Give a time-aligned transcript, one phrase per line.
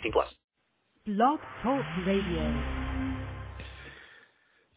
[0.00, 0.28] 18 plus.
[1.06, 2.62] Blog Talk Radio.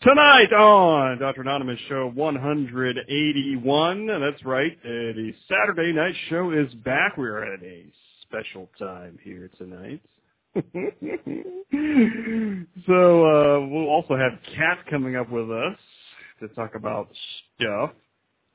[0.02, 1.41] Tonight on Dr.
[1.41, 7.16] Anonymous Show 181, that's right, uh, the Saturday night show is back.
[7.17, 7.86] We're at a
[8.23, 10.02] special time here tonight.
[12.86, 15.78] so uh, we'll also have Kat coming up with us
[16.42, 17.08] to talk about
[17.55, 17.92] stuff.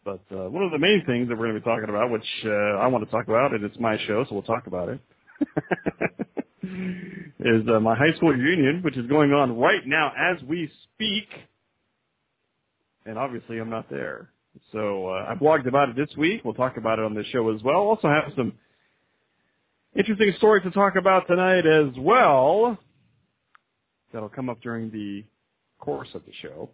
[0.05, 2.27] But uh, one of the main things that we're going to be talking about, which
[2.45, 5.01] uh, I want to talk about, and it's my show, so we'll talk about it,
[7.41, 11.29] is uh, my high school reunion, which is going on right now as we speak.
[13.06, 14.31] And obviously, I'm not there.
[14.73, 16.45] So uh, I blogged about it this week.
[16.45, 17.77] We'll talk about it on this show as well.
[17.77, 18.53] Also have some
[19.95, 22.77] interesting story to talk about tonight as well.
[24.12, 25.25] That'll come up during the
[25.79, 26.70] course of the show.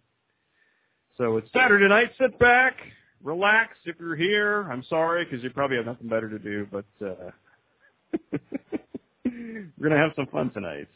[1.17, 2.11] So it's Saturday night.
[2.19, 2.75] Sit back,
[3.23, 3.77] relax.
[3.85, 7.31] If you're here, I'm sorry because you probably have nothing better to do, but uh,
[9.77, 10.87] we're gonna have some fun tonight.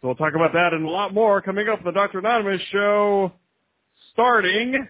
[0.00, 2.18] So we'll talk about that and a lot more coming up on the Dr.
[2.18, 3.32] Anonymous show.
[4.12, 4.86] Starting,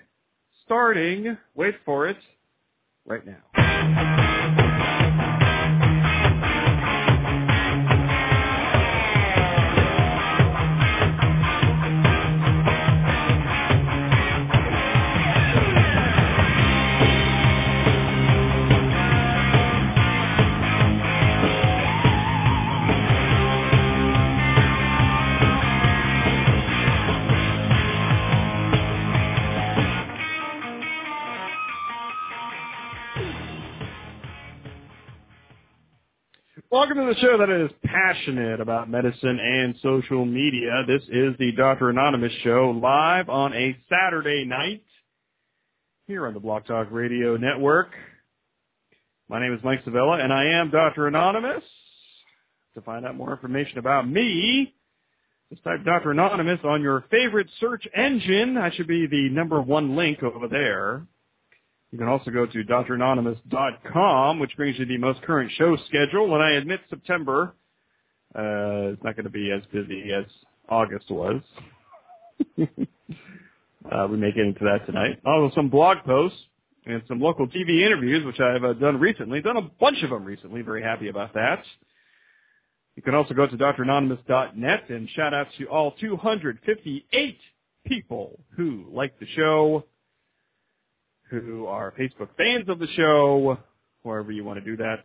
[0.65, 1.37] starting.
[1.55, 2.17] Wait for it.
[3.07, 4.31] Right now.
[36.75, 40.83] Welcome to the show that is passionate about medicine and social media.
[40.89, 41.89] This is the Dr.
[41.89, 44.83] Anonymous show live on a Saturday night
[46.09, 47.93] here on the Blog Talk Radio Network.
[49.29, 51.07] My name is Mike Sevilla and I am Dr.
[51.07, 51.63] Anonymous.
[52.75, 54.75] To find out more information about me,
[55.51, 56.11] just type Dr.
[56.11, 58.57] Anonymous on your favorite search engine.
[58.57, 61.07] That should be the number one link over there.
[61.95, 66.35] You can also go to dranonymous.com, which brings you the most current show schedule.
[66.35, 67.55] And I admit September
[68.37, 70.25] uh, is not going to be as busy as
[70.69, 71.41] August was.
[72.61, 75.21] uh, we may get into that tonight.
[75.25, 76.37] Also, some blog posts
[76.85, 79.41] and some local TV interviews, which I've uh, done recently.
[79.41, 80.63] Done a bunch of them recently.
[80.63, 81.63] Very happy about that.
[82.97, 87.39] You can also go to dranonymous.net and shout out to all 258
[87.87, 89.85] people who like the show
[91.31, 93.59] who are Facebook fans of the show,
[94.03, 95.05] wherever you want to do that.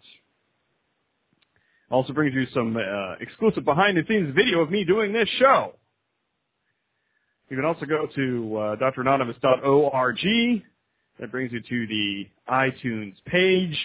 [1.90, 5.74] Also brings you some uh, exclusive behind-the-scenes video of me doing this show.
[7.50, 10.64] You can also go to uh, dranonymous.org.
[11.20, 13.78] That brings you to the iTunes page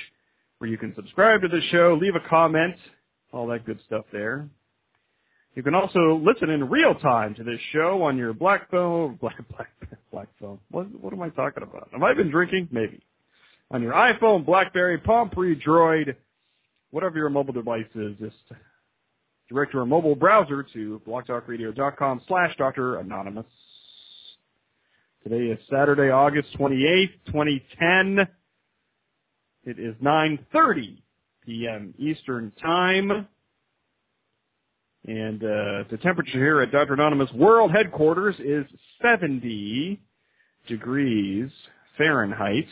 [0.59, 2.77] where you can subscribe to the show, leave a comment,
[3.33, 4.49] all that good stuff there.
[5.54, 9.37] You can also listen in real time to this show on your black phone, black,
[9.48, 9.69] black,
[10.10, 10.59] black phone.
[10.70, 11.88] What, what am I talking about?
[11.92, 12.69] Have I been drinking?
[12.72, 13.00] Maybe.
[13.70, 16.14] On your iPhone, BlackBerry, Palm Pre, Droid,
[16.91, 18.37] whatever your mobile device is, just
[19.48, 22.98] direct your mobile browser to blogtalkradio.com slash Dr.
[22.98, 23.47] Anonymous.
[25.22, 28.28] Today is Saturday, August 28th, 2010.
[29.64, 30.98] It is 9.30
[31.47, 31.94] p.m.
[31.98, 33.26] Eastern Time.
[35.06, 36.94] And uh, the temperature here at Dr.
[36.94, 38.65] Anonymous World Headquarters is
[39.03, 40.00] 70
[40.66, 41.50] degrees
[41.98, 42.66] Fahrenheit.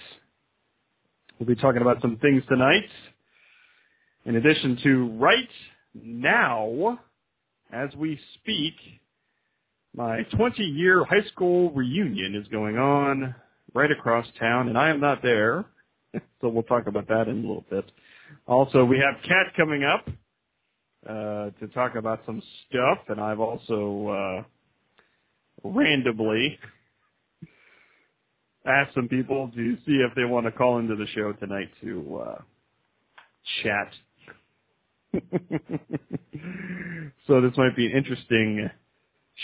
[1.39, 2.89] We'll be talking about some things tonight.
[4.25, 5.49] In addition to right
[5.95, 7.01] now,
[7.71, 8.75] as we speak,
[9.95, 13.35] my 20-year high school reunion is going on
[13.75, 15.67] right across town, and I am not there.
[16.41, 17.85] so we'll talk about that in a little bit.
[18.47, 20.09] Also, we have Kat coming up
[21.09, 24.45] uh, to talk about some stuff, and I've also
[25.65, 26.59] uh, randomly
[28.65, 32.23] asked some people to see if they want to call into the show tonight to
[32.25, 32.41] uh,
[33.63, 33.93] chat.
[37.27, 38.71] so this might be an interesting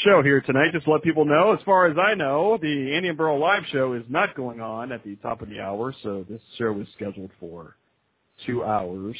[0.04, 0.72] show here tonight.
[0.72, 3.64] Just to let people know, as far as I know, the Andy and Burrow live
[3.72, 6.86] show is not going on at the top of the hour, so this show is
[6.94, 7.76] scheduled for
[8.46, 9.16] two hours.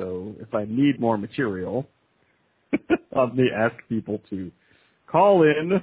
[0.00, 1.86] So if I need more material,
[2.72, 4.50] the ask people to
[5.06, 5.82] call in,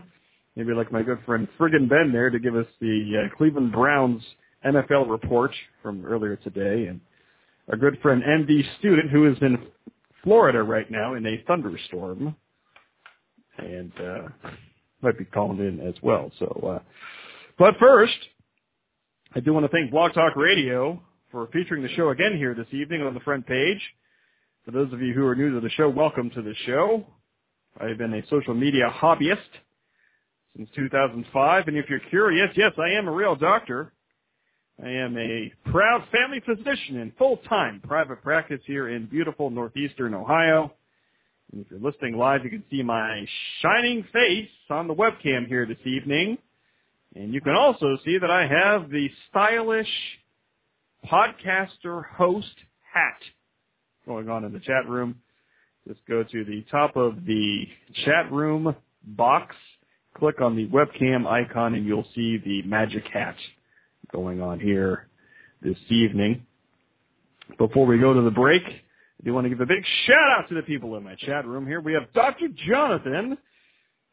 [0.55, 4.23] maybe like my good friend Friggin Ben there to give us the uh, Cleveland Browns
[4.65, 5.51] NFL report
[5.83, 6.99] from earlier today, and
[7.69, 9.59] our good friend MD Student who is in
[10.23, 12.35] Florida right now in a thunderstorm,
[13.59, 14.49] and uh,
[15.01, 16.31] might be calling in as well.
[16.39, 16.79] So, uh,
[17.59, 18.17] but first,
[19.35, 20.99] I do want to thank Blog Talk Radio
[21.31, 23.81] for featuring the show again here this evening on the front page.
[24.67, 27.05] For those of you who are new to the show, welcome to the show.
[27.79, 29.37] I've been a social media hobbyist
[30.57, 33.93] since 2005, and if you're curious, yes, I am a real doctor.
[34.83, 40.73] I am a proud family physician in full-time private practice here in beautiful northeastern Ohio.
[41.53, 43.25] And if you're listening live, you can see my
[43.61, 46.37] shining face on the webcam here this evening.
[47.15, 49.87] And you can also see that I have the stylish
[51.09, 52.53] podcaster host
[52.93, 53.21] hat
[54.07, 55.15] going on in the chat room.
[55.88, 57.68] Just go to the top of the
[58.06, 59.56] chat room box,
[60.18, 63.36] click on the webcam icon, and you'll see the magic hat
[64.12, 65.07] going on here
[65.62, 66.45] this evening.
[67.57, 70.50] Before we go to the break, I do want to give a big shout out
[70.50, 71.81] to the people in my chat room here.
[71.81, 72.48] We have Dr.
[72.68, 73.38] Jonathan,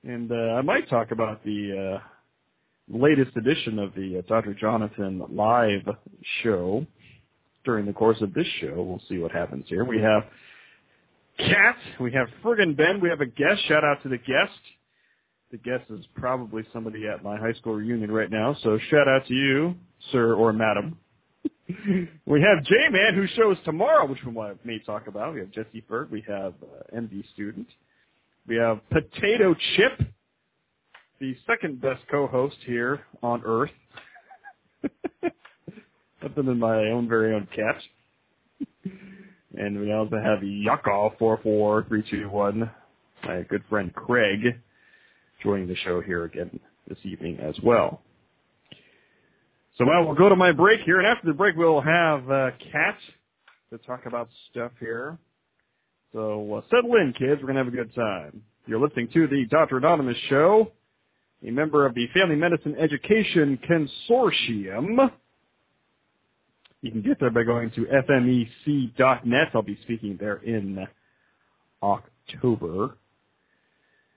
[0.04, 4.54] and uh, I might talk about the uh, latest edition of the uh, Dr.
[4.54, 5.88] Jonathan live
[6.42, 6.86] show
[7.64, 8.74] during the course of this show.
[8.76, 9.84] We'll see what happens here.
[9.84, 10.24] We have
[11.38, 13.66] Kat, we have Friggin Ben, we have a guest.
[13.66, 14.52] Shout out to the guest
[15.54, 18.56] the guest is probably somebody at my high school reunion right now.
[18.64, 19.76] So shout out to you,
[20.10, 20.98] sir or madam.
[22.26, 24.32] we have J-Man who shows tomorrow, which we
[24.64, 25.32] may talk about.
[25.32, 26.10] We have Jesse Ferg.
[26.10, 27.68] We have uh, MD student.
[28.48, 30.08] We have Potato Chip,
[31.20, 33.70] the second best co-host here on Earth.
[36.24, 37.76] Other in my own very own cat.
[39.56, 42.70] and we also have Yuckoff four four three two one.
[43.24, 44.60] My good friend Craig
[45.42, 48.00] joining the show here again this evening as well.
[49.76, 52.50] So now we'll go to my break here, and after the break we'll have uh,
[52.72, 52.96] Kat
[53.70, 55.18] to talk about stuff here.
[56.12, 57.42] So uh, settle in, kids.
[57.42, 58.42] We're going to have a good time.
[58.66, 59.78] You're listening to the Dr.
[59.78, 60.70] Anonymous Show,
[61.46, 65.10] a member of the Family Medicine Education Consortium.
[66.84, 69.48] You can get there by going to fmec.net.
[69.54, 70.86] I'll be speaking there in
[71.82, 72.98] October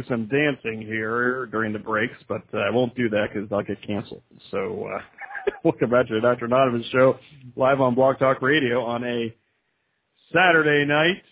[0.08, 3.80] Some dancing here during the breaks, but uh, I won't do that because I'll get
[3.86, 4.22] canceled.
[4.50, 5.00] So, uh,
[5.64, 6.46] welcome back to the Dr.
[6.46, 7.18] Anonymous show
[7.56, 9.34] live on Blog Talk Radio on a
[10.32, 11.22] Saturday night.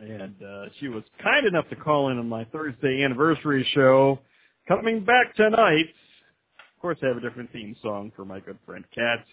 [0.00, 4.18] And uh, she was kind enough to call in on my Thursday anniversary show.
[4.66, 5.86] Coming back tonight.
[6.58, 9.24] Of course, I have a different theme song for my good friend Kat.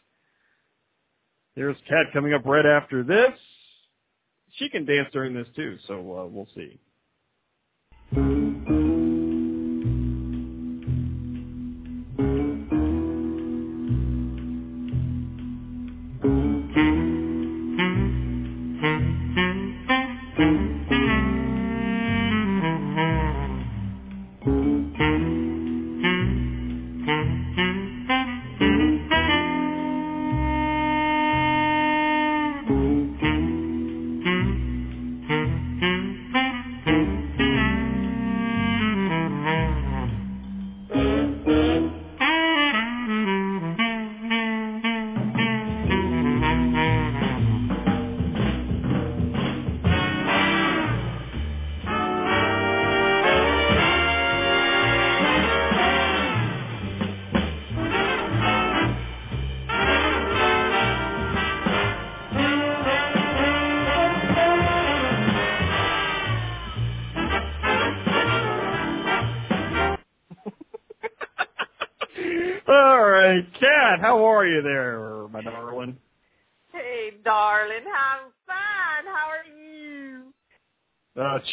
[1.56, 3.34] There's Kat coming up right after this
[4.58, 6.80] she can dance during this too, so uh, we'll see.
[8.18, 8.91] All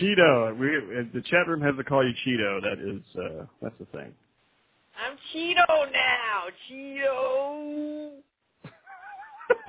[0.00, 0.58] Cheeto.
[0.58, 0.68] We
[1.12, 2.60] the chat room has to call you Cheeto.
[2.62, 4.12] That is uh, that's the thing.
[4.98, 6.48] I'm Cheeto now.
[6.70, 8.22] Cheeto.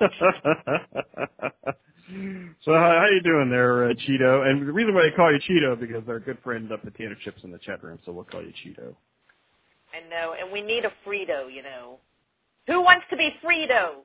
[2.64, 4.46] so how, how you doing there, uh, Cheeto?
[4.46, 7.42] And the reason why they call you Cheeto because our good friend uh, Potato Chips
[7.44, 8.94] in the chat room, so we'll call you Cheeto.
[9.92, 11.98] I know, and we need a Frito, you know.
[12.66, 14.04] Who wants to be Frito?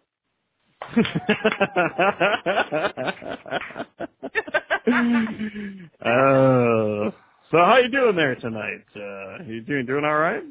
[6.01, 7.11] uh,
[7.51, 8.85] so how you doing there tonight?
[8.95, 10.43] Uh, you doing doing all right?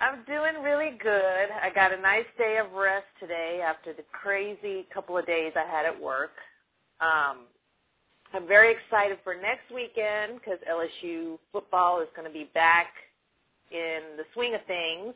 [0.00, 1.48] I'm doing really good.
[1.62, 5.68] I got a nice day of rest today after the crazy couple of days I
[5.68, 6.32] had at work.
[7.00, 7.46] Um,
[8.32, 12.88] I'm very excited for next weekend because LSU football is going to be back
[13.70, 15.14] in the swing of things.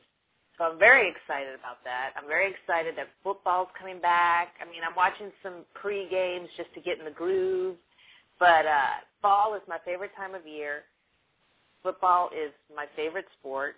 [0.58, 2.12] So I'm very excited about that.
[2.16, 4.54] I'm very excited that football's coming back.
[4.60, 7.76] I mean, I'm watching some pre-games just to get in the groove.
[8.38, 10.82] But uh, fall is my favorite time of year.
[11.82, 13.76] Football is my favorite sport.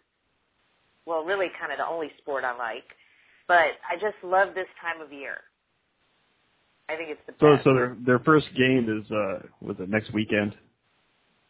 [1.07, 2.85] Well, really kind of the only sport I like.
[3.47, 5.39] But I just love this time of year.
[6.89, 7.65] I think it's the So best.
[7.65, 10.55] so their their first game is uh was it next weekend?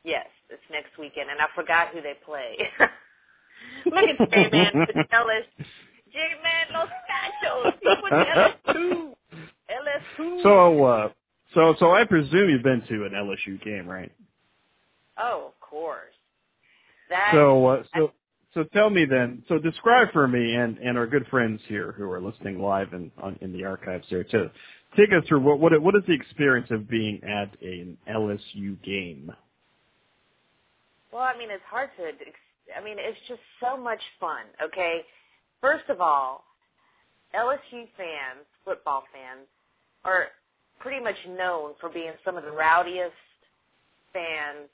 [0.04, 2.56] Yes, it's next weekend, and I forgot who they play.
[3.86, 5.46] Look at J-Man with Ellis.
[6.12, 7.72] J-Man Los Nachos.
[7.80, 9.14] He with LS2.
[9.70, 10.42] LS2.
[10.42, 11.08] So uh
[11.54, 14.12] so so I presume you've been to an LSU game, right?
[15.18, 16.12] Oh, of course.
[17.10, 18.12] That, So uh, so
[18.54, 19.42] so tell me then.
[19.48, 23.10] So describe for me and and our good friends here who are listening live and
[23.22, 24.50] on in the archives there too.
[24.96, 29.32] Take us through what what what is the experience of being at an LSU game?
[31.14, 32.02] well, I mean, it's hard to,
[32.76, 35.02] I mean, it's just so much fun, okay?
[35.60, 36.42] First of all,
[37.32, 39.46] LSU fans, football fans,
[40.04, 40.26] are
[40.78, 43.14] pretty much known for being some of the rowdiest
[44.12, 44.68] fans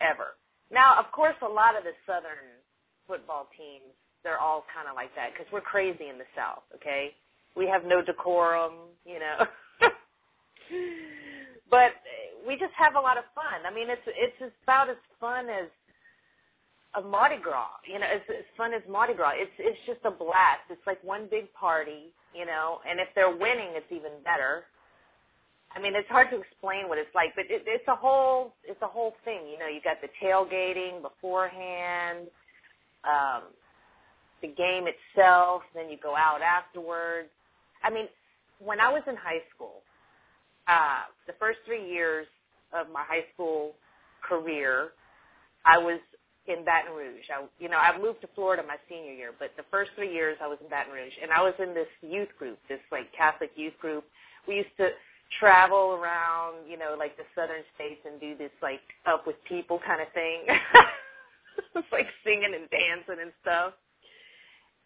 [0.00, 0.36] ever.
[0.70, 2.50] Now, of course, a lot of the Southern
[3.06, 7.14] football teams, they're all kind of like that because we're crazy in the South, okay?
[7.56, 8.72] We have no decorum,
[9.04, 9.46] you know.
[11.70, 11.92] but
[12.46, 13.62] we just have a lot of fun.
[13.66, 15.68] I mean, it's it's about as fun as
[16.96, 19.32] a Mardi Gras, you know, it's as fun as Mardi Gras.
[19.34, 20.70] It's it's just a blast.
[20.70, 24.64] It's like one big party, you know, and if they're winning, it's even better.
[25.74, 28.80] I mean, it's hard to explain what it's like, but it, it's a whole it's
[28.82, 29.40] a whole thing.
[29.50, 32.28] You know, you got the tailgating beforehand,
[33.04, 33.42] um,
[34.40, 37.28] the game itself, then you go out afterwards.
[37.82, 38.06] I mean,
[38.60, 39.82] when I was in high school,
[40.68, 42.26] uh, the first three years
[42.72, 43.72] of my high school
[44.22, 44.90] career,
[45.66, 46.00] I was
[46.46, 47.24] in Baton Rouge.
[47.32, 50.36] I, you know, I moved to Florida my senior year, but the first three years
[50.42, 53.50] I was in Baton Rouge, and I was in this youth group, this like Catholic
[53.56, 54.04] youth group.
[54.46, 54.90] We used to
[55.40, 59.80] travel around, you know, like the southern states and do this like up with people
[59.86, 60.46] kind of thing.
[61.74, 63.72] it's like singing and dancing and stuff.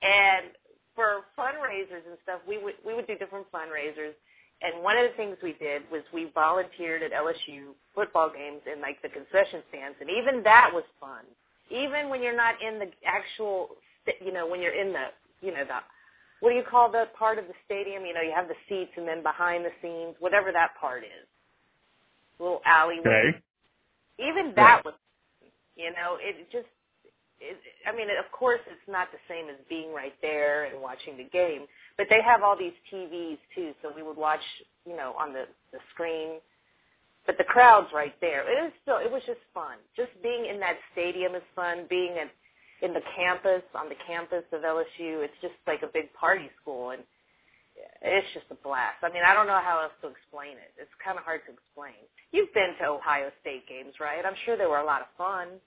[0.02, 0.54] And
[0.94, 4.14] for fundraisers and stuff, we would we would do different fundraisers.
[4.60, 8.80] And one of the things we did was we volunteered at LSU football games in
[8.80, 11.22] like the concession stands, and even that was fun.
[11.70, 13.76] Even when you're not in the actual,
[14.24, 15.06] you know, when you're in the,
[15.42, 15.78] you know, the,
[16.40, 18.04] what do you call the part of the stadium?
[18.06, 21.26] You know, you have the seats, and then behind the scenes, whatever that part is,
[22.38, 23.34] little alleyway.
[23.34, 23.42] Okay.
[24.18, 24.94] Even that was,
[25.76, 26.66] you know, it just,
[27.40, 31.16] it, I mean, of course, it's not the same as being right there and watching
[31.16, 31.66] the game,
[31.96, 34.42] but they have all these TVs too, so we would watch,
[34.86, 36.40] you know, on the the screen.
[37.26, 38.48] But the crowd's right there.
[38.48, 39.76] It is still, it was just fun.
[39.94, 41.84] Just being in that stadium is fun.
[41.90, 42.30] Being at
[42.82, 46.90] in the campus, on the campus of LSU, it's just like a big party school,
[46.90, 47.02] and
[48.02, 49.02] it's just a blast.
[49.02, 50.70] I mean, I don't know how else to explain it.
[50.78, 51.98] It's kind of hard to explain.
[52.32, 54.24] You've been to Ohio State games, right?
[54.24, 55.58] I'm sure they were a lot of fun.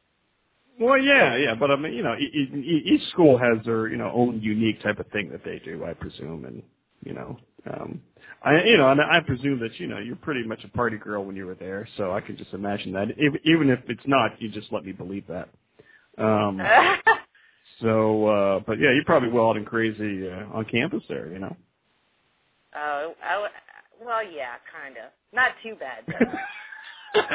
[0.79, 4.41] Well, yeah, yeah, but I mean, you know, each school has their you know own
[4.41, 6.63] unique type of thing that they do, I presume, and
[7.03, 7.37] you know,
[7.71, 8.01] um,
[8.43, 11.25] I you know, and I presume that you know you're pretty much a party girl
[11.25, 13.09] when you were there, so I can just imagine that.
[13.17, 15.49] If, even if it's not, you just let me believe that.
[16.17, 16.61] Um,
[17.81, 21.55] so, uh, but yeah, you're probably wild and crazy uh, on campus there, you know.
[22.75, 23.47] Oh, I,
[24.03, 25.11] well, yeah, kind of.
[25.33, 26.03] Not too bad.
[26.07, 27.21] though.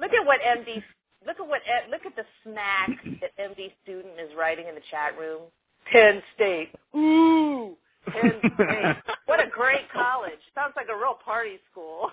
[0.00, 0.82] look at what MD.
[1.26, 1.60] Look at what.
[1.66, 5.42] eh, Look at the smack that MD student is writing in the chat room.
[5.90, 6.70] Penn State.
[6.96, 8.96] Ooh, Penn State.
[9.26, 10.38] What a great college.
[10.54, 12.10] Sounds like a real party school.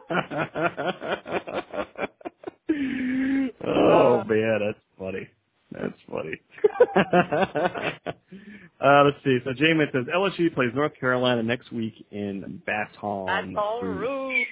[3.66, 5.28] oh man, that's funny.
[5.72, 6.40] That's funny.
[8.80, 9.38] uh, let's see.
[9.44, 14.46] So J-Man says LSU plays North Carolina next week in Baton Baton Rouge.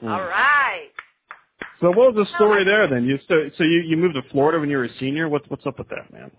[0.00, 0.08] Hmm.
[0.08, 0.90] All right.
[1.80, 3.04] So what was the story there then?
[3.04, 5.28] You so, so you you moved to Florida when you were a senior.
[5.28, 6.30] What's what's up with that, man?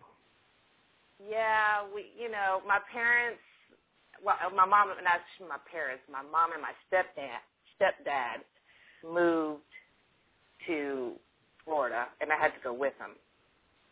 [1.30, 3.42] Yeah, we, you know, my parents,
[4.24, 7.44] well, my mom, not my parents, my mom and my stepdad,
[7.76, 8.48] stepdad
[9.04, 9.62] moved
[10.68, 11.14] to
[11.66, 13.12] Florida, and I had to go with them.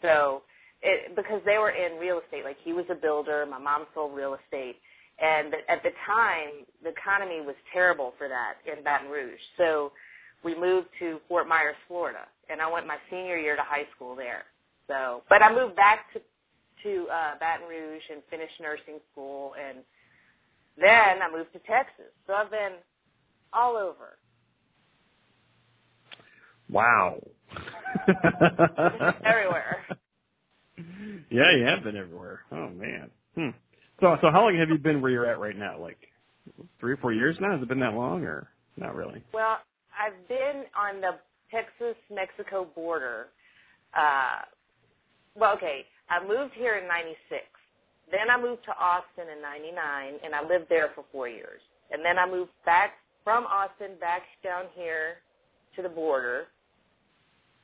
[0.02, 0.44] So,
[0.82, 4.16] it, because they were in real estate, like he was a builder, my mom sold
[4.16, 4.78] real estate,
[5.20, 9.40] and at the time, the economy was terrible for that in Baton Rouge.
[9.58, 9.92] So,
[10.44, 14.16] we moved to Fort Myers, Florida, and I went my senior year to high school
[14.16, 14.44] there.
[14.88, 16.22] So, but I moved back to
[16.84, 19.80] to uh, Baton Rouge and finished nursing school, and
[20.78, 22.14] then I moved to Texas.
[22.28, 22.74] So I've been
[23.54, 24.18] all over.
[26.70, 27.22] Wow.
[29.26, 29.86] Everywhere.
[31.30, 32.42] Yeah, you have been everywhere.
[32.52, 33.10] Oh man.
[33.36, 33.50] Hmm.
[34.00, 35.80] So so how long have you been where you're at right now?
[35.80, 35.98] Like
[36.80, 37.54] three or four years now?
[37.54, 39.24] Has it been that long or not really?
[39.34, 39.58] Well,
[39.98, 41.12] I've been on the
[41.52, 43.28] Texas-Mexico border.
[43.96, 44.44] Uh,
[45.36, 47.44] well, okay, I moved here in 96.
[48.12, 51.62] Then I moved to Austin in 99, and I lived there for four years.
[51.92, 55.18] And then I moved back from Austin back down here
[55.76, 56.48] to the border.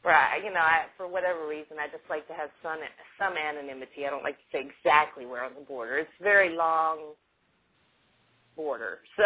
[0.04, 2.80] Right, you know, I, for whatever reason, I just like to have some
[3.20, 4.08] some anonymity.
[4.08, 6.00] I don't like to say exactly where on the border.
[6.00, 7.14] It's a very long
[8.56, 9.24] border, so.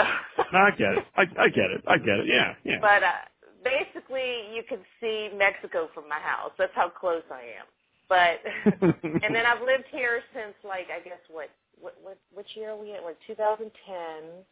[0.54, 1.06] No, I get it.
[1.16, 1.84] I, I get it.
[1.88, 2.28] I get it.
[2.28, 2.80] Yeah, yeah.
[2.82, 3.24] But uh,
[3.64, 6.52] basically, you can see Mexico from my house.
[6.58, 7.68] That's how close I am.
[8.10, 8.40] But
[9.24, 12.78] and then I've lived here since like I guess what what what which year are
[12.78, 13.04] we in?
[13.04, 14.44] Like 2010.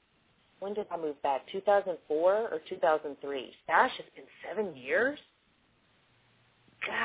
[0.60, 1.42] When did I move back?
[1.52, 3.52] 2004 or 2003?
[3.68, 5.20] Gosh, it's been seven years.
[6.86, 6.96] Gosh,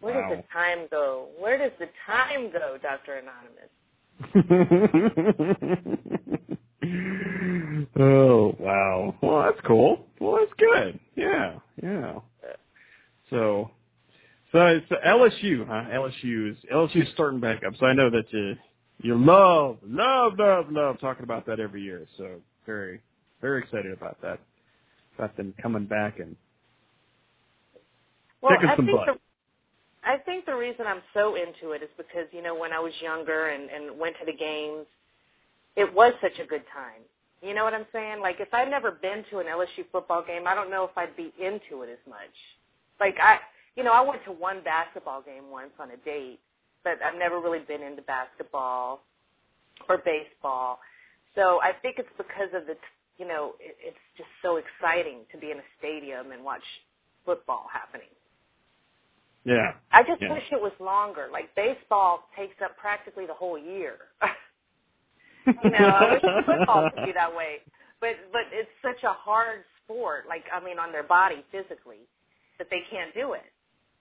[0.00, 0.28] where Wow.
[0.30, 1.28] does the time go?
[1.38, 3.70] Where does the time go, Doctor Anonymous?
[7.98, 9.14] oh wow.
[9.22, 10.06] Well, that's cool.
[10.20, 10.98] Well, that's good.
[11.16, 12.18] Yeah, yeah.
[13.30, 13.70] So,
[14.52, 15.84] so it's LSU, huh?
[15.92, 17.74] LSU is LSU is starting back up.
[17.80, 18.54] So I know that you
[19.02, 22.06] you love, love, love, love talking about that every year.
[22.16, 23.00] So very,
[23.40, 24.38] very excited about that.
[25.16, 26.36] About them coming back and
[28.44, 29.08] Well, kicking I some think butt.
[29.08, 29.18] the
[30.04, 32.92] I think the reason I'm so into it is because you know when I was
[33.02, 34.86] younger and and went to the games,
[35.76, 37.02] it was such a good time.
[37.42, 38.20] You know what I'm saying?
[38.20, 41.16] Like if I'd never been to an LSU football game, I don't know if I'd
[41.16, 42.34] be into it as much.
[43.00, 43.38] Like I,
[43.76, 46.40] you know, I went to one basketball game once on a date,
[46.84, 49.02] but I've never really been into basketball
[49.88, 50.80] or baseball.
[51.36, 52.76] So I think it's because of the,
[53.18, 56.64] you know, it, it's just so exciting to be in a stadium and watch
[57.26, 58.08] football happening.
[59.44, 60.32] Yeah, I just Yeah.
[60.32, 61.28] wish it was longer.
[61.32, 63.96] Like baseball takes up practically the whole year.
[65.64, 67.58] you know, I wish football could be that way.
[68.00, 70.26] But but it's such a hard sport.
[70.28, 72.08] Like I mean, on their body physically,
[72.58, 73.52] that they can't do it.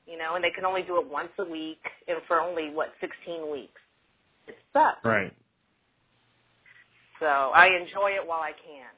[0.08, 2.90] You know, and they can only do it once a week and for only what
[3.02, 3.82] 16 weeks.
[4.48, 5.00] It sucks.
[5.06, 5.34] right.
[7.20, 8.90] So I enjoy it while I can.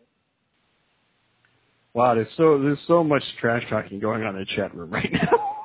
[1.93, 5.11] Wow, there's so there's so much trash talking going on in the chat room right
[5.11, 5.29] now.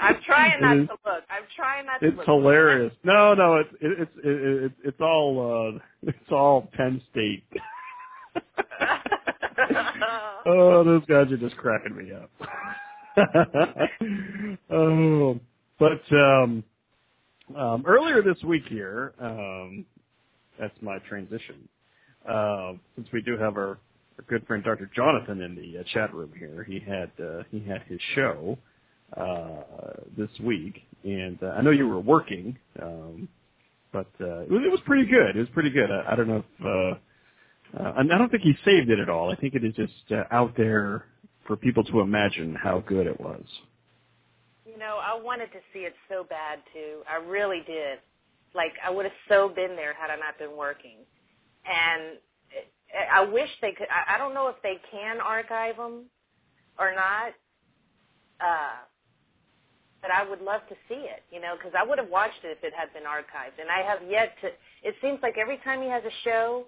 [0.00, 1.24] I'm trying not is- to look.
[1.30, 2.22] I'm trying not to It's look.
[2.22, 2.92] It's hilarious.
[3.04, 7.44] No, no, it's it, it's it, it, it's all uh it's all Penn State.
[10.46, 12.30] oh, those guys are just cracking me up.
[14.70, 15.38] oh,
[15.78, 16.64] but um,
[17.56, 19.84] um, earlier this week here, um,
[20.58, 21.68] that's my transition.
[22.28, 23.78] Uh, since we do have our,
[24.18, 24.90] our good friend Dr.
[24.94, 28.58] Jonathan in the uh, chat room here, he had uh, he had his show
[29.16, 29.62] uh,
[30.16, 33.28] this week, and uh, I know you were working, um,
[33.92, 35.36] but uh, it, was, it was pretty good.
[35.36, 35.90] It was pretty good.
[35.90, 39.32] I, I don't know if uh, uh, I don't think he saved it at all.
[39.32, 41.06] I think it is just uh, out there
[41.46, 43.44] for people to imagine how good it was.
[44.64, 47.02] You know, I wanted to see it so bad too.
[47.08, 47.98] I really did.
[48.54, 50.98] Like I would have so been there had I not been working.
[51.66, 52.18] And
[53.12, 53.88] I wish they could.
[53.90, 56.04] I, don't know if they can archive them
[56.78, 57.32] or not.
[58.40, 58.84] Uh,
[60.04, 62.58] but I would love to see it, you know, because I would have watched it
[62.58, 63.56] if it had been archived.
[63.58, 64.48] And I have yet to.
[64.82, 66.66] It seems like every time he has a show,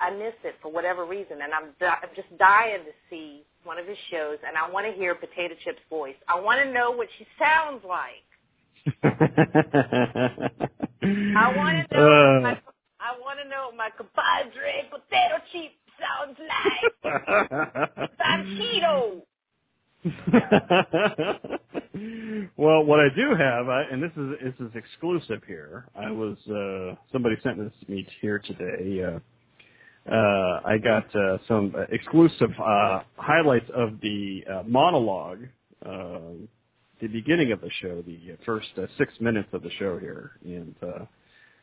[0.00, 3.78] I miss it for whatever reason, and I'm, di- I'm just dying to see one
[3.78, 6.14] of his shows, and I want to hear Potato Chip's voice.
[6.28, 8.24] I want to know what she sounds like.
[9.04, 9.12] I
[11.54, 12.08] want to know.
[12.08, 12.58] Uh, what my,
[13.00, 17.04] I want to know what my compadre Potato Chip sounds like.
[18.16, 19.20] Sanchito.
[22.56, 25.86] well, what I do have, I, and this is this is exclusive here.
[25.94, 29.02] I was uh, somebody sent this to me here today.
[29.02, 29.18] Uh,
[30.10, 35.40] uh, I got uh, some exclusive uh, highlights of the uh, monologue,
[35.84, 36.20] uh,
[37.00, 41.04] the beginning of the show, the first six minutes of the show here, and uh,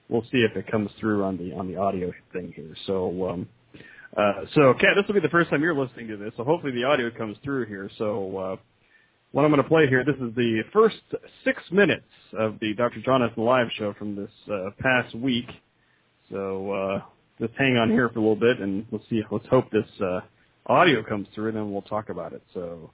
[0.10, 2.76] we'll see if it comes through on the on the audio thing here.
[2.86, 3.30] So.
[3.30, 3.48] Um,
[4.16, 6.72] uh, so, Kat, this will be the first time you're listening to this, so hopefully
[6.72, 7.90] the audio comes through here.
[7.98, 8.56] So, uh,
[9.32, 10.96] what I'm going to play here, this is the first
[11.44, 12.06] six minutes
[12.38, 13.02] of the Dr.
[13.02, 15.48] Jonathan live show from this uh, past week.
[16.32, 17.02] So, uh,
[17.40, 19.22] just hang on here for a little bit, and let's see.
[19.30, 20.22] Let's hope this uh,
[20.68, 22.42] audio comes through, and then we'll talk about it.
[22.54, 22.92] So,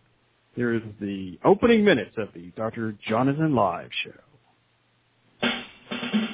[0.55, 2.95] here is the opening minutes of the Dr.
[3.07, 4.30] Jonathan live show.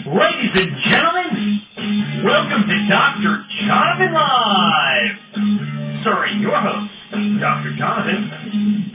[0.07, 3.43] Ladies and gentlemen, welcome to Dr.
[3.67, 5.11] Jonathan Live.
[5.99, 6.93] Starring your host,
[7.41, 7.75] Dr.
[7.75, 8.31] Jonathan.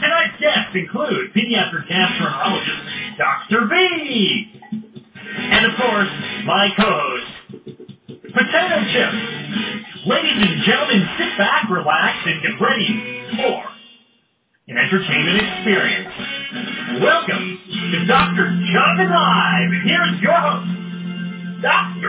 [0.01, 3.69] Tonight's guests include pediatric gastroenterologist Dr.
[3.69, 4.61] V.
[5.37, 6.09] And of course,
[6.47, 7.27] my co-host,
[8.33, 9.13] Potato Chip.
[10.07, 13.65] Ladies and gentlemen, sit back, relax, and get ready for
[14.69, 16.09] an entertainment experience.
[17.03, 18.49] Welcome to Dr.
[18.73, 19.71] Jonathan Live.
[19.85, 20.82] Here's your host,
[21.63, 22.03] Ahead!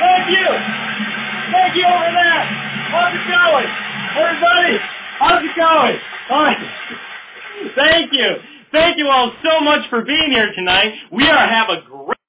[0.00, 0.48] Thank you!
[1.52, 1.84] Thank you!
[2.90, 3.68] How's it going?
[4.16, 4.78] Everybody,
[5.18, 5.98] how's it going?
[7.76, 8.36] Thank you.
[8.72, 10.94] Thank you all so much for being here tonight.
[11.12, 12.19] We are have a great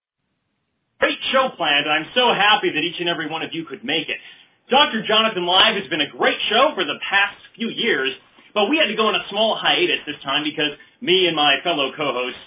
[1.12, 3.84] great show planned, and I'm so happy that each and every one of you could
[3.84, 4.17] make it.
[4.69, 5.04] Dr.
[5.06, 8.12] Jonathan Live has been a great show for the past few years,
[8.54, 10.71] but we had to go on a small hiatus this time because
[11.02, 12.38] me and my fellow co-host,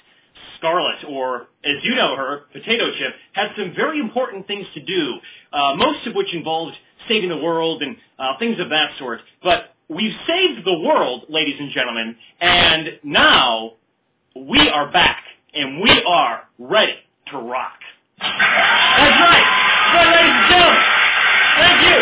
[0.57, 5.15] Scarlett, or as you know her, Potato Chip, had some very important things to do,
[5.53, 6.75] uh, most of which involved
[7.07, 9.21] saving the world and uh, things of that sort.
[9.43, 13.73] But we've saved the world, ladies and gentlemen, and now
[14.35, 15.23] we are back,
[15.53, 16.97] and we are ready
[17.31, 17.79] to rock.
[18.25, 19.47] That's right.
[19.93, 20.83] Good, ladies and gentlemen.
[21.59, 21.99] Thank you.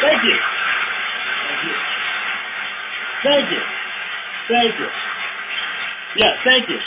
[0.00, 0.36] Thank you.
[3.24, 3.60] Thank you.
[4.48, 4.88] Thank you.
[6.44, 6.78] Thank you.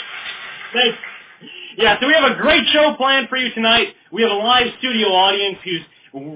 [0.72, 1.08] Thank you.
[1.76, 3.88] Yeah, so we have a great show planned for you tonight.
[4.12, 5.82] We have a live studio audience who's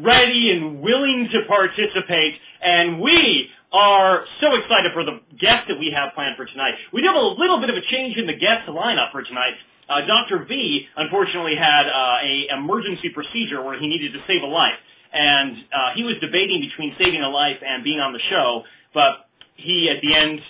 [0.05, 5.91] ready and willing to participate, and we are so excited for the guests that we
[5.91, 6.75] have planned for tonight.
[6.93, 9.55] We do have a little bit of a change in the guest lineup for tonight.
[9.89, 10.45] Uh, Dr.
[10.47, 14.79] V unfortunately had uh, a emergency procedure where he needed to save a life,
[15.13, 18.63] and uh, he was debating between saving a life and being on the show,
[18.95, 20.41] but he at the end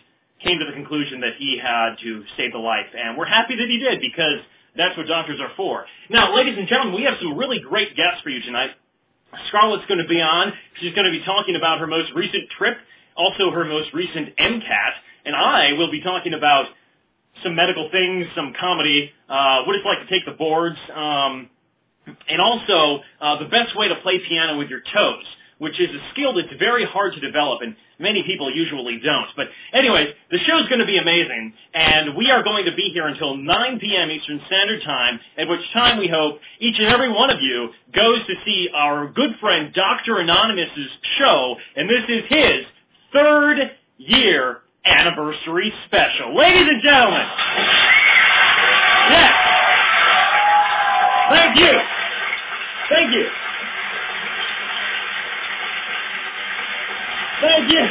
[0.44, 3.68] came to the conclusion that he had to save the life, and we're happy that
[3.68, 4.40] he did because
[4.76, 5.84] that's what doctors are for.
[6.08, 8.70] Now, ladies and gentlemen, we have some really great guests for you tonight.
[9.48, 10.52] Scarlett's going to be on.
[10.80, 12.76] She's going to be talking about her most recent trip,
[13.16, 14.92] also her most recent MCAT,
[15.24, 16.66] and I will be talking about
[17.42, 21.48] some medical things, some comedy, uh, what it's like to take the boards, um,
[22.28, 25.24] and also uh, the best way to play piano with your toes,
[25.58, 29.28] which is a skill that's very hard to develop, and many people usually don't.
[29.36, 33.06] But anyways, the show's going to be amazing, and we are going to be here
[33.06, 34.10] until 9 p.m.
[34.10, 38.26] Eastern Standard Time, at which time we hope each and every one of you goes
[38.26, 40.18] to see our good friend Dr.
[40.18, 42.66] Anonymous's show, and this is his
[43.12, 43.58] third
[43.98, 46.36] year anniversary special.
[46.36, 47.26] Ladies and gentlemen.
[49.10, 49.32] Yes.
[51.30, 51.72] Thank you.
[52.88, 53.26] Thank you.
[57.40, 57.86] Thank you.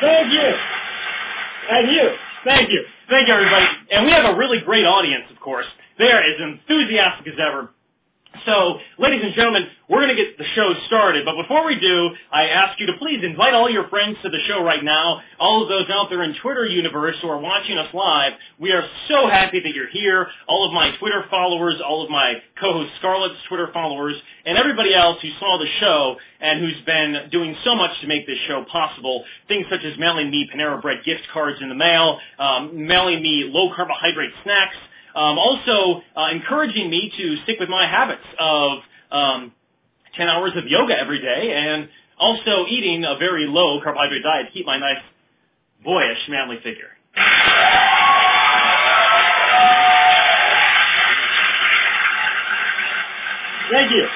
[0.00, 0.54] Thank you.
[1.70, 2.10] And you.
[2.44, 2.84] Thank you.
[3.08, 3.66] Thank you, everybody.
[3.90, 5.66] And we have a really great audience, of course.
[5.98, 7.70] They are as enthusiastic as ever.
[8.44, 11.24] So, ladies and gentlemen, we're going to get the show started.
[11.24, 14.38] But before we do, I ask you to please invite all your friends to the
[14.46, 15.20] show right now.
[15.38, 18.82] All of those out there in Twitter universe who are watching us live, we are
[19.08, 20.26] so happy that you're here.
[20.48, 25.18] All of my Twitter followers, all of my co-host Scarlett's Twitter followers, and everybody else
[25.22, 29.24] who saw the show and who's been doing so much to make this show possible.
[29.48, 33.48] Things such as mailing me Panera Bread gift cards in the mail, um, mailing me
[33.52, 34.76] low carbohydrate snacks,
[35.16, 38.78] um, also, uh, encouraging me to stick with my habits of
[39.10, 39.52] um,
[40.14, 44.52] 10 hours of yoga every day and also eating a very low carbohydrate diet to
[44.52, 45.00] keep my nice,
[45.82, 46.92] boyish, manly figure.
[53.72, 54.06] Thank you.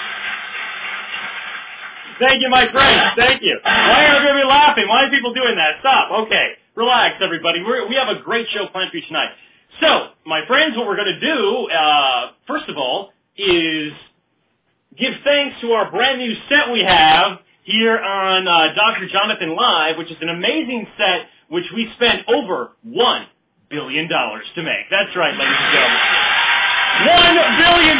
[2.20, 3.12] Thank you, my friends.
[3.16, 3.58] Thank you.
[3.64, 4.86] Why are everybody laughing?
[4.86, 5.80] Why are people doing that?
[5.80, 6.26] Stop.
[6.26, 6.60] Okay.
[6.76, 7.62] Relax, everybody.
[7.64, 9.30] We're, we have a great show planned for you tonight.
[9.78, 13.92] So, my friends, what we're going to do, uh, first of all, is
[14.98, 19.08] give thanks to our brand new set we have here on uh, Dr.
[19.08, 23.24] Jonathan Live, which is an amazing set which we spent over $1
[23.70, 24.86] billion to make.
[24.90, 26.00] That's right, ladies and gentlemen.
[27.06, 27.98] $1 billion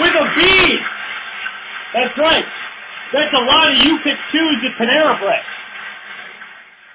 [0.00, 0.78] with a B.
[1.94, 2.44] That's right.
[3.12, 5.42] That's a lot of you pick twos at Panera Bread.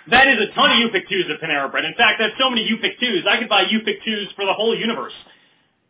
[0.09, 1.85] That is a ton of pick twos at Panera Bread.
[1.85, 3.25] In fact, that's so many pick twos.
[3.29, 5.13] I could buy pick twos for the whole universe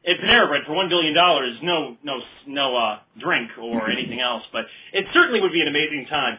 [0.05, 1.57] at Panera Bread for one billion dollars.
[1.61, 6.07] No, no, no uh, drink or anything else, but it certainly would be an amazing
[6.09, 6.37] time.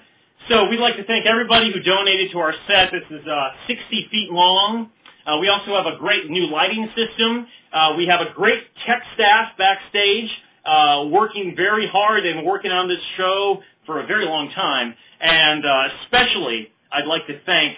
[0.49, 2.91] So we'd like to thank everybody who donated to our set.
[2.93, 4.91] This is uh, 60 feet long.
[5.25, 7.47] Uh, we also have a great new lighting system.
[7.73, 10.29] Uh, we have a great tech staff backstage
[10.67, 14.95] uh, working very hard and working on this show for a very long time.
[15.21, 17.76] And uh, especially, I'd like to thank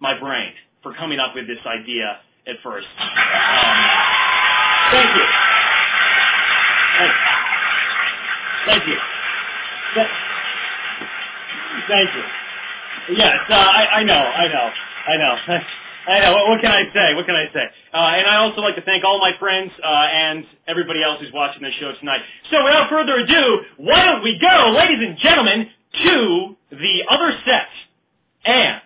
[0.00, 2.86] my brain for coming up with this idea at first.
[2.98, 3.08] Um,
[4.92, 5.26] thank you.
[8.66, 8.96] Thank, you.
[11.88, 12.22] Thank you.
[13.16, 14.70] Yes, uh, I, I know, I know,
[15.08, 15.36] I know.
[16.04, 16.32] I know.
[16.32, 17.14] What, what can I say?
[17.14, 17.64] What can I say?
[17.94, 21.32] Uh, and I also like to thank all my friends uh, and everybody else who's
[21.32, 22.22] watching this show tonight.
[22.50, 25.68] So without further ado, why don't we go, ladies and gentlemen,
[26.04, 27.68] to the other set
[28.44, 28.80] and.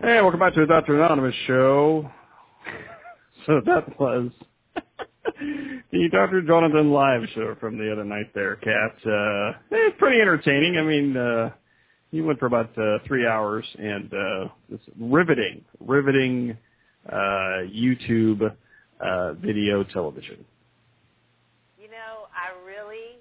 [0.00, 0.94] Hey, welcome back to the Dr.
[1.02, 2.08] Anonymous show.
[3.46, 4.30] So that was
[5.92, 6.42] the Dr.
[6.42, 8.92] Jonathan live show from the other night there, Kat.
[9.04, 10.76] Uh, it's pretty entertaining.
[10.78, 11.50] I mean, uh,
[12.10, 16.56] he went for about uh, three hours and uh, this riveting, riveting
[17.08, 18.54] uh, YouTube
[19.00, 20.44] uh, video television.
[21.78, 23.18] You know, I really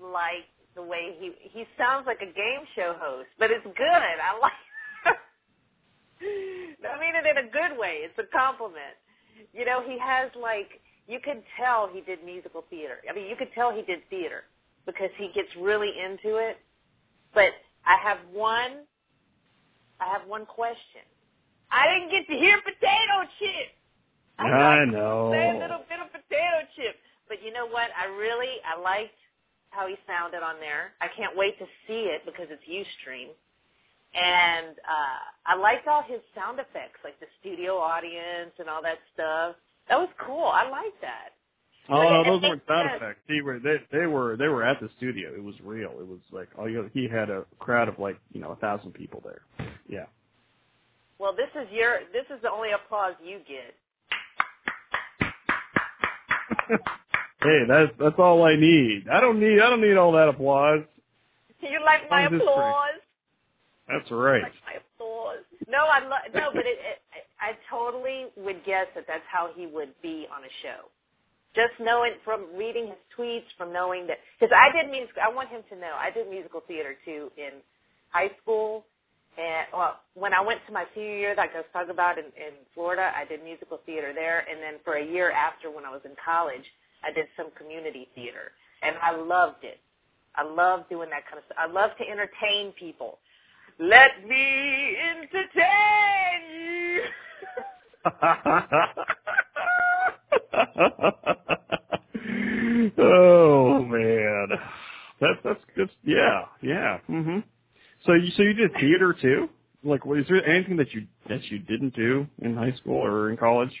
[0.00, 3.86] like the way he he sounds like a game show host, but it's good.
[3.86, 4.52] I like.
[6.22, 8.00] I mean it in a good way.
[8.02, 8.96] It's a compliment.
[9.52, 12.98] You know, he has like you can tell he did musical theater.
[13.10, 14.44] I mean, you could tell he did theater
[14.86, 16.58] because he gets really into it.
[17.34, 17.52] But
[17.86, 18.86] I have one
[20.00, 21.06] I have one question.
[21.70, 23.70] I didn't get to hear potato chip.
[24.38, 25.30] I, I know.
[25.30, 26.96] That little bit of potato chip.
[27.28, 27.88] But you know what?
[27.96, 29.16] I really I liked
[29.70, 30.92] how he sounded on there.
[31.00, 33.32] I can't wait to see it because it's Ustream.
[34.14, 38.98] And uh I liked all his sound effects, like the studio audience and all that
[39.14, 39.56] stuff.
[39.88, 40.44] That was cool.
[40.46, 41.30] I like that.
[41.88, 43.02] Oh Like, no, those weren't sound sense.
[43.02, 43.20] effects.
[43.28, 45.32] He were they they were they were at the studio.
[45.34, 45.92] It was real.
[46.00, 48.92] It was like oh you he had a crowd of like you know a thousand
[48.94, 49.42] people there.
[49.88, 50.06] Yeah.
[51.18, 53.74] Well, this is your this is the only applause you get.
[57.42, 59.06] hey, that's that's all I need.
[59.12, 60.80] I don't need I don't need all that applause.
[61.60, 63.00] You like my applause?
[63.88, 64.42] That's right.
[64.42, 65.44] Like my applause?
[65.68, 66.98] No, I lo- no, but it, it
[67.40, 70.86] I totally would guess that that's how he would be on a show.
[71.54, 75.16] Just knowing from reading his tweets, from knowing that because I did music.
[75.20, 77.60] I want him to know I did musical theater too in
[78.10, 78.86] high school,
[79.36, 82.26] and well, when I went to my senior year, like I was talking about in,
[82.36, 85.90] in Florida, I did musical theater there, and then for a year after, when I
[85.90, 86.64] was in college,
[87.04, 89.80] I did some community theater, and I loved it.
[90.36, 91.58] I love doing that kind of stuff.
[91.60, 93.18] I love to entertain people.
[93.82, 97.02] Let me entertain you.
[102.98, 104.48] oh man,
[105.20, 106.98] that's that's just yeah yeah.
[107.10, 107.42] Mhm.
[108.06, 109.48] So you so you did theater too?
[109.82, 113.36] Like, was there anything that you that you didn't do in high school or in
[113.36, 113.72] college?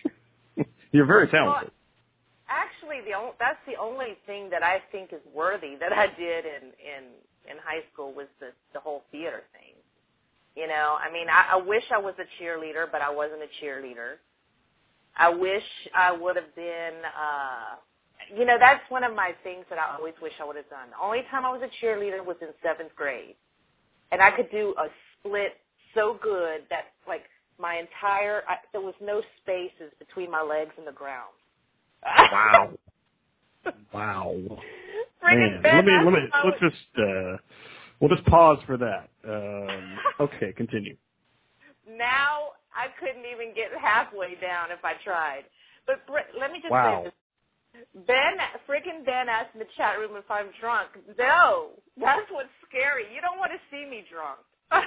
[0.90, 1.70] You're very talented.
[2.48, 6.44] Actually, the only, that's the only thing that I think is worthy that I did
[6.44, 7.04] in in
[7.48, 9.71] in high school was the the whole theater thing.
[10.56, 13.64] You know, I mean, I, I wish I was a cheerleader, but I wasn't a
[13.64, 14.16] cheerleader.
[15.16, 15.64] I wish
[15.96, 16.94] I would have been.
[17.06, 17.76] uh
[18.36, 20.90] You know, that's one of my things that I always wish I would have done.
[20.90, 23.36] The only time I was a cheerleader was in seventh grade,
[24.12, 24.88] and I could do a
[25.18, 25.58] split
[25.94, 27.24] so good that like
[27.58, 31.34] my entire I, there was no spaces between my legs and the ground.
[32.04, 32.70] Wow.
[33.94, 34.36] Wow.
[35.36, 37.36] Man, let me let me let's just uh
[38.02, 39.10] We'll just pause for that.
[39.26, 40.96] Um, okay, continue.
[41.88, 45.44] Now I couldn't even get halfway down if I tried.
[45.86, 47.04] But Br- let me just Wow.
[47.04, 47.14] say this.
[48.06, 48.34] Ben,
[48.68, 50.88] freaking Ben asked in the chat room if I'm drunk.
[51.16, 53.04] No, that's what's scary.
[53.14, 54.40] You don't want to see me drunk.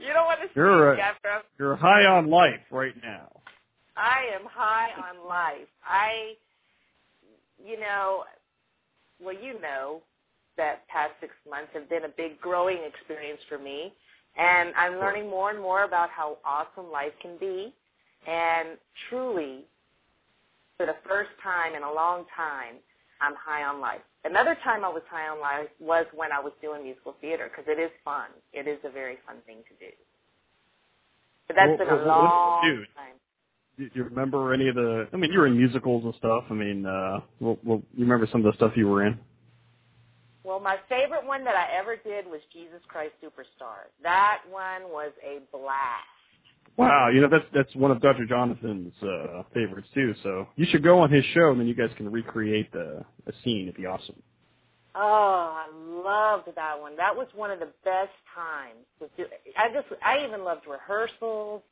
[0.00, 2.94] you don't want to see You're me a- after I'm You're high on life right
[3.02, 3.30] now.
[3.96, 5.68] I am high on life.
[5.84, 6.34] I,
[7.64, 8.24] you know,
[9.22, 10.02] well, you know
[10.56, 13.92] that past six months have been a big growing experience for me,
[14.36, 17.72] and I'm learning more and more about how awesome life can be.
[18.26, 19.64] And truly,
[20.76, 22.76] for the first time in a long time,
[23.20, 24.00] I'm high on life.
[24.24, 27.64] Another time I was high on life was when I was doing musical theater because
[27.68, 28.28] it is fun.
[28.52, 29.92] It is a very fun thing to do.
[31.46, 32.84] But that's Well, been a well, long do?
[32.96, 33.14] time.
[33.76, 35.08] Do you remember any of the?
[35.12, 36.44] I mean, you were in musicals and stuff.
[36.48, 39.18] I mean, uh, well, well, you remember some of the stuff you were in?
[40.44, 43.88] Well, my favorite one that I ever did was Jesus Christ Superstar.
[44.02, 46.04] That one was a blast.
[46.76, 48.26] Wow, you know that's that's one of Dr.
[48.26, 50.14] Jonathan's uh, favorites too.
[50.22, 53.32] So you should go on his show, and then you guys can recreate the a
[53.44, 53.62] scene.
[53.68, 54.16] It'd be awesome.
[54.96, 56.96] Oh, I loved that one.
[56.96, 58.84] That was one of the best times.
[59.00, 61.62] to do- I just, I even loved rehearsals,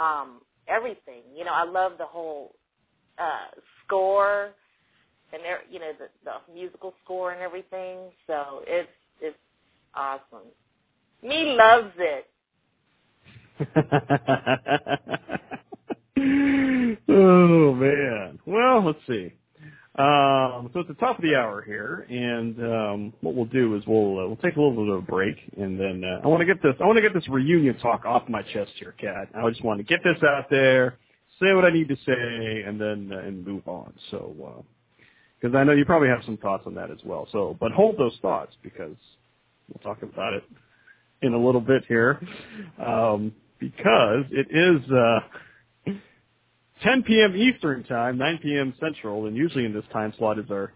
[0.00, 1.22] um, everything.
[1.34, 2.54] You know, I loved the whole
[3.18, 3.48] uh,
[3.84, 4.50] score
[5.34, 7.98] and there- you know the, the musical score and everything.
[8.26, 8.88] So it's
[9.20, 9.36] it's
[9.94, 10.48] awesome.
[11.22, 12.26] Me loves it.
[17.08, 18.38] oh man.
[18.46, 19.32] Well, let's see.
[19.96, 23.84] Um, so it's the top of the hour here, and um, what we'll do is
[23.86, 26.40] we'll uh, we'll take a little bit of a break, and then uh, I want
[26.40, 29.28] to get this I want to get this reunion talk off my chest here, Kat.
[29.36, 30.96] I just want to get this out there,
[31.40, 33.92] say what I need to say, and then uh, and move on.
[34.10, 34.34] So
[35.40, 37.28] because I know you probably have some thoughts on that as well.
[37.32, 38.96] So, but hold those thoughts because
[39.68, 40.44] we'll talk about it
[41.22, 42.20] in a little bit here,
[42.84, 44.90] um, because it is.
[44.90, 45.20] Uh,
[46.82, 47.36] 10 p.m.
[47.36, 48.74] Eastern time, 9 p.m.
[48.80, 50.72] Central, and usually in this time slot is our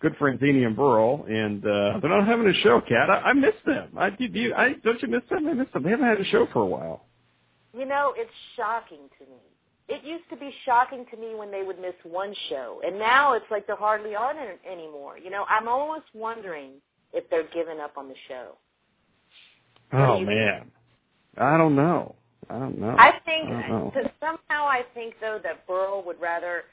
[0.00, 3.10] good friends Amy and Burl, and uh, they're not having a show, Kat.
[3.10, 3.90] I, I miss them.
[3.96, 5.48] I do you, I don't you miss them?
[5.48, 5.82] I miss them.
[5.82, 7.06] They haven't had a show for a while.
[7.76, 9.40] You know, it's shocking to me.
[9.88, 13.32] It used to be shocking to me when they would miss one show, and now
[13.32, 15.18] it's like they're hardly on it anymore.
[15.18, 16.72] You know, I'm almost wondering
[17.14, 18.58] if they're giving up on the show.
[19.92, 20.38] Oh you think?
[20.38, 20.70] man,
[21.38, 22.14] I don't know.
[22.50, 22.96] I don't know.
[22.98, 23.92] I think I know.
[23.94, 26.64] because somehow I think though that Burl would rather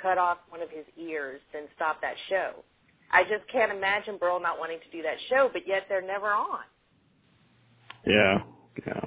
[0.00, 2.64] cut off one of his ears than stop that show.
[3.12, 6.26] I just can't imagine Burl not wanting to do that show, but yet they're never
[6.26, 6.60] on.
[8.04, 8.38] Yeah,
[8.86, 9.00] yeah.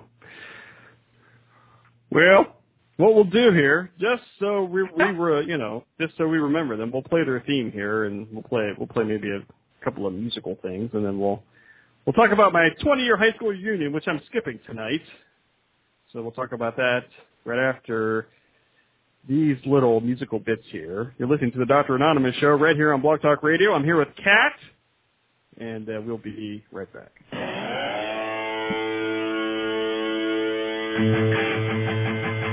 [2.09, 2.56] Well,
[2.97, 6.75] what we'll do here, just so we we were, you know, just so we remember
[6.75, 9.41] them, we'll play their theme here, and we'll play we'll play maybe a
[9.83, 11.41] couple of musical things, and then we'll
[12.05, 15.01] we'll talk about my 20 year high school reunion, which I'm skipping tonight.
[16.11, 17.05] So we'll talk about that
[17.45, 18.27] right after
[19.27, 21.13] these little musical bits here.
[21.19, 21.95] You're listening to the Dr.
[21.95, 23.73] Anonymous show right here on Blog Talk Radio.
[23.73, 24.53] I'm here with Kat,
[25.57, 27.11] and uh, we'll be right back.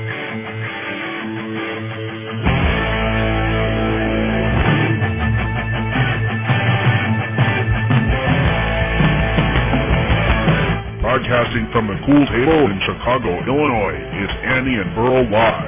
[11.15, 15.64] Broadcasting from the Cool Table in Chicago, Illinois, it's Annie and Burl Live.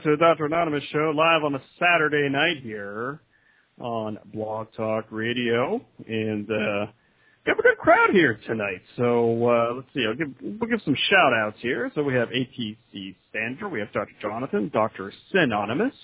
[0.00, 0.46] Back to the Dr.
[0.46, 3.20] Anonymous show, live on a Saturday night here
[3.78, 5.84] on Blog Talk Radio.
[6.08, 6.86] And uh
[7.44, 8.80] got a good crowd here tonight.
[8.96, 11.90] So uh let's see, I'll give we'll give some shout outs here.
[11.94, 14.12] So we have ATC Sandra, we have Dr.
[14.22, 15.12] Jonathan, Dr.
[15.32, 15.94] Synonymous,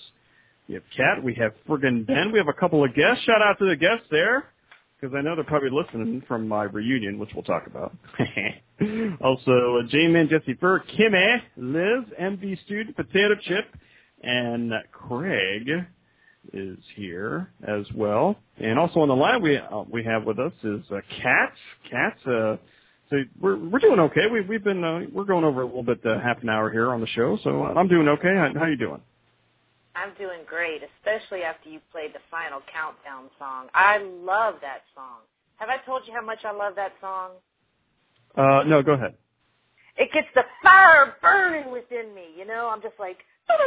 [0.67, 3.23] we have Kat, we have Friggin' Ben, we have a couple of guests.
[3.23, 4.45] Shout out to the guests there.
[4.99, 7.95] Because I know they're probably listening from my reunion, which we'll talk about.
[9.21, 13.76] also, uh, J-Man, Jesse Fur, Kimmy, Liz, MV Student, Potato Chip,
[14.27, 15.69] and Craig
[16.53, 18.35] is here as well.
[18.57, 21.53] And also on the line we uh, we have with us is uh, Kat.
[21.89, 22.57] Kat, uh,
[23.09, 24.27] so we're we're doing okay.
[24.31, 26.91] We we've been uh, we're going over a little bit uh, half an hour here
[26.91, 28.35] on the show, so I'm doing okay.
[28.35, 29.01] How, how you doing?
[29.95, 33.67] I'm doing great, especially after you played the final countdown song.
[33.73, 35.25] I love that song.
[35.55, 37.31] Have I told you how much I love that song?
[38.35, 39.15] Uh, no, go ahead.
[39.97, 42.69] It gets the fire burning within me, you know?
[42.71, 43.17] I'm just like,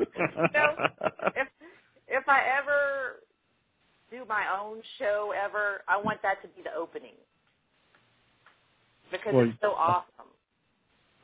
[0.00, 0.16] you
[0.54, 0.74] know,
[1.36, 1.48] if
[2.08, 3.20] if I ever
[4.10, 7.14] do my own show ever, I want that to be the opening
[9.10, 10.26] because Well, it's so awesome.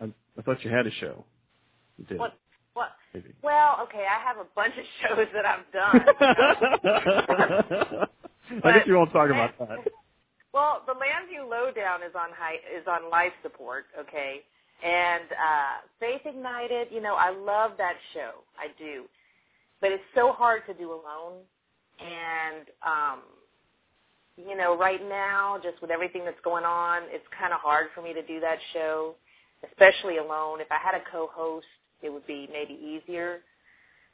[0.00, 0.04] I,
[0.38, 1.24] I thought you had a show.
[1.98, 2.18] You did.
[2.18, 2.38] What?
[2.74, 2.90] What?
[3.14, 3.32] Maybe.
[3.42, 4.84] Well, okay, I have a bunch of
[5.16, 6.02] shows that I've done.
[8.64, 9.78] I guess you won't talk about that.
[10.56, 14.40] Well, the Landview Lowdown is on high, is on life support, okay,
[14.82, 16.88] and uh, Faith Ignited.
[16.90, 18.40] You know, I love that show.
[18.58, 19.04] I do,
[19.82, 21.44] but it's so hard to do alone,
[22.00, 23.20] and um,
[24.38, 28.00] you know, right now, just with everything that's going on, it's kind of hard for
[28.00, 29.14] me to do that show,
[29.70, 30.62] especially alone.
[30.62, 31.68] If I had a co-host,
[32.00, 33.40] it would be maybe easier,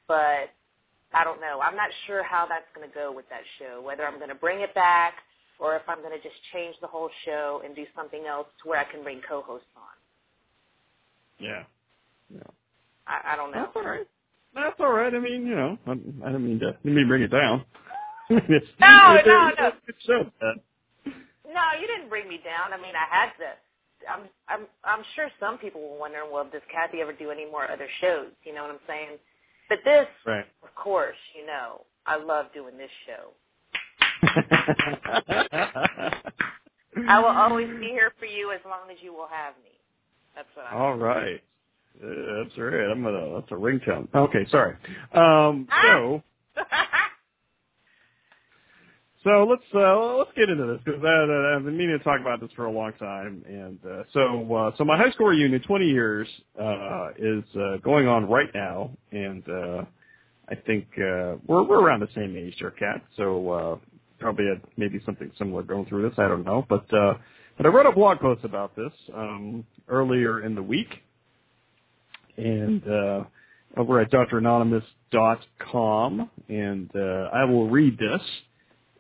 [0.08, 0.50] but
[1.14, 1.60] I don't know.
[1.62, 4.34] I'm not sure how that's going to go with that show, whether I'm going to
[4.34, 5.14] bring it back
[5.62, 8.68] or if I'm going to just change the whole show and do something else to
[8.68, 9.94] where I can bring co-hosts on.
[11.38, 11.62] Yeah.
[12.34, 12.40] Yeah.
[13.06, 13.62] I, I don't know.
[13.62, 14.08] That's all right.
[14.54, 15.14] That's all right.
[15.14, 15.94] I mean, you know, I, I
[16.32, 17.64] didn't mean to, didn't mean to bring it down.
[18.30, 19.72] it's, No, it's, no, it's, no.
[19.88, 20.30] It's a show.
[21.46, 22.72] No, you didn't bring me down.
[22.72, 23.50] I mean, I had to.
[24.10, 27.70] I'm, I'm, I'm sure some people were wondering, well, does Kathy ever do any more
[27.70, 28.28] other shows?
[28.44, 29.18] You know what I'm saying?
[29.68, 30.46] But this, Right.
[30.64, 33.30] of course, you know, I love doing this show.
[37.08, 39.70] I will always be here for you as long as you will have me.
[40.34, 40.76] That's what I.
[40.76, 41.42] All right.
[42.00, 42.90] That's right.
[42.90, 43.34] I'm gonna.
[43.34, 44.08] That's a ringtone.
[44.14, 44.76] Okay, sorry.
[45.12, 45.82] Um, Ah!
[45.82, 46.22] so,
[49.24, 52.40] so let's uh, let's get into this because uh, I've been meaning to talk about
[52.40, 53.44] this for a long time.
[53.46, 56.28] And uh, so, uh, so my high school reunion, 20 years,
[56.60, 59.84] uh, is uh, going on right now, and uh,
[60.48, 63.02] I think uh, we're we're around the same age, there, Kat.
[63.16, 63.76] So uh,
[64.22, 66.18] probably had maybe something similar going through this.
[66.18, 67.14] I don't know, but uh,
[67.56, 71.02] but I wrote a blog post about this um, earlier in the week
[72.36, 73.24] and uh,
[73.76, 78.22] over at dranonymous.com, and uh, I will read this,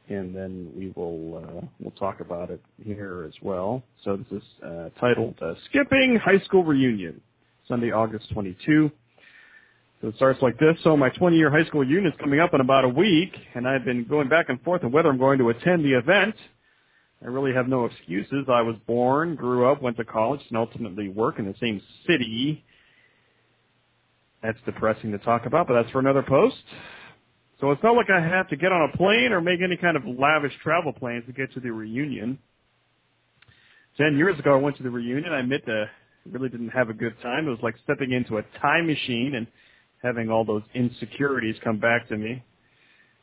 [0.08, 3.82] and then we will uh, we'll talk about it here as well.
[4.04, 7.22] So this is uh, titled uh, "Skipping High School Reunion,"
[7.68, 8.90] Sunday, August 22.
[10.02, 10.76] So it starts like this.
[10.82, 13.84] So my 20-year high school reunion is coming up in about a week, and I've
[13.84, 16.34] been going back and forth on whether I'm going to attend the event.
[17.22, 18.46] I really have no excuses.
[18.48, 22.64] I was born, grew up, went to college, and ultimately work in the same city
[24.42, 26.56] that's depressing to talk about, but that's for another post.
[27.60, 29.96] So it's not like I have to get on a plane or make any kind
[29.96, 32.40] of lavish travel plans to get to the reunion.
[33.96, 35.32] Ten years ago, I went to the reunion.
[35.32, 35.84] I admit I
[36.28, 37.46] really didn't have a good time.
[37.46, 39.46] It was like stepping into a time machine and
[40.02, 42.42] having all those insecurities come back to me.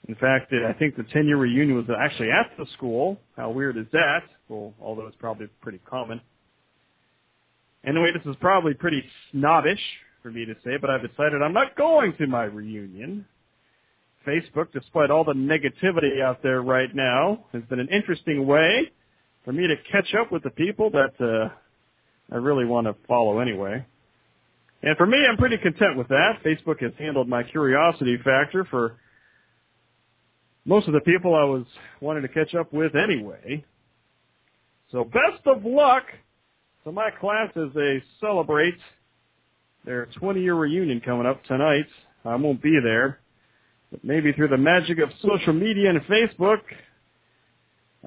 [0.08, 3.20] In fact, I think the 10-year reunion was actually at the school.
[3.36, 4.22] How weird is that?
[4.48, 6.22] Well, although it's probably pretty common.
[7.86, 9.80] Anyway, this is probably pretty snobbish
[10.22, 13.26] for me to say, but I've decided I'm not going to my reunion.
[14.28, 18.92] Facebook, despite all the negativity out there right now, has been an interesting way
[19.46, 21.50] for me to catch up with the people that uh,
[22.34, 23.86] I really want to follow anyway.
[24.82, 26.40] And for me, I'm pretty content with that.
[26.46, 28.98] Facebook has handled my curiosity factor for
[30.66, 31.66] most of the people I was
[32.00, 33.66] wanting to catch up with anyway.
[34.92, 36.04] So best of luck
[36.84, 38.78] to my class as they celebrate
[39.86, 41.86] their 20 year reunion coming up tonight.
[42.24, 43.20] I won't be there,
[43.92, 46.60] but maybe through the magic of social media and Facebook,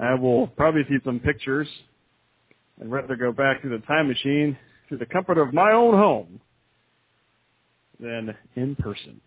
[0.01, 1.67] I will probably see some pictures.
[2.81, 4.57] I'd rather go back through the time machine
[4.87, 6.41] through the comfort of my own home
[8.03, 9.19] than in person.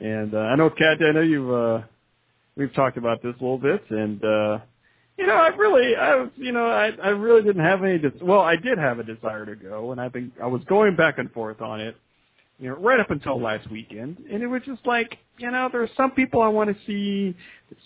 [0.00, 1.82] and uh, I know, Kat, I know you've uh,
[2.56, 4.58] we've talked about this a little bit, and uh,
[5.18, 7.98] You know, I really, I you know, I I really didn't have any.
[7.98, 10.96] Des- well, I did have a desire to go, and I've been, I was going
[10.96, 11.96] back and forth on it,
[12.58, 15.82] you know, right up until last weekend, and it was just like, you know, there
[15.82, 17.36] are some people I want to see,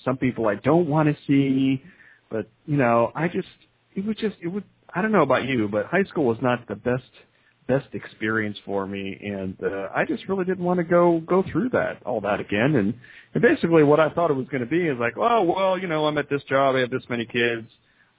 [0.05, 1.83] some people I don't want to see,
[2.31, 3.49] but you know, I just,
[3.95, 6.67] it was just, it was, I don't know about you, but high school was not
[6.67, 7.11] the best
[7.71, 11.71] best experience for me and uh, I just really didn't want to go go through
[11.71, 12.75] that all that again.
[12.75, 12.95] And,
[13.35, 15.87] and basically what I thought it was going to be is like oh well you
[15.87, 17.69] know I'm at this job I have this many kids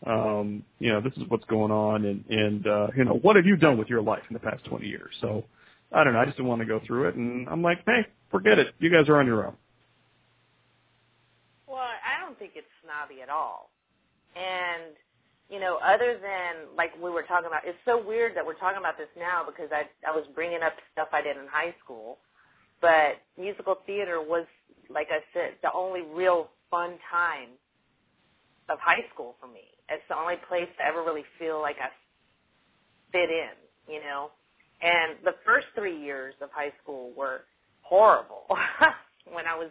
[0.06, 3.46] um you know this is what's going on and and uh you know what have
[3.46, 5.14] you done with your life in the past 20 years?
[5.22, 5.44] So
[5.92, 8.08] I don't know I just didn't want to go through it and I'm like hey
[8.32, 9.56] forget it you guys are on your own.
[11.68, 13.70] Well, I don't think it's snobby at all.
[14.36, 14.96] And
[15.52, 18.80] you know, other than like we were talking about, it's so weird that we're talking
[18.80, 22.20] about this now because I I was bringing up stuff I did in high school,
[22.80, 24.46] but musical theater was,
[24.90, 27.50] like I said, the only real fun time
[28.70, 29.68] of high school for me.
[29.90, 31.92] It's the only place to ever really feel like I
[33.12, 34.32] fit in, you know.
[34.82, 37.42] And the first three years of high school were
[37.82, 38.48] horrible.
[39.32, 39.70] when I was,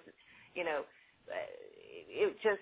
[0.54, 0.82] you know,
[2.06, 2.60] it just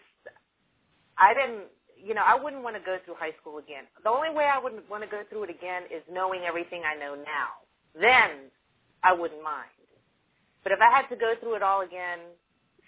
[1.19, 1.67] I didn't
[2.05, 3.85] you know, I wouldn't want to go through high school again.
[4.03, 6.99] The only way I wouldn't want to go through it again is knowing everything I
[6.99, 7.63] know now.
[7.99, 8.51] Then
[9.03, 9.71] I wouldn't mind.
[10.63, 12.19] But if I had to go through it all again,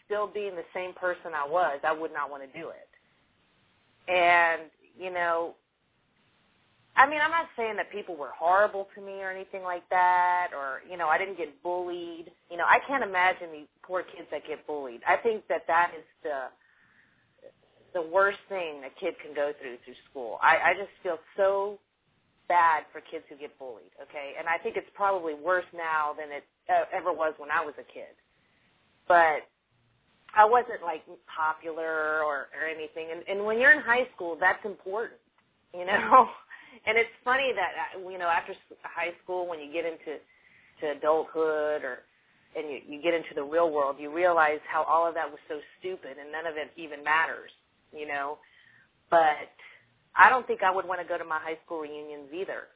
[0.05, 2.91] still being the same person I was, I would not want to do it.
[4.11, 5.55] And, you know,
[6.97, 10.49] I mean, I'm not saying that people were horrible to me or anything like that,
[10.53, 12.31] or, you know, I didn't get bullied.
[12.51, 15.01] You know, I can't imagine these poor kids that get bullied.
[15.07, 16.51] I think that that is the
[17.95, 20.39] the worst thing a kid can go through through school.
[20.43, 21.79] I, I just feel so
[22.51, 24.35] bad for kids who get bullied, okay?
[24.35, 27.75] And I think it's probably worse now than it uh, ever was when I was
[27.79, 28.11] a kid.
[29.07, 29.47] But
[30.35, 33.15] I wasn't like popular or, or anything.
[33.15, 35.23] And, and when you're in high school, that's important,
[35.73, 36.27] you know?
[36.87, 40.19] and it's funny that, uh, you know, after high school, when you get into
[40.83, 42.03] to adulthood or
[42.59, 45.39] and you, you get into the real world, you realize how all of that was
[45.47, 47.55] so stupid and none of it even matters
[47.93, 48.39] you know.
[49.11, 49.51] But
[50.17, 52.69] I don't think I would want to go to my high school reunions either.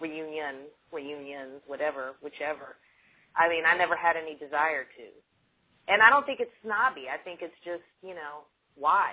[0.00, 2.76] Reunion, reunions, whatever, whichever.
[3.36, 5.06] I mean, I never had any desire to.
[5.88, 7.06] And I don't think it's snobby.
[7.12, 8.46] I think it's just, you know,
[8.76, 9.12] why?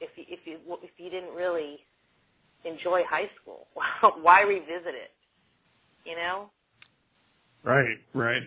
[0.00, 1.78] If you if you if you didn't really
[2.64, 3.66] enjoy high school,
[4.22, 5.10] why revisit it?
[6.04, 6.50] You know?
[7.64, 8.42] Right, right.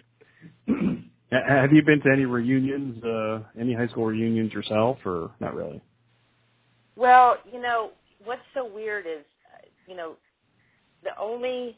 [1.32, 5.82] Have you been to any reunions, uh, any high school reunions yourself, or not really?
[6.96, 7.91] Well, you know,
[8.24, 10.16] what's so weird is, uh, you know,
[11.04, 11.78] the only,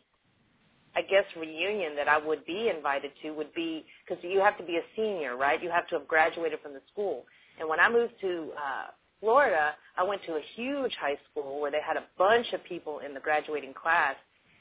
[0.95, 4.63] I guess, reunion that I would be invited to would be, because you have to
[4.63, 5.61] be a senior, right?
[5.61, 7.25] You have to have graduated from the school.
[7.59, 8.87] And when I moved to uh,
[9.19, 12.99] Florida, I went to a huge high school where they had a bunch of people
[13.05, 14.15] in the graduating class,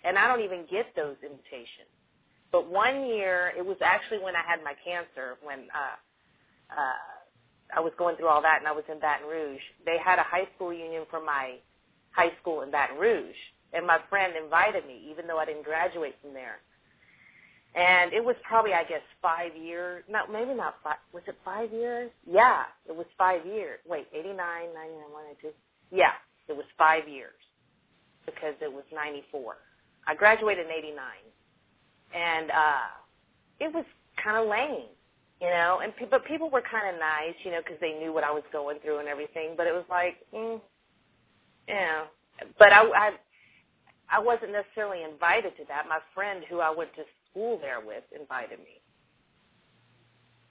[0.05, 1.93] and I don't even get those invitations.
[2.53, 6.15] But one year, it was actually when I had my cancer, when uh,
[6.73, 7.16] uh,
[7.75, 10.23] I was going through all that and I was in Baton Rouge, they had a
[10.23, 11.57] high school reunion for my
[12.11, 13.37] high school in Baton Rouge.
[13.73, 16.61] And my friend invited me, even though I didn't graduate from there.
[17.75, 20.03] And it was probably, I guess, five years.
[20.09, 20.97] No, maybe not five.
[21.13, 22.11] Was it five years?
[22.27, 23.81] Yeah, it was five years.
[23.87, 24.75] Wait, 89, 99,
[25.43, 25.55] 92?
[25.93, 26.13] Yeah,
[26.49, 27.37] it was five years
[28.25, 29.57] because it was 94.
[30.07, 30.97] I graduated in 89.
[32.15, 32.89] And uh,
[33.61, 33.85] it was
[34.23, 34.89] kind of lame
[35.41, 38.13] you know, and pe- but people were kind of nice, you know, because they knew
[38.13, 39.55] what I was going through and everything.
[39.57, 40.61] But it was like, mm,
[41.69, 42.05] yeah.
[42.59, 43.11] But I, I,
[44.11, 45.87] I wasn't necessarily invited to that.
[45.89, 48.81] My friend who I went to school there with invited me.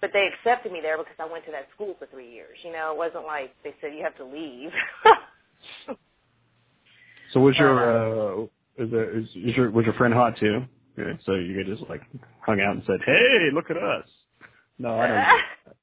[0.02, 2.58] But they accepted me there because I went to that school for three years.
[2.64, 4.70] You know, it wasn't like they said you have to leave.
[7.34, 8.44] so was your uh,
[8.78, 10.64] is, there, is, is your was your friend hot too?
[11.00, 12.02] Okay, so you just like
[12.46, 14.06] hung out and said, "Hey, look at us."
[14.80, 15.18] No, I don't.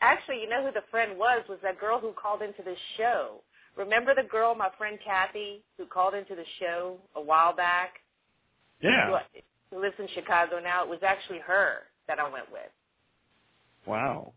[0.00, 1.42] Actually, you know who the friend was?
[1.48, 3.42] Was that girl who called into the show.
[3.76, 7.94] Remember the girl, my friend Kathy, who called into the show a while back?
[8.80, 9.08] Yeah.
[9.08, 10.82] Who, who lives in Chicago now.
[10.84, 12.70] It was actually her that I went with.
[13.86, 14.32] Wow.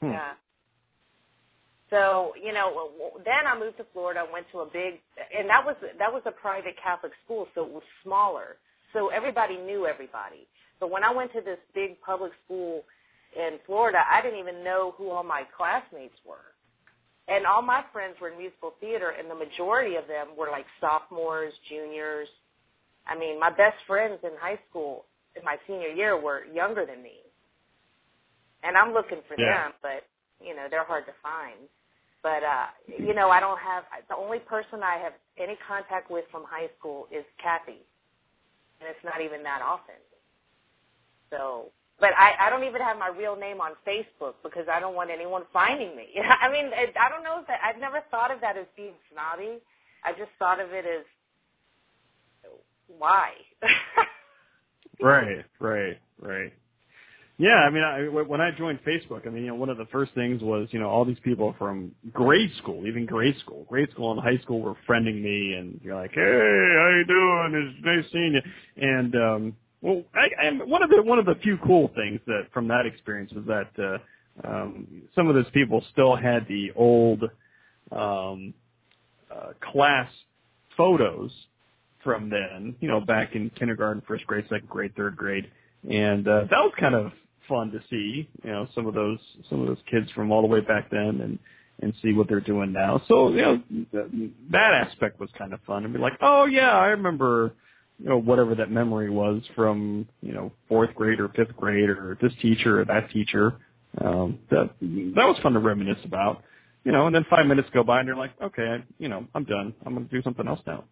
[0.00, 0.12] Hmm.
[0.12, 0.32] Yeah.
[1.90, 2.90] So you know,
[3.24, 4.24] then I moved to Florida.
[4.26, 5.00] I went to a big,
[5.36, 8.56] and that was that was a private Catholic school, so it was smaller.
[8.92, 10.46] So everybody knew everybody.
[10.80, 12.82] But when I went to this big public school
[13.36, 16.56] in Florida, I didn't even know who all my classmates were.
[17.28, 20.66] And all my friends were in musical theater, and the majority of them were like
[20.80, 22.26] sophomores, juniors.
[23.06, 25.04] I mean, my best friends in high school
[25.36, 27.22] in my senior year were younger than me.
[28.64, 29.68] And I'm looking for yeah.
[29.68, 30.02] them, but,
[30.44, 31.68] you know, they're hard to find.
[32.22, 36.24] But uh, you know, I don't have the only person I have any contact with
[36.30, 37.80] from high school is Kathy,
[38.80, 39.96] and it's not even that often.
[41.30, 44.94] So, but I, I don't even have my real name on Facebook because I don't
[44.94, 46.08] want anyone finding me.
[46.42, 47.60] I mean, it, I don't know if that.
[47.64, 49.58] I've never thought of that as being snobby.
[50.04, 51.04] I just thought of it as
[52.98, 53.32] why.
[55.02, 56.52] right, right, right.
[57.38, 59.86] Yeah, I mean, I, when I joined Facebook, I mean, you know, one of the
[59.86, 63.90] first things was, you know, all these people from grade school, even grade school, grade
[63.92, 67.74] school and high school were friending me, and you're like, hey, how you doing?
[67.74, 68.42] It's nice seeing you.
[68.76, 72.48] And um, well, I, I, one of the one of the few cool things that
[72.52, 77.24] from that experience was that uh, um, some of those people still had the old
[77.92, 78.54] um,
[79.30, 80.10] uh, class
[80.76, 81.30] photos
[82.02, 85.50] from then, you know, back in kindergarten, first grade, second grade, third grade,
[85.88, 87.12] and uh, that was kind of
[87.48, 89.18] fun to see, you know, some of those
[89.48, 91.38] some of those kids from all the way back then, and
[91.82, 93.02] and see what they're doing now.
[93.08, 93.62] So you know,
[94.50, 97.52] that aspect was kind of fun, and be like, oh yeah, I remember,
[98.00, 102.16] you know, whatever that memory was from you know fourth grade or fifth grade or
[102.20, 103.56] this teacher or that teacher.
[104.00, 106.42] Um, that that was fun to reminisce about,
[106.84, 107.06] you know.
[107.06, 109.74] And then five minutes go by, and you're like, okay, I, you know, I'm done.
[109.84, 110.84] I'm going to do something else now.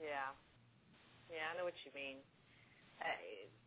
[0.00, 0.32] Yeah,
[1.30, 2.16] yeah, I know what you mean.
[3.00, 3.04] Uh,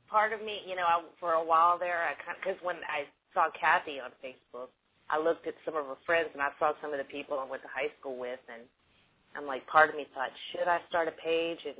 [0.09, 3.05] part of me, you know, I, for a while there, I kind because when I
[3.33, 4.73] saw Kathy on Facebook,
[5.09, 7.47] I looked at some of her friends and I saw some of the people I
[7.47, 8.63] went to high school with, and
[9.35, 11.77] I'm like, part of me thought, should I start a page and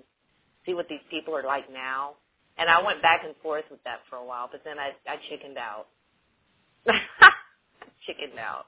[0.66, 2.16] see what these people are like now?
[2.58, 5.18] And I went back and forth with that for a while, but then I I
[5.30, 5.88] chickened out.
[8.06, 8.66] chickened out.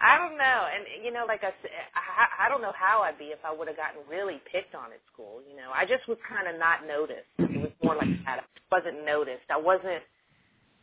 [0.00, 3.18] I don't know, and you know, like I said, I, I don't know how I'd
[3.18, 5.42] be if I would have gotten really picked on at school.
[5.42, 7.26] You know, I just was kind of not noticed.
[7.38, 8.46] It was more like that.
[8.46, 9.50] I wasn't noticed.
[9.50, 10.06] I wasn't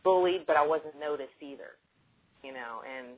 [0.04, 1.80] bullied, but I wasn't noticed either.
[2.44, 3.16] You know, and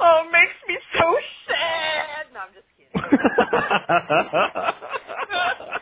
[0.00, 1.16] oh, it makes me so
[1.48, 2.26] sad.
[2.32, 2.92] No, I'm just kidding.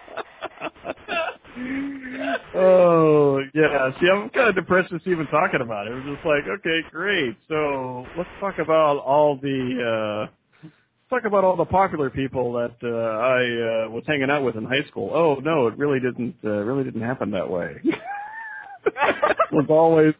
[2.54, 3.90] oh yeah.
[4.00, 5.92] See, I'm kind of depressed just even talking about it.
[5.92, 7.36] It was just like, okay, great.
[7.48, 10.76] So let's talk about all the uh
[11.10, 14.64] talk about all the popular people that uh, I uh, was hanging out with in
[14.64, 15.10] high school.
[15.14, 16.36] Oh no, it really didn't.
[16.44, 17.80] Uh, really didn't happen that way.
[19.52, 20.14] was always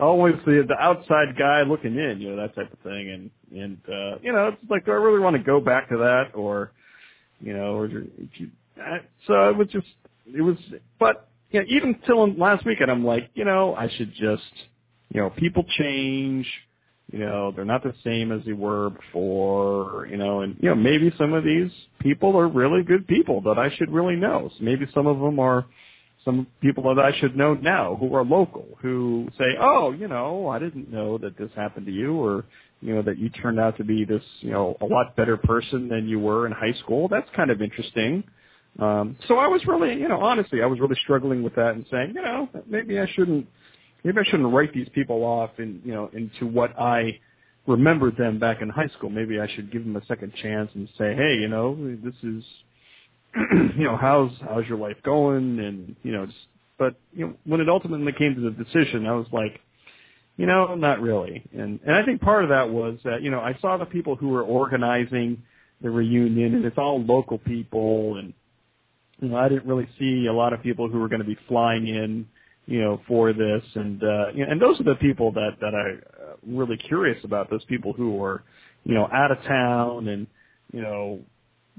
[0.00, 3.10] always the the outside guy looking in, you know, that type of thing.
[3.10, 5.96] And and uh, you know, it's like, do I really want to go back to
[5.98, 6.72] that, or
[7.40, 8.50] you know, or if you.
[9.26, 9.86] So it was just
[10.26, 10.56] it was,
[10.98, 14.42] but you know, even till last weekend, I'm like, you know, I should just,
[15.12, 16.46] you know, people change.
[17.10, 20.06] You know, they're not the same as they were before.
[20.10, 21.70] You know, and you know, maybe some of these
[22.00, 24.50] people are really good people that I should really know.
[24.58, 25.64] So maybe some of them are
[26.28, 30.48] some people that I should know now who are local, who say, oh, you know,
[30.48, 32.44] I didn't know that this happened to you, or
[32.82, 35.88] you know, that you turned out to be this, you know, a lot better person
[35.88, 37.08] than you were in high school.
[37.08, 38.22] That's kind of interesting.
[38.78, 41.86] Um, so I was really, you know, honestly, I was really struggling with that and
[41.90, 43.46] saying, you know, maybe I shouldn't,
[44.04, 47.18] maybe I shouldn't write these people off in, you know, into what I
[47.66, 49.08] remembered them back in high school.
[49.08, 51.74] Maybe I should give them a second chance and say, hey, you know,
[52.04, 52.44] this is,
[53.36, 55.58] you know, how's how's your life going?
[55.58, 56.38] And you know, just,
[56.78, 59.60] but you know, when it ultimately came to the decision, I was like,
[60.36, 61.42] you know, not really.
[61.52, 64.16] And and I think part of that was that you know I saw the people
[64.16, 65.42] who were organizing
[65.80, 68.32] the reunion, and it's all local people and
[69.20, 71.36] you know, I didn't really see a lot of people who were going to be
[71.48, 72.26] flying in,
[72.66, 75.74] you know, for this, and uh, you know, and those are the people that that
[75.74, 77.50] I uh, really curious about.
[77.50, 78.44] Those people who are,
[78.84, 80.26] you know, out of town and
[80.72, 81.20] you know,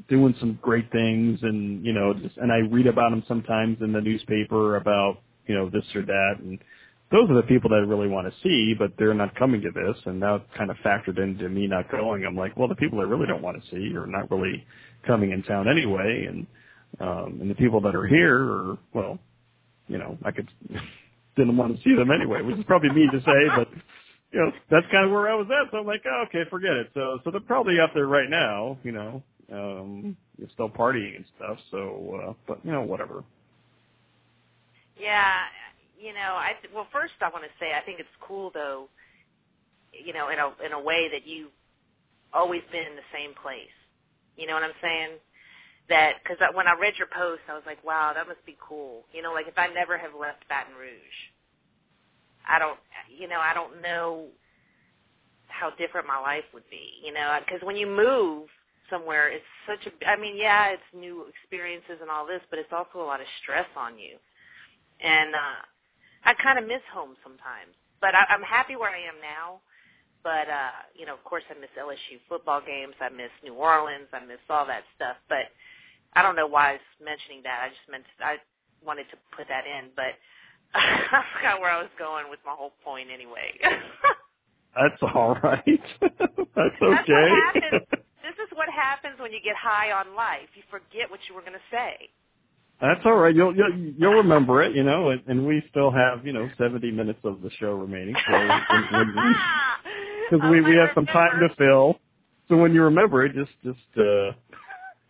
[0.07, 3.91] doing some great things, and you know, just and I read about them sometimes in
[3.91, 6.59] the newspaper about you know this or that, and
[7.11, 9.71] those are the people that I really want to see, but they're not coming to
[9.71, 12.23] this, and it's kind of factored into me not going.
[12.23, 14.65] I'm like, well, the people I really don't want to see are not really
[15.07, 16.45] coming in town anyway, and
[16.99, 19.19] um, and the people that are here are, well,
[19.87, 20.49] you know, I could,
[21.35, 23.67] didn't want to see them anyway, which is probably mean to say, but,
[24.31, 25.71] you know, that's kind of where I was at.
[25.71, 26.89] So I'm like, oh, okay, forget it.
[26.93, 31.25] So, so they're probably up there right now, you know, um, you're still partying and
[31.37, 31.57] stuff.
[31.71, 33.23] So, uh, but, you know, whatever.
[34.99, 35.33] Yeah.
[35.99, 38.87] You know, I, th- well, first I want to say, I think it's cool though,
[39.93, 41.51] you know, in a, in a way that you've
[42.33, 43.73] always been in the same place.
[44.37, 45.19] You know what I'm saying?
[45.89, 49.03] that because when I read your post, I was like, wow, that must be cool.
[49.11, 51.19] You know, like if I never have left Baton Rouge,
[52.47, 52.79] I don't,
[53.09, 54.27] you know, I don't know
[55.47, 57.01] how different my life would be.
[57.03, 58.47] You know, because when you move
[58.89, 60.09] somewhere, it's such a.
[60.09, 63.27] I mean, yeah, it's new experiences and all this, but it's also a lot of
[63.43, 64.17] stress on you.
[65.01, 65.61] And uh
[66.25, 67.75] I kind of miss home sometimes.
[68.01, 69.61] but I, I'm happy where I am now.
[70.23, 72.95] But uh, you know, of course, I miss LSU football games.
[73.01, 74.07] I miss New Orleans.
[74.13, 75.17] I miss all that stuff.
[75.29, 75.51] But
[76.15, 77.61] I don't know why I was mentioning that.
[77.65, 78.37] I just meant I
[78.85, 80.15] wanted to put that in, but
[80.75, 83.53] I forgot where I was going with my whole point anyway.
[84.75, 85.65] That's all right.
[86.01, 87.29] That's That's okay.
[87.29, 87.83] happens.
[88.59, 90.51] What happens when you get high on life.
[90.53, 92.11] You forget what you were going to say.
[92.81, 93.33] That's all right.
[93.33, 96.91] You'll you'll you'll remember it, you know, and, and we still have you know seventy
[96.91, 98.33] minutes of the show remaining, so
[100.29, 101.99] because we we have some time to fill.
[102.47, 104.31] So when you remember it, just just uh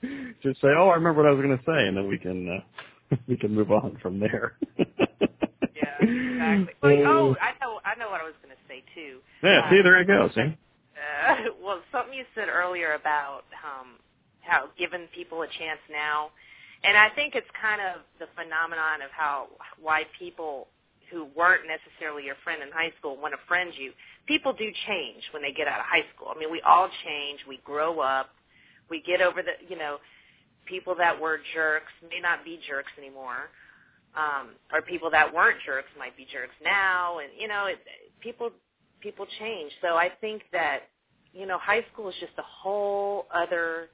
[0.44, 2.50] just say, oh, I remember what I was going to say, and then we can
[2.50, 4.58] uh, we can move on from there.
[4.78, 6.74] Yeah, exactly.
[6.82, 9.20] Like, oh, I know, I know what I was going to say too.
[9.44, 10.30] Yeah, see, there you go.
[10.34, 10.58] See,
[11.10, 13.98] Uh, well, something you said earlier about um,
[14.42, 16.30] how giving people a chance now,
[16.84, 19.48] and I think it's kind of the phenomenon of how
[19.82, 20.68] why people
[21.12, 23.92] who weren't necessarily your friend in high school want to friend you.
[24.28, 26.30] People do change when they get out of high school.
[26.34, 27.42] I mean, we all change.
[27.48, 28.30] We grow up.
[28.90, 29.98] We get over the, you know,
[30.66, 33.50] people that were jerks may not be jerks anymore
[34.16, 37.80] um, or people that weren't jerks might be jerks now, and you know, it,
[38.22, 38.50] people
[39.02, 39.72] people change.
[39.82, 40.90] So I think that
[41.34, 43.90] you know, high school is just a whole other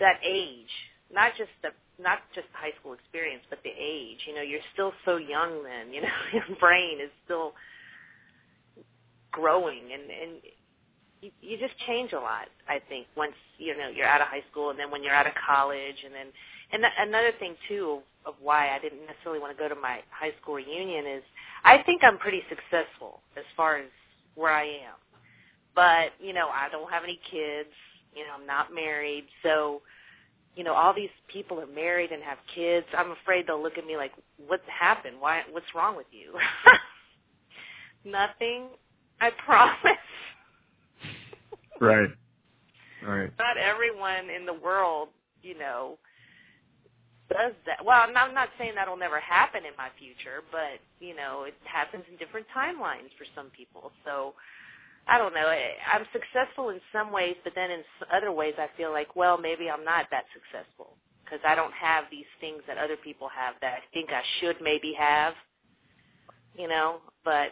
[0.00, 0.70] that age,
[1.12, 1.70] not just the
[2.02, 4.18] not just the high school experience, but the age.
[4.26, 5.92] You know, you're still so young then.
[5.92, 7.52] You know, your brain is still
[9.32, 10.32] growing, and and
[11.22, 12.48] you, you just change a lot.
[12.68, 15.26] I think once you know you're out of high school, and then when you're out
[15.26, 16.28] of college, and then
[16.72, 20.00] and th- another thing too of why I didn't necessarily want to go to my
[20.10, 21.22] high school reunion is
[21.64, 23.86] I think I'm pretty successful as far as
[24.34, 24.96] where I am.
[25.76, 27.70] But, you know, I don't have any kids,
[28.16, 29.82] you know, I'm not married, so
[30.56, 32.86] you know, all these people are married and have kids.
[32.96, 34.12] I'm afraid they'll look at me like,
[34.48, 35.16] "What happened?
[35.20, 36.32] Why what's wrong with you?"
[38.04, 38.68] Nothing.
[39.20, 39.98] I promise.
[41.80, 42.08] right,
[43.06, 43.30] right.
[43.38, 45.08] Not everyone in the world,
[45.42, 45.98] you know,
[47.30, 47.84] does that.
[47.84, 51.44] Well, I'm not, I'm not saying that'll never happen in my future, but you know,
[51.44, 53.92] it happens in different timelines for some people.
[54.06, 54.34] So
[55.08, 55.48] I don't know.
[55.92, 57.82] I'm successful in some ways, but then in
[58.14, 62.04] other ways, I feel like, well, maybe I'm not that successful because I don't have
[62.10, 65.34] these things that other people have that I think I should maybe have.
[66.56, 67.50] You know, but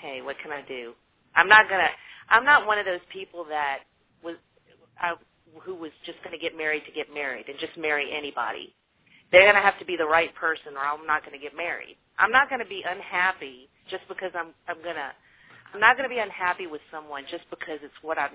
[0.00, 0.94] hey, what can I do?
[1.36, 1.88] I'm not gonna.
[2.30, 3.80] I'm not one of those people that
[4.24, 4.36] was.
[5.00, 5.14] I,
[5.62, 8.70] who was just to get married to get married and just marry anybody
[9.32, 11.98] they're to have to be the right person or I'm not to get married.
[12.20, 15.12] I'm not to be unhappy just because I'm I'm to
[15.76, 18.30] I'm not going to be unhappy with someone just because it's what I'm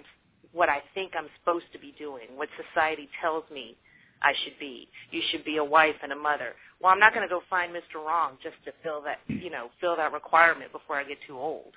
[0.53, 3.75] what I think I'm supposed to be doing, what society tells me
[4.21, 4.87] I should be.
[5.09, 6.53] You should be a wife and a mother.
[6.79, 7.95] Well, I'm not going to go find Mr.
[8.05, 11.73] Wrong just to fill that, you know, fill that requirement before I get too old.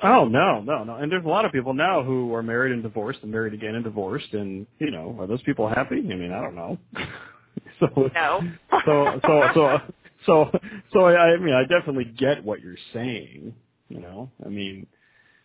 [0.00, 0.94] Oh no, no, no.
[0.94, 3.74] And there's a lot of people now who are married and divorced and married again
[3.74, 5.96] and divorced, and you know, are those people happy?
[5.96, 6.78] I mean, I don't know.
[7.80, 8.40] so No.
[8.86, 9.78] so so so
[10.24, 10.60] so
[10.92, 13.54] so I, I mean, I definitely get what you're saying.
[13.90, 14.86] You know, I mean,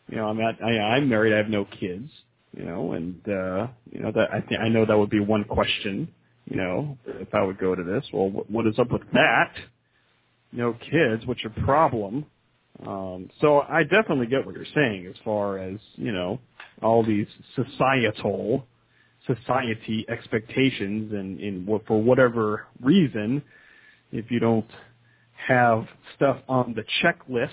[0.08, 1.34] you know, I'm not, I, I'm married.
[1.34, 2.10] I have no kids.
[2.56, 5.44] You know, and uh, you know that I think I know that would be one
[5.44, 6.08] question.
[6.46, 9.52] You know, if I would go to this, well, what, what is up with that?
[10.54, 11.26] No kids.
[11.26, 12.26] What's your problem?
[12.86, 16.40] Um, so I definitely get what you're saying as far as you know
[16.82, 18.68] all these societal
[19.28, 23.42] society expectations and in what for whatever reason
[24.12, 24.70] if you don't
[25.48, 27.50] have stuff on the checklist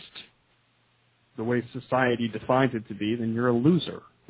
[1.43, 4.03] the way society defines it to be then you're a loser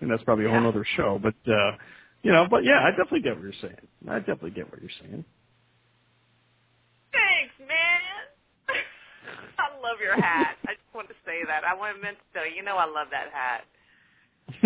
[0.00, 1.72] and that's probably a whole other show but uh
[2.22, 4.90] you know but yeah I definitely get what you're saying I definitely get what you're
[5.00, 5.24] saying
[7.12, 8.00] Thanks, man.
[9.58, 10.56] I love your hat.
[10.66, 11.64] I just wanted to say that.
[11.64, 13.64] I wanted meant to you know I love that hat.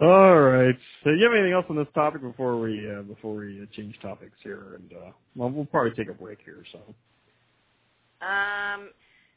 [0.00, 0.76] All right.
[1.02, 3.98] So, you have anything else on this topic before we uh, before we uh, change
[4.00, 4.74] topics here?
[4.76, 6.64] And uh, well, we'll probably take a break here.
[6.72, 6.78] So,
[8.22, 8.90] Um,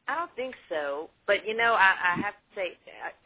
[0.07, 1.09] I don't think so.
[1.27, 2.77] But you know, I, I have to say,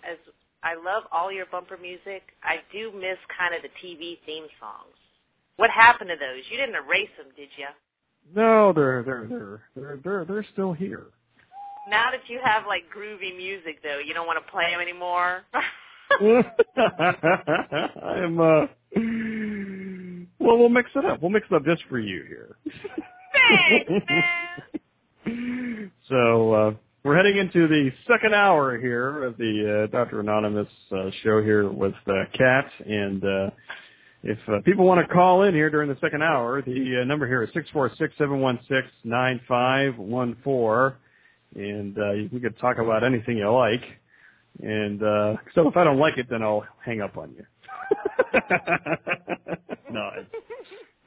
[0.09, 0.17] as
[0.63, 4.95] I love all your bumper music, I do miss kind of the TV theme songs.
[5.57, 6.43] What happened to those?
[6.49, 7.67] You didn't erase them, did you?
[8.35, 11.07] no, they're they're they're they're they're they're still here.
[11.89, 15.43] Now that you have like groovy music, though, you don't want to play them anymore.
[18.03, 18.67] I'm uh.
[20.39, 21.21] Well, we'll mix it up.
[21.21, 22.55] We'll mix it up just for you here.
[23.33, 24.23] Thanks, man.
[26.09, 26.71] So uh,
[27.03, 30.19] we're heading into the second hour here of the uh, Dr.
[30.19, 33.49] Anonymous uh, show here with uh, Kat, and uh,
[34.23, 37.25] if uh, people want to call in here during the second hour, the uh, number
[37.25, 40.97] here is six four six seven one six nine five one four,
[41.55, 43.83] and uh, you could talk about anything you like.
[44.61, 47.45] And uh, so if I don't like it, then I'll hang up on you.
[49.91, 50.25] no, I,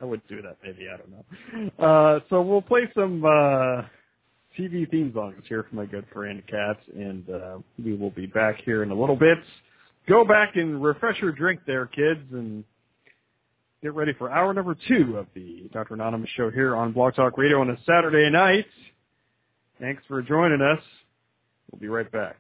[0.01, 0.57] I would do that.
[0.65, 1.85] Maybe I don't know.
[1.85, 3.83] Uh, so we'll play some uh,
[4.59, 8.57] TV theme songs here from my good friend Katz, and uh, we will be back
[8.65, 9.39] here in a little bit.
[10.09, 12.65] Go back and refresh your drink there, kids, and
[13.83, 15.95] get ready for hour number two of the Dr.
[15.95, 18.67] Anonymous show here on Blog Talk Radio on a Saturday night.
[19.81, 20.83] Thanks for joining us.
[21.71, 22.37] We'll be right back.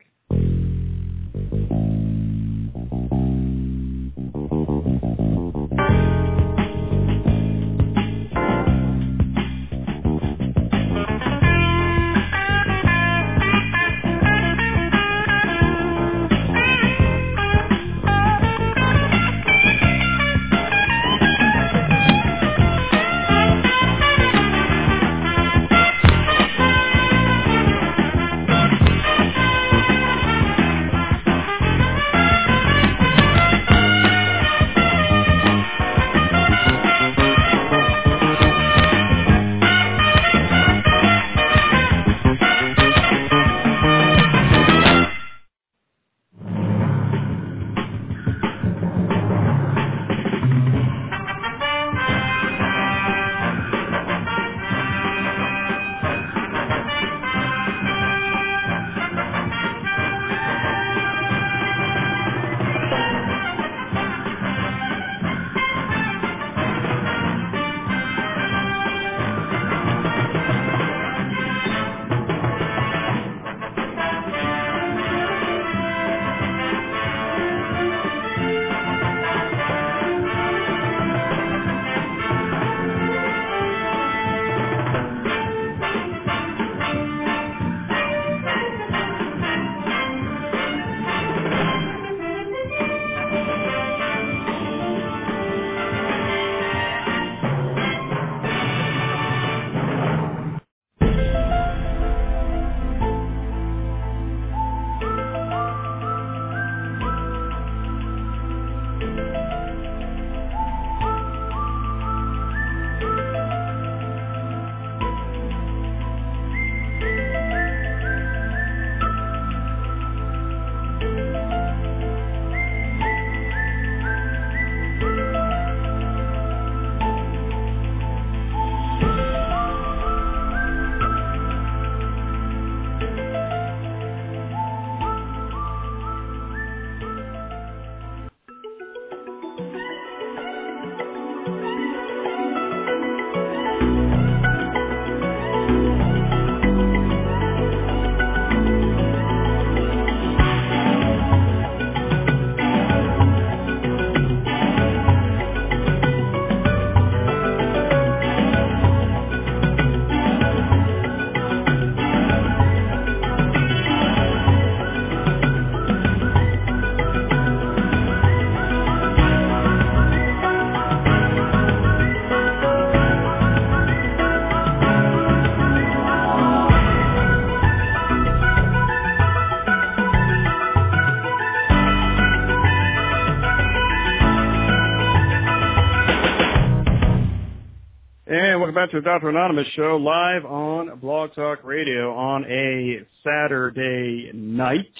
[188.90, 189.28] The Dr.
[189.28, 194.92] Anonymous show live on Blog Talk Radio on a Saturday night.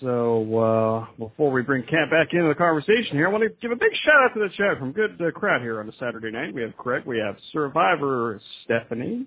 [0.00, 3.70] So uh, before we bring Kat back into the conversation here, I want to give
[3.70, 6.30] a big shout out to the chat from good uh, crowd here on a Saturday
[6.30, 6.54] night.
[6.54, 9.26] We have Craig, we have Survivor Stephanie,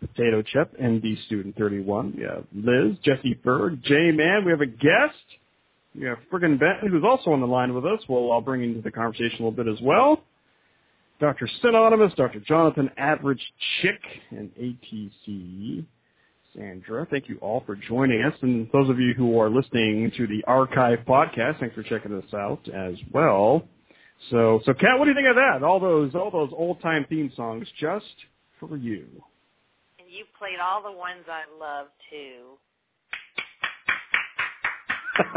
[0.00, 4.66] Potato Chip, ND Student 31, we have Liz, Jesse Berg, J Man, we have a
[4.66, 5.24] guest.
[5.94, 8.00] We have friggin' Benton, who's also on the line with us.
[8.08, 10.24] Well, I'll bring into the conversation a little bit as well.
[11.20, 11.48] Dr.
[11.62, 12.40] Synonymous, Dr.
[12.40, 13.42] Jonathan Average
[13.80, 14.00] Chick,
[14.30, 15.84] and ATC
[16.54, 17.06] Sandra.
[17.10, 18.34] Thank you all for joining us.
[18.42, 22.34] And those of you who are listening to the archive podcast, thanks for checking us
[22.34, 23.64] out as well.
[24.30, 25.62] So, so Kat, what do you think of that?
[25.62, 28.04] All those, all those old time theme songs just
[28.58, 29.06] for you.
[29.98, 32.58] And you played all the ones I love too.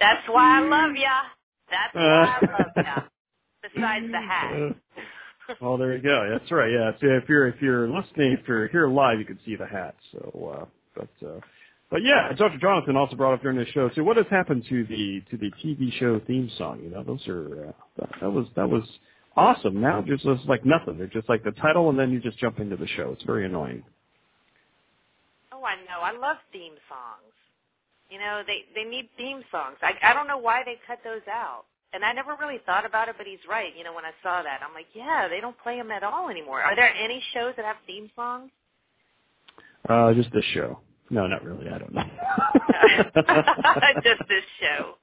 [0.00, 1.22] That's why I love ya.
[1.70, 3.02] That's why I love ya.
[3.62, 4.74] Besides the hat.
[5.60, 6.28] well, there you go.
[6.30, 6.70] That's right.
[6.72, 6.92] Yeah.
[7.00, 9.94] So if you're if you're listening, if you're here live, you can see the hat.
[10.12, 10.64] So, uh,
[10.96, 11.40] but uh,
[11.90, 12.58] But yeah, Dr.
[12.58, 13.90] Jonathan also brought up during the show.
[13.94, 16.80] So what has happened to the to the TV show theme song?
[16.82, 18.84] You know, those are uh, that, that was that was
[19.36, 19.80] awesome.
[19.80, 20.98] Now just just like nothing.
[20.98, 23.10] They're just like the title, and then you just jump into the show.
[23.12, 23.82] It's very annoying.
[25.52, 26.00] Oh, I know.
[26.02, 27.34] I love theme songs.
[28.08, 29.76] You know, they they need theme songs.
[29.82, 31.64] I I don't know why they cut those out.
[31.92, 33.72] And I never really thought about it, but he's right.
[33.76, 36.28] You know, when I saw that, I'm like, yeah, they don't play them at all
[36.28, 36.62] anymore.
[36.62, 38.50] Are there any shows that have theme songs?
[39.88, 40.78] Uh, just this show.
[41.10, 41.68] No, not really.
[41.68, 42.02] I don't know.
[44.04, 44.94] Just this show.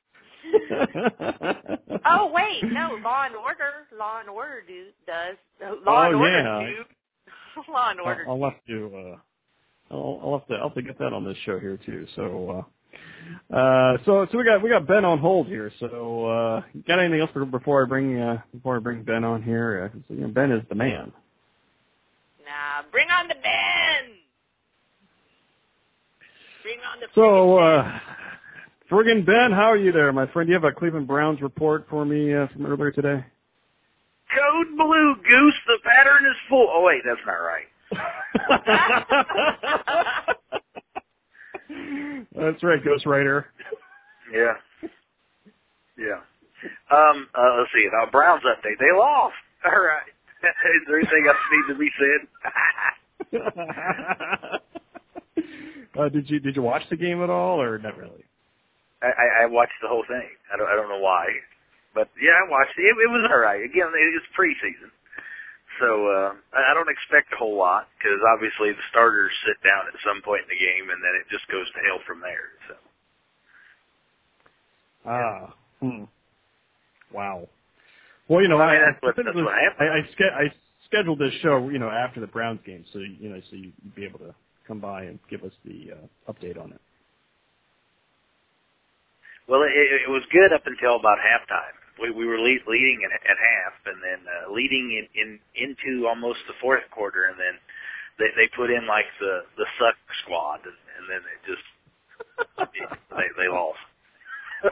[2.05, 3.85] Oh wait, no, Law and Order.
[3.97, 5.35] Law and Order do does.
[5.85, 6.61] Law Oh, and Order yeah.
[7.65, 7.71] do.
[7.73, 8.25] Law and Order.
[8.29, 8.91] I'll, I'll have to.
[8.95, 9.17] Uh,
[9.93, 10.53] I'll, I'll have to.
[10.55, 12.07] I'll have to get that on this show here too.
[12.15, 12.63] So, uh,
[13.53, 15.71] uh, so so we got we got Ben on hold here.
[15.79, 19.41] So, uh, got anything else for, before I bring uh, before I bring Ben on
[19.41, 19.91] here?
[19.93, 21.13] Uh, so, you know, ben is the man.
[22.43, 24.13] Nah, bring on the band.
[26.61, 27.07] Bring on the.
[27.15, 27.99] So, uh,
[28.91, 30.47] friggin' Ben, how are you there, my friend?
[30.47, 33.25] Do you have a Cleveland Browns report for me uh, from earlier today?
[34.35, 36.67] Code blue goose, the pattern is full.
[36.69, 37.67] Oh wait, that's not right.
[42.35, 43.47] That's right, Ghost Rider.
[44.31, 44.53] Yeah.
[45.97, 46.21] Yeah.
[46.91, 47.88] Um, uh, let's see.
[47.88, 48.77] Uh, Browns update.
[48.79, 49.35] They lost.
[49.65, 50.07] All right.
[50.43, 52.21] Is there anything else need to be said?
[55.99, 58.23] uh, did you did you watch the game at all, or not really?
[59.01, 60.29] I, I, I watched the whole thing.
[60.53, 61.25] I don't, I don't know why,
[61.95, 62.83] but yeah, I watched it.
[62.83, 63.61] It, it was all right.
[63.65, 64.93] Again, it was preseason,
[65.80, 69.97] so uh, I don't expect a whole lot because obviously the starters sit down at
[70.05, 72.49] some point in the game, and then it just goes to hell from there.
[72.69, 72.75] So
[75.07, 75.53] Ah.
[75.82, 76.05] Hmm.
[77.13, 77.47] Wow.
[78.30, 79.89] Well, you know, I mean, I, that's what- that's what happened.
[79.89, 80.45] I, I, ske- I
[80.88, 84.05] scheduled this show, you know, after the Browns game, so you know, so you'd be
[84.05, 84.36] able to
[84.67, 86.82] come by and give us the uh, update on it.
[89.47, 91.75] Well, it, it was good up until about halftime.
[92.02, 96.08] We we were lead, leading at, at half, and then uh, leading in, in into
[96.08, 97.58] almost the fourth quarter, and then
[98.20, 101.64] they they put in like the the suck squad, and, and then it just
[103.16, 103.80] they they lost.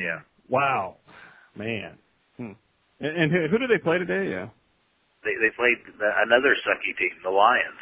[0.00, 0.96] yeah, Wow.
[1.54, 1.98] Man.
[2.36, 2.52] Hmm.
[3.00, 4.30] And, and who, who do they play today?
[4.30, 4.48] Yeah.
[5.24, 7.80] they they played another sucky team, the Lions.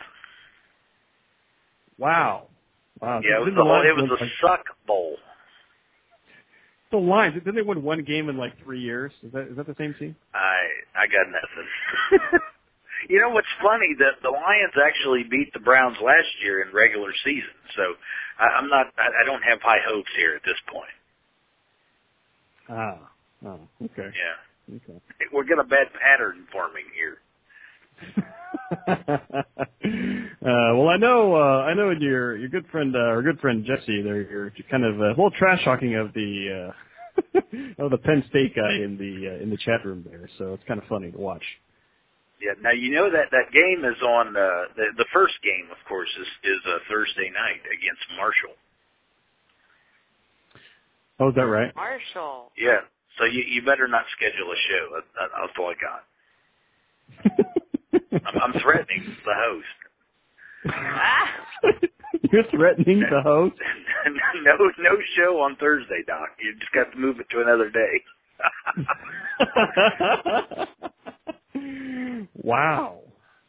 [1.99, 2.49] Wow.
[3.01, 3.21] Wow.
[3.23, 5.17] Yeah, it was Didn't the whole, it was win, the suck bowl.
[6.95, 7.35] The Lions.
[7.35, 9.13] Didn't they win one game in like three years?
[9.23, 10.15] Is that is that the same team?
[10.35, 10.59] I
[10.95, 12.41] I got nothing.
[13.11, 13.95] you know what's funny?
[13.99, 17.83] That the Lions actually beat the Browns last year in regular season, so
[18.39, 18.87] I, I'm not.
[18.97, 20.95] I, I don't have high hopes here at this point.
[22.71, 23.11] Ah.
[23.47, 23.61] Oh.
[23.85, 24.09] Okay.
[24.09, 24.99] Yeah, Okay.
[25.33, 27.19] we're getting a bad pattern forming here.
[28.89, 33.65] uh, well, I know, uh, I know your your good friend, uh, our good friend
[33.65, 34.03] Jesse.
[34.03, 37.33] There, you're kind of uh, a little trash talking of the uh,
[37.85, 40.29] of the Penn State guy in the uh, in the chat room there.
[40.39, 41.45] So it's kind of funny to watch.
[42.41, 42.53] Yeah.
[42.61, 46.11] Now you know that that game is on uh, the the first game, of course,
[46.21, 48.57] is is a Thursday night against Marshall.
[51.21, 51.75] Oh, is that right?
[51.77, 52.51] Marshall.
[52.59, 52.81] Yeah.
[53.19, 54.85] So you you better not schedule a show.
[54.97, 56.03] That, that, that's all I got.
[58.27, 59.67] I'm, I'm threatening the host.
[62.33, 63.57] You're threatening the host.
[64.45, 66.29] no, no show on Thursday, Doc.
[66.43, 68.03] You just got to move it to another day.
[72.43, 73.01] wow,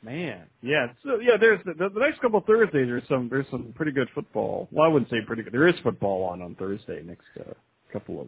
[0.04, 0.44] man.
[0.62, 0.88] Yeah.
[1.04, 2.88] So yeah, there's the, the next couple of Thursdays.
[2.88, 4.68] There's some there's some pretty good football.
[4.72, 5.54] Well, I wouldn't say pretty good.
[5.54, 7.54] There is football on on Thursday next uh,
[7.92, 8.28] couple of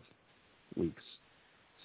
[0.76, 1.04] weeks.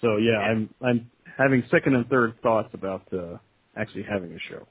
[0.01, 3.37] So yeah, I'm I'm having second and third thoughts about uh,
[3.75, 4.65] actually having a show.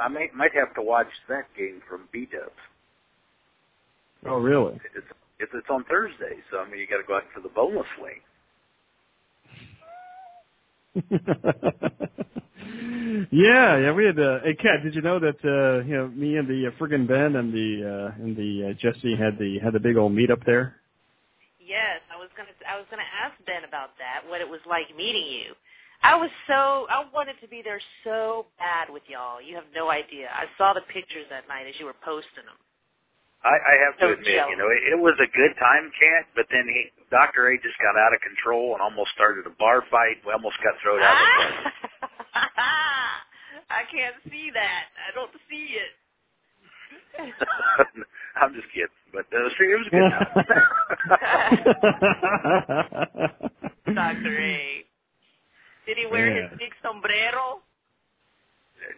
[0.00, 2.52] I might might have to watch that game from B Dubs.
[4.26, 4.76] Oh really?
[4.96, 5.06] It's
[5.40, 7.86] it's it's on Thursday, so I mean you got to go out for the boneless
[8.00, 8.20] wing.
[13.32, 13.92] yeah, yeah.
[13.92, 14.18] We had.
[14.18, 17.06] Uh, hey, Kat, did you know that uh, you know me and the uh, friggin'
[17.08, 20.30] Ben and the uh, and the uh, Jesse had the had the big old meet
[20.30, 20.76] up there?
[21.64, 24.28] yes, I was gonna I was gonna ask Ben about that.
[24.28, 25.56] What it was like meeting you.
[26.04, 29.40] I was so I wanted to be there so bad with y'all.
[29.40, 30.28] You have no idea.
[30.28, 32.60] I saw the pictures that night as you were posting them.
[33.44, 34.52] I, I have to So admit, jealous.
[34.52, 36.28] you know, it, it was a good time, Kat.
[36.36, 39.84] But then he, Doctor A, just got out of control and almost started a bar
[39.92, 40.20] fight.
[40.24, 41.60] We almost got thrown out of the place.
[43.72, 44.84] I can't see that.
[44.96, 45.92] I don't see it.
[48.40, 50.28] I'm just kidding, but uh, see, it was a good time.
[53.94, 54.84] Doctor A.
[55.86, 56.48] Did he wear Yeah.
[56.50, 57.60] his big sombrero?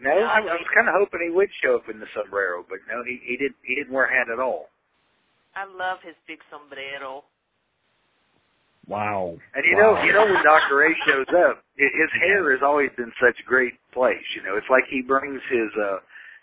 [0.02, 2.78] No, I, I was kind of hoping he would show up in the sombrero, but
[2.90, 3.56] no, he he didn't.
[3.62, 4.68] he didn't wear a hat at all.
[5.54, 7.24] I love his big sombrero.
[8.86, 9.38] Wow.
[9.54, 9.94] And you Wow.
[9.98, 10.82] know, you know when Dr.
[10.86, 14.22] A shows up, his hair has always been such great place.
[14.34, 15.98] You know, it's like he brings his, uh,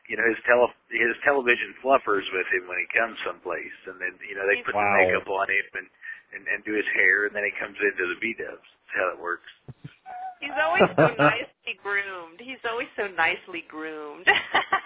[0.10, 4.16] you know, his tele his television fluffers with him when he comes someplace, and then
[4.28, 4.84] you know they put Wow.
[4.84, 5.88] the makeup on him and,
[6.36, 8.64] and and do his hair, and then he comes into the B Dubs.
[8.64, 9.52] That's how it works.
[10.44, 12.40] He's always so nicely groomed.
[12.40, 14.28] He's always so nicely groomed.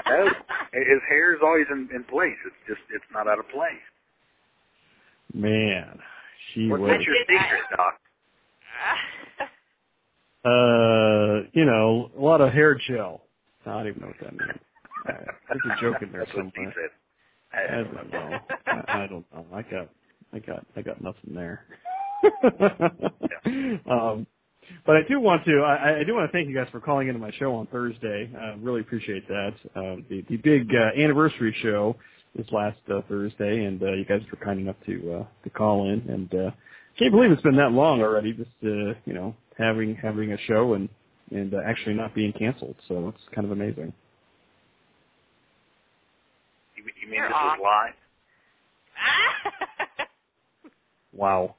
[0.09, 0.23] No,
[0.71, 2.37] his hair is always in, in place.
[2.45, 3.83] It's just it's not out of place.
[5.33, 5.99] Man,
[6.53, 6.91] she What, was.
[6.91, 7.99] what's your secret, Doc?
[10.45, 13.23] Uh, you know, a lot of hair gel.
[13.65, 14.59] I don't even know what that means.
[15.09, 15.13] Uh,
[15.49, 16.73] there's a joke in there That's somewhere.
[17.51, 18.39] I I don't know.
[18.67, 19.45] I, I don't know.
[19.53, 19.89] I got,
[20.31, 21.65] I got, I got nothing there.
[23.89, 24.25] um,
[24.85, 27.07] but I do want to, I, I do want to thank you guys for calling
[27.07, 28.29] into my show on Thursday.
[28.39, 29.53] I really appreciate that.
[29.75, 31.95] Uh, the, the big uh, anniversary show
[32.35, 35.89] is last uh, Thursday, and uh, you guys were kind enough to uh, to call
[35.89, 35.99] in.
[36.09, 36.51] And uh,
[36.97, 38.33] can't believe it's been that long already.
[38.33, 40.89] Just uh, you know, having having a show and
[41.31, 42.75] and uh, actually not being canceled.
[42.87, 43.93] So it's kind of amazing.
[46.75, 47.57] You, you mean You're this off.
[47.57, 47.93] is live?
[51.13, 51.55] Wow.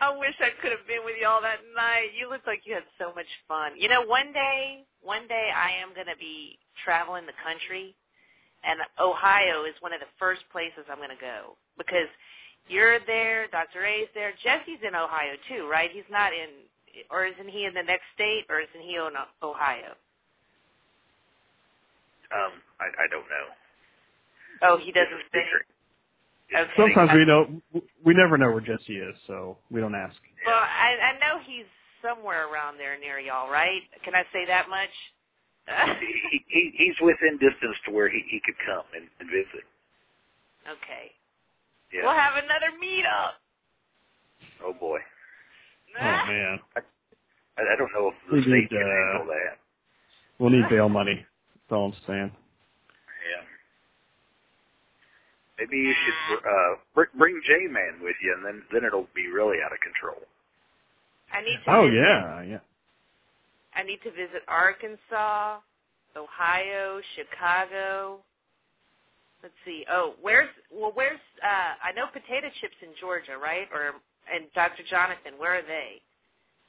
[0.00, 2.12] I wish I could have been with y'all that night.
[2.18, 3.72] You looked like you had so much fun.
[3.78, 7.94] You know, one day, one day I am going to be traveling the country,
[8.64, 12.10] and Ohio is one of the first places I'm going to go because
[12.68, 13.86] you're there, Dr.
[13.86, 14.32] A's there.
[14.42, 15.90] Jesse's in Ohio too, right?
[15.92, 16.66] He's not in,
[17.10, 19.94] or isn't he in the next state, or isn't he in Ohio?
[22.34, 23.46] Um, I, I don't know.
[24.62, 25.44] Oh, he doesn't say.
[25.46, 25.66] secret.
[26.54, 26.70] Okay.
[26.76, 27.62] Sometimes we don't,
[28.04, 30.14] we never know where Jesse is, so we don't ask.
[30.46, 31.66] Well, I, I know he's
[32.02, 33.82] somewhere around there near y'all, right?
[34.04, 34.90] Can I say that much?
[35.98, 39.66] he, he he's within distance to where he he could come and, and visit.
[40.70, 41.10] okay.
[41.92, 42.02] Yeah.
[42.04, 43.34] We'll have another meetup.
[44.64, 44.98] Oh boy.
[45.98, 46.80] Oh man, I,
[47.56, 49.58] I don't know if We the state need, can uh, handle that.
[50.38, 51.14] we'll need bail money.
[51.54, 52.30] That's all I'm saying.
[53.32, 53.44] Yeah.
[55.58, 59.72] Maybe you should uh bring J-Man with you, and then then it'll be really out
[59.72, 60.20] of control.
[61.32, 61.72] I need to.
[61.72, 62.58] Oh visit, yeah, yeah.
[63.74, 65.60] I need to visit Arkansas,
[66.16, 68.20] Ohio, Chicago.
[69.42, 69.84] Let's see.
[69.90, 73.68] Oh, where's well, where's uh I know potato chips in Georgia, right?
[73.72, 73.92] Or
[74.32, 74.82] and Dr.
[74.90, 76.00] Jonathan, where are they?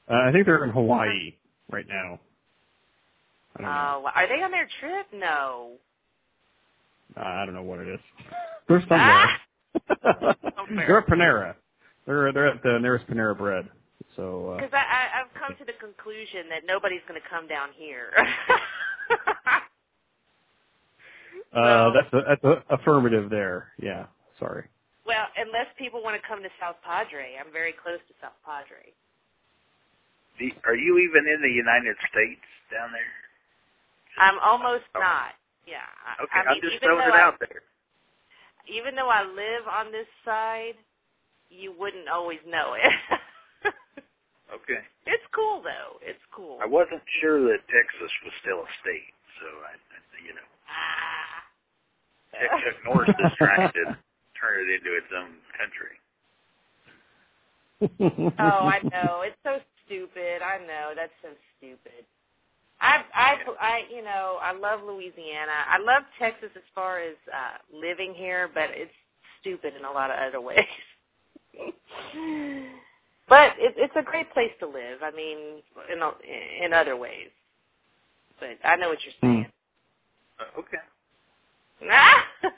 [0.09, 1.35] Uh, I think they're in Hawaii
[1.71, 2.19] right now.
[3.57, 3.63] I.
[3.63, 5.07] Uh, are they on their trip?
[5.13, 5.71] No.
[7.15, 7.99] Uh, I don't know what it is.
[8.67, 9.29] They're somewhere.
[10.87, 11.55] they're at Panera.
[12.05, 13.67] They're they're at the nearest Panera Bread.
[14.15, 17.47] So uh, Because I, I I've come to the conclusion that nobody's going to come
[17.47, 18.11] down here.
[21.53, 23.69] uh, that's a, that's a affirmative there.
[23.79, 24.05] Yeah.
[24.39, 24.65] Sorry.
[25.05, 28.93] well, unless people want to come to South Padre, I'm very close to South Padre.
[30.39, 33.13] The, are you even in the United States down there?
[34.21, 34.99] I'm almost Oh.
[34.99, 35.33] not.
[35.65, 35.81] Yeah.
[36.21, 37.61] Okay, I mean, I'm just throwing though it I, out there.
[38.71, 40.75] Even though I live on this side,
[41.49, 42.83] you wouldn't always know it.
[44.47, 44.79] Okay.
[45.05, 45.99] it's cool though.
[46.01, 46.57] It's cool.
[46.63, 49.11] I wasn't sure that Texas was still a state,
[49.43, 51.43] so I, I you know, Ah.
[52.63, 53.83] Chuck Norris is trying to
[54.39, 55.99] turn it into its own country.
[58.39, 59.21] oh, I know.
[59.27, 60.41] It's so stupid.
[60.41, 60.95] I know.
[60.95, 61.29] That's so
[61.59, 62.07] stupid.
[62.79, 65.51] I I I you know, I love Louisiana.
[65.67, 68.91] I love Texas as far as uh living here, but it's
[69.41, 70.65] stupid in a lot of other ways.
[73.27, 75.01] but it, it's a great place to live.
[75.01, 76.11] I mean, in a,
[76.65, 77.29] in other ways.
[78.39, 79.47] But I know what you're saying.
[80.39, 80.77] Uh, okay.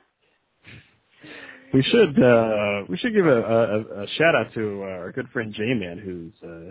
[1.74, 5.28] we should uh, we should give a, a, a shout out to uh, our good
[5.30, 6.70] friend J-Man, who's uh,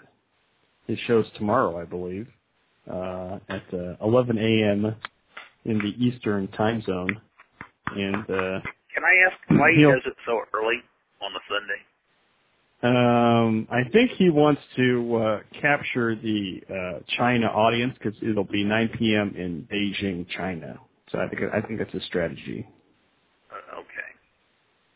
[0.86, 2.26] his show's tomorrow, I believe,
[2.90, 4.94] uh, at uh, 11 a.m.
[5.64, 7.20] in the Eastern Time Zone,
[7.94, 8.60] and uh,
[8.94, 10.76] Can I ask why he does it so early
[11.22, 11.80] on a Sunday?
[12.80, 18.62] Um, I think he wants to uh, capture the uh, China audience because it'll be
[18.62, 19.34] 9 p.m.
[19.34, 20.78] in Beijing, China.
[21.10, 22.68] So I think I think that's a strategy.
[23.50, 24.10] Uh, okay.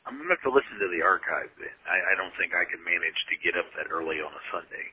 [0.06, 1.74] I'm gonna have to listen to the archive then.
[1.88, 4.86] I, I don't think I can manage to get up that early on a Sunday.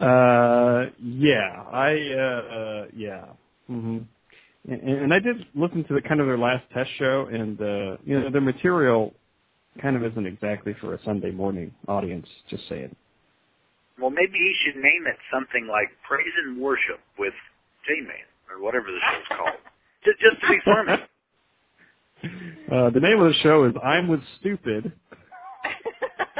[0.00, 3.24] Uh, yeah, I uh, uh yeah,
[3.70, 3.98] Mm-hmm.
[4.72, 7.96] and, and I did listen to the kind of their last test show, and uh,
[8.04, 9.14] you know their material
[9.80, 12.26] kind of isn't exactly for a Sunday morning audience.
[12.48, 12.94] Just saying.
[14.00, 17.32] Well, maybe he should name it something like Praise and Worship with
[17.86, 19.58] J-Man or whatever the show's called.
[20.04, 21.02] Just, just to be funny.
[22.72, 24.90] Uh, the name of the show is I'm with Stupid.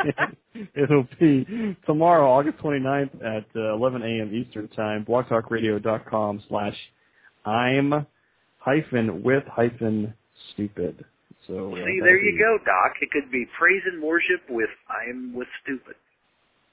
[0.74, 4.34] It'll be tomorrow, August 29th at uh, 11 a.m.
[4.34, 6.76] Eastern Time, blogtalkradio.com slash
[7.44, 8.06] I'm
[8.58, 10.14] hyphen with hyphen
[10.52, 11.04] stupid.
[11.46, 12.92] So uh, See, there you be- go, Doc.
[13.00, 15.94] It could be Praise and Worship with I am with Stupid.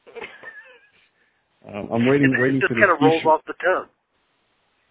[1.65, 3.87] Um, I'm waiting, it waiting for the Just kind of rolls off the tongue.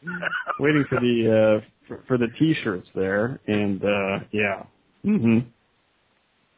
[0.58, 4.62] waiting for the uh, for, for the t-shirts there, and uh, yeah.
[5.04, 5.40] hmm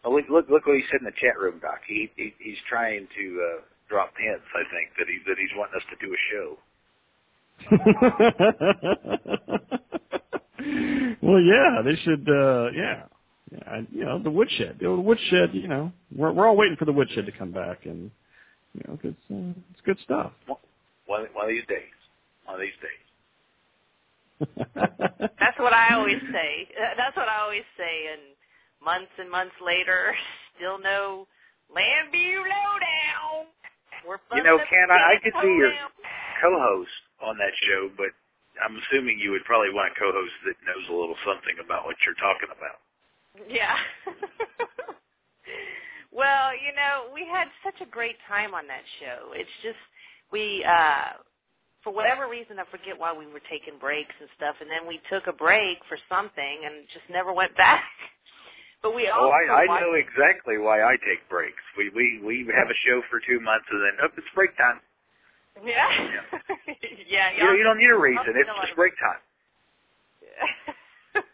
[0.04, 1.80] Oh, look, look, look what he said in the chat room, Doc.
[1.88, 3.24] He, he he's trying to
[3.58, 4.44] uh, drop hints.
[4.54, 6.58] I think that he that he's wanting us to do a show.
[11.22, 12.28] well, yeah, they should.
[12.28, 13.02] uh Yeah,
[13.52, 13.62] yeah.
[13.66, 14.78] I- You know, the woodshed.
[14.80, 15.50] The woodshed.
[15.54, 18.10] You know, we're we're all waiting for the woodshed to come back, and
[18.74, 20.32] you know, 'cause, uh, it's good stuff.
[21.06, 21.92] One one of these days.
[22.44, 23.00] One of these days.
[25.40, 26.68] That's what I always say.
[26.76, 28.06] Uh, That's what I always say.
[28.12, 28.20] And
[28.84, 30.14] months and months later,
[30.56, 31.26] still no
[31.72, 33.48] Landview Lowdown.
[34.06, 35.72] We're You know, Ken, I, I could be your
[36.42, 36.92] co-host
[37.24, 38.12] on that show, but
[38.60, 41.96] I'm assuming you would probably want a co-host that knows a little something about what
[42.04, 42.78] you're talking about.
[43.48, 43.76] Yeah.
[46.12, 49.32] well, you know, we had such a great time on that show.
[49.34, 49.80] It's just
[50.30, 51.18] we uh
[51.82, 55.00] for whatever reason I forget why we were taking breaks and stuff and then we
[55.10, 57.82] took a break for something and just never went back.
[58.84, 61.64] But we Oh, I, I watched- know exactly why I take breaks.
[61.76, 64.78] We we we have a show for two months and then oh, it's break time.
[65.64, 65.88] Yeah.
[67.08, 68.34] yeah, You, know, you don't need a reason.
[68.36, 69.22] It's just break time.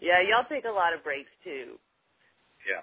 [0.00, 1.78] yeah, y'all take a lot of breaks too.
[2.68, 2.82] Yeah.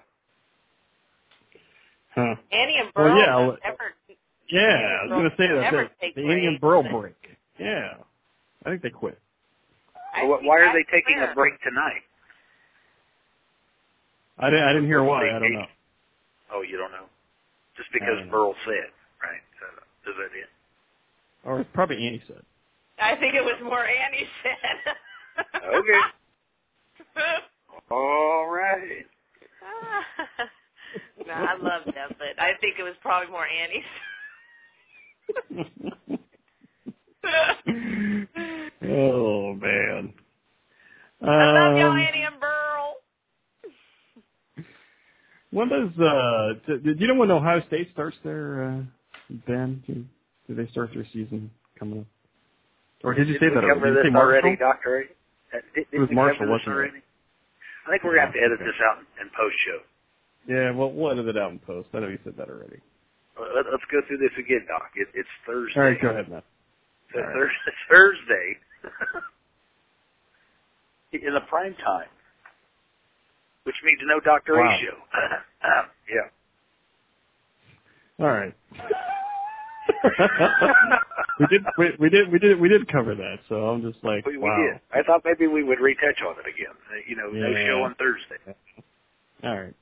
[2.15, 2.35] Huh.
[2.51, 3.93] Annie and Well, Burl yeah, don't well- ever
[4.49, 5.71] Yeah, I was gonna say that.
[6.01, 6.61] That the Indian breaks.
[6.61, 7.37] Burl break.
[7.59, 7.95] Yeah,
[8.65, 9.19] I think they quit.
[10.15, 11.31] I Well, why are they taking swear.
[11.31, 12.01] a break tonight?
[14.39, 14.65] I didn't.
[14.65, 15.29] I didn't hear What why.
[15.35, 15.65] I don't know.
[16.53, 17.05] Oh, you don't know?
[17.75, 18.31] Just because don't know.
[18.31, 18.89] Burl said,
[19.21, 19.41] right?
[19.59, 19.65] So,
[20.11, 20.49] is that it?
[21.43, 22.43] Or probably Annie said.
[22.99, 24.95] I think it was more Annie said.
[25.55, 26.01] Okay.
[27.91, 29.05] All right.
[31.27, 33.83] no, I love them, but I think it was probably more Annie's.
[38.83, 40.13] oh man.
[41.21, 42.95] I love y'all, Um, Annie and Burl.
[45.51, 46.53] When does uh?
[46.67, 48.81] Do, Did you know when Ohio State starts their uh,
[49.47, 49.83] Ben?
[49.87, 50.05] Do,
[50.47, 51.49] do they start their season
[51.79, 52.05] coming up?
[53.03, 54.09] Or did you say that cover already?
[54.09, 55.05] This already, Doctor?
[55.53, 56.71] Uh, Did, did It was Marshall, wasn't it?
[56.71, 57.01] already?
[57.87, 59.79] I think we're gonna have to edit this out and post show.
[60.51, 61.87] Yeah, well, we'll edit it out and post.
[61.93, 62.79] I know you said that already.
[63.39, 64.91] Let, let's go through this again, Doc.
[64.95, 65.79] It, it's Thursday.
[65.79, 66.43] All right, go ahead, Matt.
[67.13, 67.33] So right.
[67.33, 67.51] Thurs-
[67.89, 68.47] Thursday
[71.27, 72.09] in the prime time,
[73.67, 74.63] which means no Doctor Wow.
[74.65, 74.97] A show.
[75.63, 76.29] Uh, yeah.
[78.25, 78.53] All right.
[81.39, 83.37] we did, we, we did, we did, we did cover that.
[83.49, 84.57] So I'm just like, We, we wow.
[84.71, 84.79] did.
[84.97, 86.73] I thought maybe we would retouch on it again.
[86.89, 88.37] Uh, You know, no show on Thursday.
[89.43, 89.75] All right.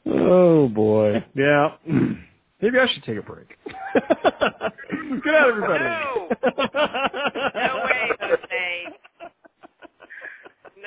[0.06, 1.24] oh boy.
[1.34, 1.76] Yeah.
[2.62, 3.56] Maybe I should take a break.
[3.94, 4.02] Good
[5.24, 5.84] night, everybody.
[5.84, 6.28] No.
[7.54, 8.86] No way, Jose.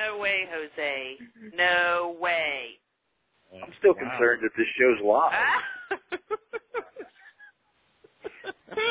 [0.05, 1.17] No way, Jose.
[1.55, 2.79] No way.
[3.61, 4.09] I'm still Wow.
[4.09, 5.33] concerned that this show's live.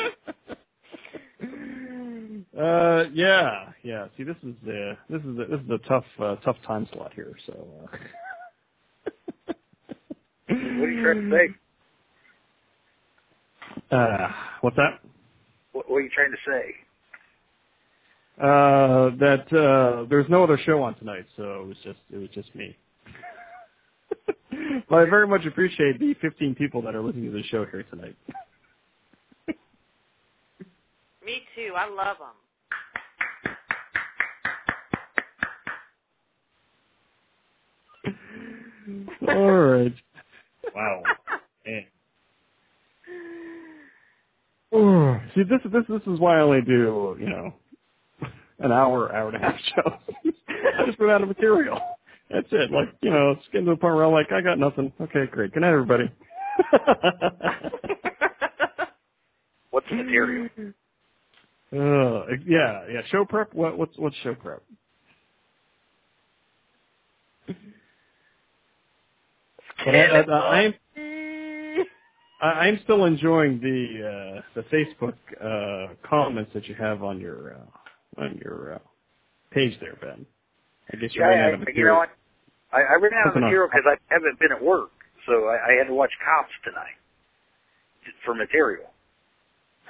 [2.57, 4.07] Uh, yeah, yeah.
[4.15, 7.11] See, this is the this is a, this is a tough uh, tough time slot
[7.13, 7.33] here.
[7.47, 7.53] So.
[7.53, 7.97] Uh,
[10.47, 11.55] What are you trying to say?
[13.91, 14.27] Uh,
[14.61, 14.99] what's that?
[15.71, 16.75] What, what are you trying to say?
[18.39, 22.29] Uh, that uh, there's no other show on tonight, so it was just it was
[22.33, 22.75] just me.
[24.89, 27.83] but I very much appreciate the 15 people that are listening to the show here
[27.83, 28.15] tonight.
[31.23, 31.73] Me too.
[31.75, 32.29] I love them.
[39.29, 39.93] All right.
[40.75, 41.03] Wow.
[41.67, 41.85] Man.
[44.71, 47.53] Oh, see, this this this is why I only do you know
[48.59, 49.93] an hour, hour and a half show.
[50.79, 51.79] I just run out of material.
[52.31, 52.71] That's it.
[52.71, 54.93] Like you know, it's getting to the point where I'm like, I got nothing.
[55.01, 55.53] Okay, great.
[55.53, 56.11] Good night, everybody.
[59.71, 60.49] What's the material?
[61.73, 63.01] Uh, yeah, yeah.
[63.11, 63.53] Show prep.
[63.53, 64.63] What what's what's show prep?
[69.85, 70.73] But I, I, I'm
[72.41, 77.55] I, I'm still enjoying the uh, the Facebook uh, comments that you have on your
[77.55, 77.82] uh,
[78.17, 78.79] on your uh,
[79.51, 80.25] page there, Ben.
[80.91, 81.93] I guess you're Yeah, I, out of you material.
[81.95, 82.09] know what?
[82.71, 84.91] I, I ran out of material because I haven't been at work,
[85.27, 86.97] so I, I had to watch Cops tonight
[88.25, 88.89] for material.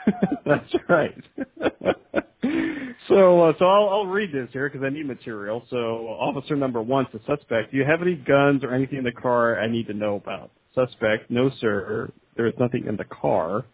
[0.46, 1.24] That's right.
[3.08, 5.64] so, uh, so I'll, I'll read this here because I need material.
[5.70, 5.78] So,
[6.08, 7.72] officer number one, the suspect.
[7.72, 10.52] Do you have any guns or anything in the car I need to know about?
[10.76, 12.12] Suspect, no sir.
[12.36, 13.66] There is nothing in the car,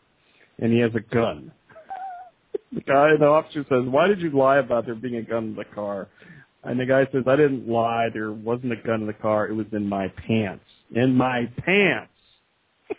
[0.60, 1.52] and he has a gun.
[2.72, 5.56] The guy, the officer says, "Why did you lie about there being a gun in
[5.56, 6.08] the car?"
[6.64, 8.10] And the guy says, "I didn't lie.
[8.14, 9.48] There wasn't a gun in the car.
[9.48, 10.66] It was in my pants.
[10.94, 12.14] In my pants."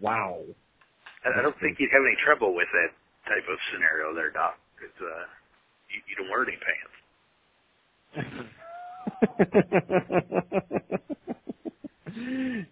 [0.00, 0.42] wow.
[1.24, 2.90] I, I don't think you'd have any trouble with that
[3.28, 4.58] type of scenario there, Doc.
[4.84, 5.24] It's uh,
[5.88, 6.92] you, you don't wear any pants.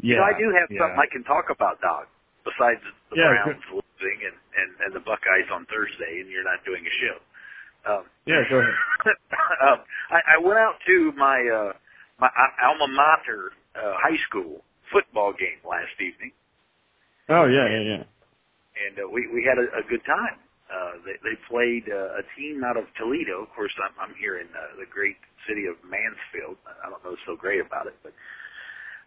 [0.00, 0.80] yeah, know, I do have yeah.
[0.80, 2.08] something I can talk about, Doc.
[2.44, 2.80] Besides
[3.10, 6.84] the Yeah, Browns losing and, and and the Buckeyes on Thursday, and you're not doing
[6.84, 7.16] a show.
[7.88, 8.74] Um, Yeah, go ahead.
[9.68, 9.78] um,
[10.10, 11.72] I, I went out to my uh,
[12.20, 12.28] my
[12.62, 14.62] alma mater uh, high school
[14.92, 16.32] football game last evening,
[17.28, 18.02] Oh yeah, yeah, yeah.
[18.76, 20.36] and uh, we we had a, a good time.
[20.68, 23.42] Uh, they they played uh, a team out of Toledo.
[23.42, 25.16] Of course, I'm I'm here in uh, the great
[25.48, 26.56] city of Mansfield.
[26.84, 28.12] I don't know so great about it, but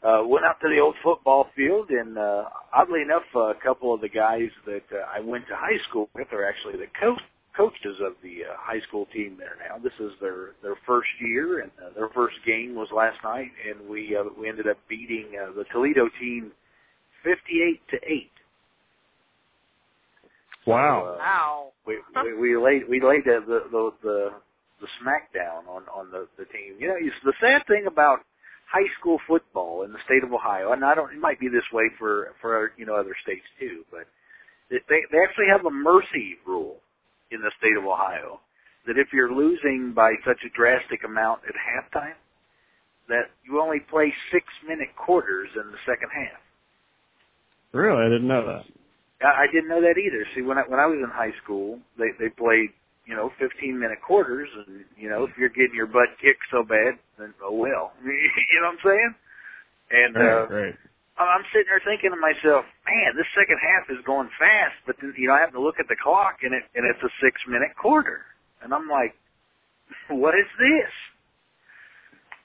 [0.04, 3.94] uh, went out to the old football field, and uh, oddly enough, uh, a couple
[3.94, 7.22] of the guys that uh, I went to high school with are actually the coach
[7.56, 9.78] coaches of the uh, high school team there now.
[9.82, 13.90] This is their their first year, and uh, their first game was last night, and
[13.90, 16.52] we uh, we ended up beating uh, the Toledo team
[17.24, 18.32] fifty-eight to eight.
[20.68, 21.16] Wow.
[21.16, 21.72] Uh, Wow.
[21.88, 24.30] we, we we laid we laid the the the, the,
[24.82, 26.76] the smackdown on on the the team.
[26.78, 28.20] You know, it's the sad thing about
[28.68, 31.68] high school football in the state of Ohio, and I don't it might be this
[31.72, 34.06] way for for you know other states too, but
[34.70, 36.78] they they actually have a mercy rule
[37.32, 38.40] in the state of Ohio
[38.86, 42.16] that if you're losing by such a drastic amount at halftime,
[43.10, 46.40] that you only play six minute quarters in the second half.
[47.74, 48.64] Really, I didn't know that.
[49.22, 50.26] I, I didn't know that either.
[50.36, 52.72] See, when I when I was in high school, they they played
[53.08, 56.64] you know 15 minute quarters, and you know if you're getting your butt kicked so
[56.64, 57.94] bad, then oh well.
[58.04, 59.12] you know what I'm saying?
[59.90, 60.76] And uh, Right, right.
[61.18, 65.16] I'm sitting there thinking to myself, man, this second half is going fast, but then
[65.18, 67.40] you know I have to look at the clock, and it and it's a six
[67.48, 68.28] minute quarter,
[68.62, 69.16] and I'm like,
[70.10, 70.94] what is this?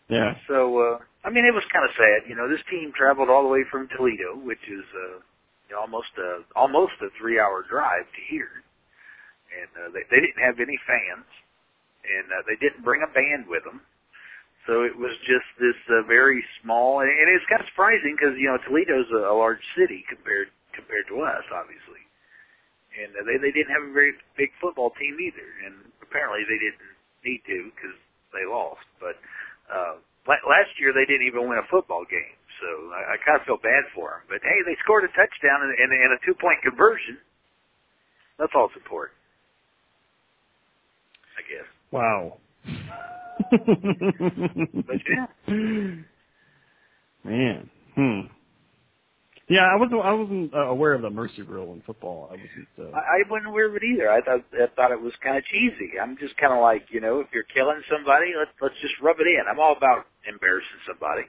[0.08, 0.34] Yeah.
[0.48, 2.28] So, uh, I mean, it was kind of sad.
[2.28, 5.24] You know, this team traveled all the way from Toledo, which is uh,
[5.68, 8.62] you know, almost a almost a three-hour drive to here,
[9.60, 11.28] and uh, they they didn't have any fans,
[12.06, 13.82] and uh, they didn't bring a band with them.
[14.66, 18.38] So it was just this uh, very small, and, and it's kind of surprising because
[18.38, 22.02] you know Toledo's a, a large city compared compared to us, obviously,
[22.96, 26.60] and uh, they they didn't have a very big football team either, and apparently they
[26.60, 26.84] didn't
[27.26, 27.96] need to because
[28.32, 29.18] they lost, but
[29.70, 29.98] uh,
[30.28, 33.44] la- last year they didn't even win a football game, so I, I kind of
[33.46, 34.22] feel bad for them.
[34.30, 37.18] But hey, they scored a touchdown and, and, and a two-point conversion.
[38.38, 39.16] That's all it's important,
[41.42, 41.66] I guess.
[41.90, 42.38] Wow.
[44.86, 45.26] But yeah,
[47.24, 47.70] Man.
[47.94, 48.20] Hmm.
[49.48, 50.00] Yeah, I wasn't.
[50.00, 52.30] I wasn't uh, aware of the mercy rule in football.
[52.30, 52.68] I wasn't.
[52.78, 54.10] Uh, I, I wasn't aware of it either.
[54.10, 55.98] I thought I thought it was kind of cheesy.
[56.00, 59.16] I'm just kind of like, you know, if you're killing somebody, let's let's just rub
[59.20, 59.42] it in.
[59.50, 61.22] I'm all about embarrassing somebody.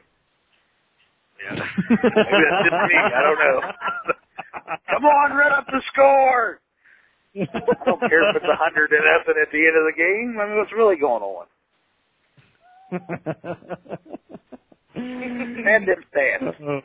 [1.43, 1.59] Yeah,
[1.99, 2.95] maybe that's just me.
[2.95, 3.59] I don't know.
[4.93, 6.61] Come on, run up the score.
[7.35, 10.37] I don't care if it's a hundred to nothing at the end of the game.
[10.39, 11.47] I mean, what's really going on?
[14.95, 16.03] And them
[16.61, 16.81] oh,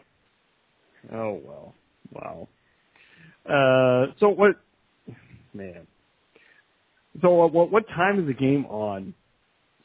[1.13, 1.75] oh well.
[2.11, 2.49] Wow.
[3.47, 4.53] Uh, so what?
[5.53, 5.87] Man.
[7.21, 7.71] So uh, what?
[7.71, 9.15] What time is the game on?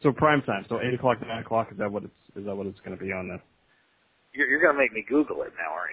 [0.01, 0.65] So prime time.
[0.69, 1.67] So eight o'clock, nine o'clock.
[1.71, 2.13] Is that what it's?
[2.35, 3.39] Is that what it's going to be on then?
[4.33, 5.92] You're, you're going to make me Google it now, aren't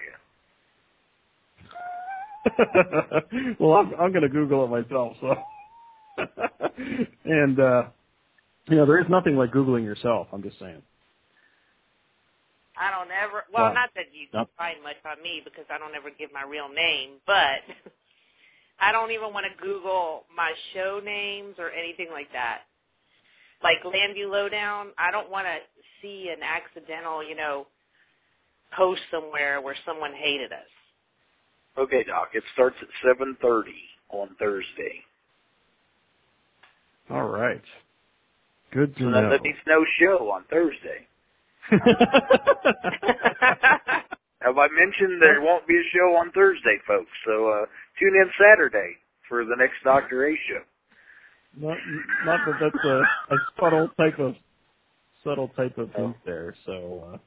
[3.59, 5.17] well, I'm, I'm going to Google it myself.
[5.21, 5.35] So,
[7.25, 7.83] and uh,
[8.69, 10.27] you know, there is nothing like Googling yourself.
[10.33, 10.81] I'm just saying.
[12.77, 13.43] I don't ever.
[13.53, 14.49] Well, Well, not that you can nope.
[14.57, 17.61] find much on me because I don't ever give my real name, but
[18.79, 22.61] I don't even want to Google my show names or anything like that.
[23.63, 25.57] Like Landview Lowdown, I don't want to
[26.01, 27.67] see an accidental, you know,
[28.75, 30.69] post somewhere where someone hated us.
[31.77, 32.29] Okay, Doc.
[32.33, 33.71] It starts at 7:30
[34.09, 35.05] on Thursday.
[37.09, 37.63] All right.
[38.71, 39.29] Good to So know.
[39.29, 41.07] that, means no show on Thursday.
[44.41, 47.11] Have I mentioned there won't be a show on Thursday, folks?
[47.25, 47.65] So uh,
[47.99, 48.97] tune in Saturday
[49.29, 50.63] for the next Doctor A show.
[51.57, 51.77] not,
[52.25, 54.35] not that that's a, a subtle type of
[55.23, 56.55] subtle type of hint there.
[56.65, 57.19] So.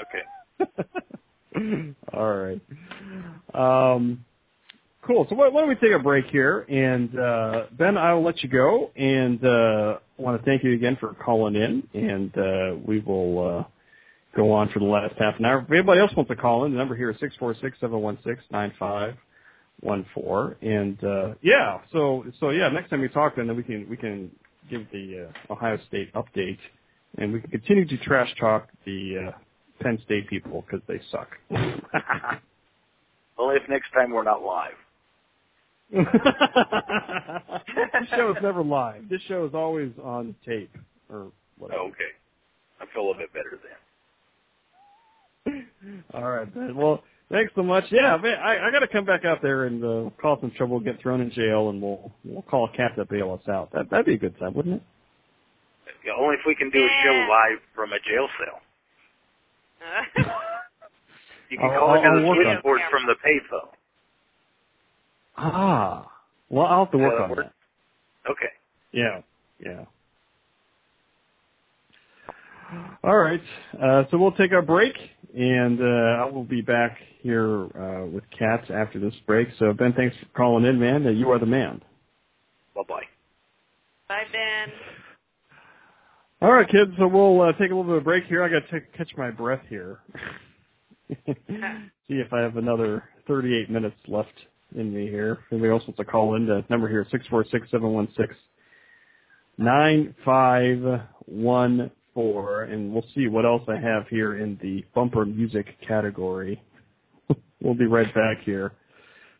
[0.00, 0.24] Okay.
[2.12, 2.60] All right.
[3.54, 4.24] Um,
[5.06, 5.26] cool.
[5.28, 6.60] So why, why don't we take a break here?
[6.68, 8.90] And uh, Ben, I'll let you go.
[8.96, 11.88] And uh, I want to thank you again for calling in.
[11.94, 13.64] And uh, we will uh,
[14.36, 15.60] go on for the last half an hour.
[15.60, 18.00] If anybody else wants to call in, the number here is six four six seven
[18.00, 19.14] one six nine five
[19.80, 20.56] one four.
[20.62, 24.30] And uh, yeah, so so yeah, next time we talk, then we can we can
[24.68, 26.58] give the uh, Ohio State update,
[27.18, 29.38] and we can continue to trash talk the uh,
[29.80, 31.28] Penn State people because they suck.
[33.38, 34.74] Only if next time we're not live.
[35.92, 36.04] this
[38.14, 39.08] show is never live.
[39.08, 40.70] This show is always on tape
[41.10, 41.80] or whatever.
[41.80, 42.12] Okay.
[42.80, 43.58] I feel a bit better
[45.46, 45.66] then.
[46.14, 46.76] All right, Ben.
[46.76, 47.84] Well, thanks so much.
[47.90, 50.78] Yeah, man, I, I got to come back out there and uh, cause some trouble,
[50.80, 53.72] get thrown in jail, and we'll we'll call a cat to bail us out.
[53.72, 54.82] That that'd be a good time, wouldn't it?
[56.04, 58.60] Yeah, only if we can do a show live from a jail cell.
[61.50, 63.68] You can I'll- call I'll- into the work switchboard from the payphone.
[65.36, 66.10] Ah,
[66.48, 68.30] well, I'll have to work Yeah, on we're- that.
[68.30, 68.52] Okay.
[68.92, 69.22] Yeah,
[69.58, 69.84] yeah.
[73.02, 73.42] All right,
[73.82, 74.94] uh, so we'll take our break,
[75.34, 79.48] and uh, I will be back here uh, with cats after this break.
[79.58, 81.06] So Ben, thanks for calling in, man.
[81.06, 81.82] Uh, you are the man.
[82.74, 83.08] Bye bye.
[84.08, 84.72] Bye, Ben.
[86.42, 86.92] All right, kids.
[86.98, 88.42] So we'll uh, take a little bit of a break here.
[88.42, 89.98] I got to catch my breath here.
[91.26, 94.32] See if I have another 38 minutes left
[94.74, 95.32] in me here.
[95.32, 98.08] If anybody else wants to call in, the number here six four six seven one
[98.16, 98.34] six
[99.58, 100.82] nine five
[101.26, 106.62] one four, and we'll see what else I have here in the bumper music category.
[107.60, 108.72] we'll be right back here.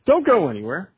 [0.04, 0.90] Don't go anywhere.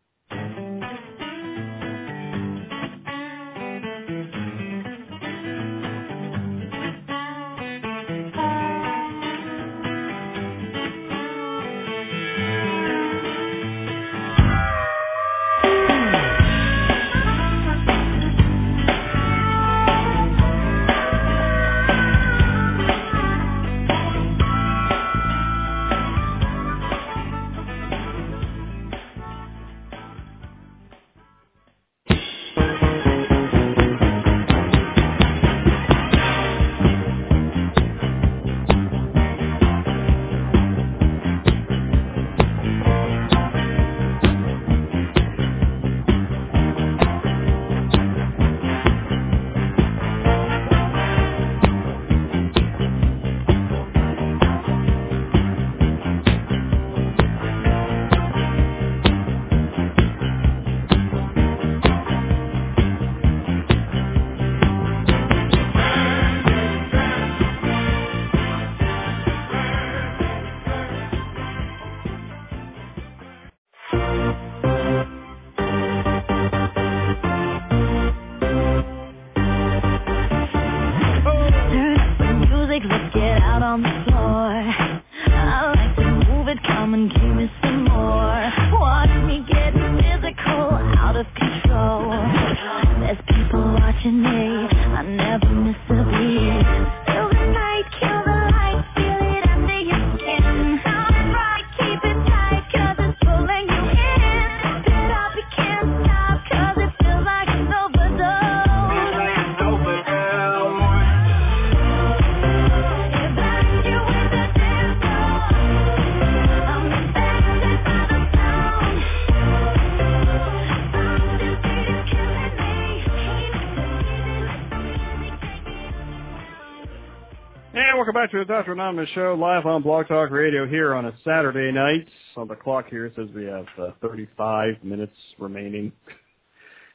[128.22, 128.70] Back to the Dr.
[128.70, 132.06] Anonymous Show, live on Blog Talk Radio here on a Saturday night.
[132.36, 135.90] On the clock here it says we have uh, 35 minutes remaining.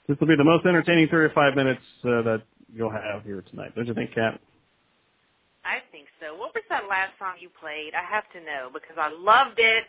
[0.07, 2.41] This will be the most entertaining 35 minutes uh, that
[2.73, 3.75] you'll have here tonight.
[3.75, 4.39] Don't you think, Kat?
[5.65, 6.33] I think so.
[6.37, 7.91] What was that last song you played?
[7.93, 9.83] I have to know because I loved it.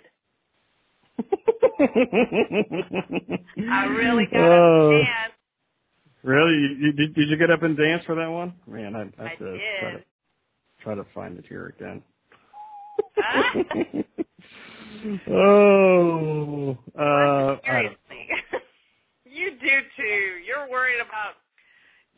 [3.71, 4.91] I really got Oh.
[4.91, 5.33] to dance.
[6.25, 6.55] Really?
[6.55, 8.55] You, you, did, did you get up and dance for that one?
[8.67, 9.39] Man, I, I I did.
[9.39, 10.03] to
[10.83, 12.03] try to find it here again.
[15.31, 18.29] oh, uh, I don't- Seriously.
[19.25, 20.41] you do too.
[20.47, 21.35] You're worried about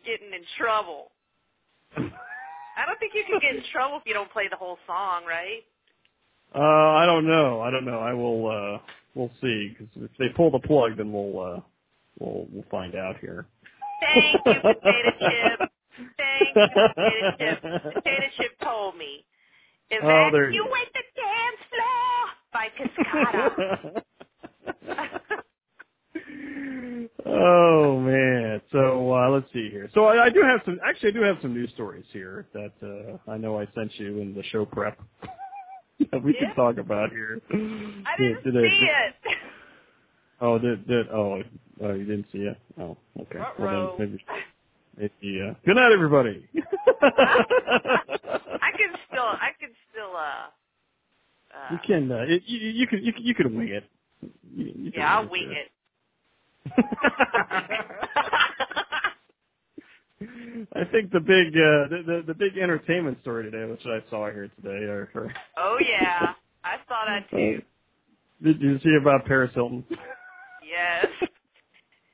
[0.05, 1.11] getting in trouble.
[1.97, 5.25] I don't think you can get in trouble if you don't play the whole song,
[5.27, 5.61] right?
[6.55, 6.59] Uh,
[6.97, 7.61] I don't know.
[7.61, 7.99] I don't know.
[8.01, 8.49] I will.
[8.49, 8.79] uh
[9.15, 9.75] We'll see.
[9.77, 11.61] Because if they pull the plug, then we'll uh
[12.19, 13.47] we'll we'll find out here.
[14.01, 15.71] Thank you, Potato Chip.
[15.97, 17.63] Thank you, Potato Chip.
[17.95, 19.25] Potato Chip told me.
[19.93, 22.17] Oh, you Evacuate the dance floor
[22.53, 24.03] by Cascada.
[27.27, 28.61] oh man.
[28.73, 29.89] So uh, let's see here.
[29.95, 30.79] So I, I do have some.
[30.89, 34.19] Actually, I do have some news stories here that uh, I know I sent you
[34.21, 35.01] in the show prep.
[36.13, 36.47] that we Yeah?
[36.49, 37.41] can talk about here.
[37.53, 39.37] I Did- didn't did I- see it.
[40.43, 41.43] Oh, did did oh
[41.83, 42.57] oh you didn't see it?
[42.81, 43.41] Oh, okay.
[43.59, 44.19] Well maybe
[45.03, 45.09] Uh,
[45.65, 46.47] good night, everybody.
[46.55, 46.61] I
[48.77, 50.49] can still, I can still, uh,
[51.55, 53.85] uh you can uh, it, you, you can you can you can wing it.
[54.55, 55.71] You, you can yeah, I'll wing it.
[56.67, 56.73] it.
[60.77, 64.31] I think the big uh, the, the the big entertainment story today, which I saw
[64.31, 67.63] here today, are, are oh yeah, I saw that too.
[68.43, 69.83] Did you see about Paris Hilton?
[70.63, 71.07] Yes.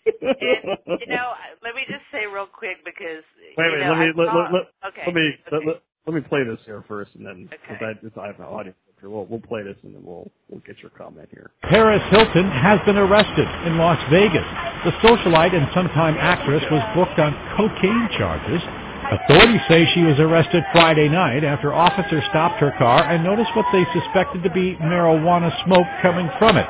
[0.06, 3.24] And, you know, let me just say real quick because
[3.58, 3.80] Wait, you wait.
[3.80, 5.02] know, let me let, let, let, okay.
[5.06, 5.66] let me let, okay.
[5.66, 5.76] let,
[6.06, 7.86] let me play this here first, and then because Okay.
[7.86, 8.72] I, just- I have an audio.
[8.72, 9.10] clip here.
[9.10, 11.50] We'll we'll play this, and then we'll we'll get your comment here.
[11.62, 14.46] Paris Hilton has been arrested in Las Vegas.
[14.84, 18.62] The socialite and sometime actress was booked on cocaine charges.
[19.06, 23.66] Authorities say she was arrested Friday night after officers stopped her car and noticed what
[23.72, 26.66] they suspected to be marijuana smoke coming from it.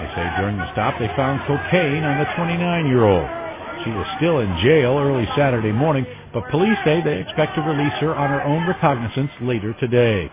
[0.00, 3.28] They say during the stop they found cocaine on the 29-year-old.
[3.84, 7.94] She was still in jail early Saturday morning, but police say they expect to release
[8.00, 10.30] her on her own recognizance later today.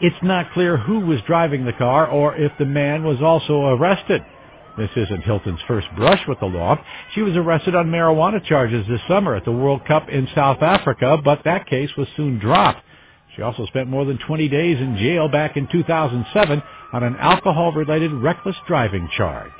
[0.00, 4.22] It's not clear who was driving the car or if the man was also arrested.
[4.76, 6.76] This isn't Hilton's first brush with the law.
[7.14, 11.18] She was arrested on marijuana charges this summer at the World Cup in South Africa,
[11.24, 12.82] but that case was soon dropped.
[13.38, 16.60] She also spent more than 20 days in jail back in 2007
[16.92, 19.52] on an alcohol-related reckless driving charge.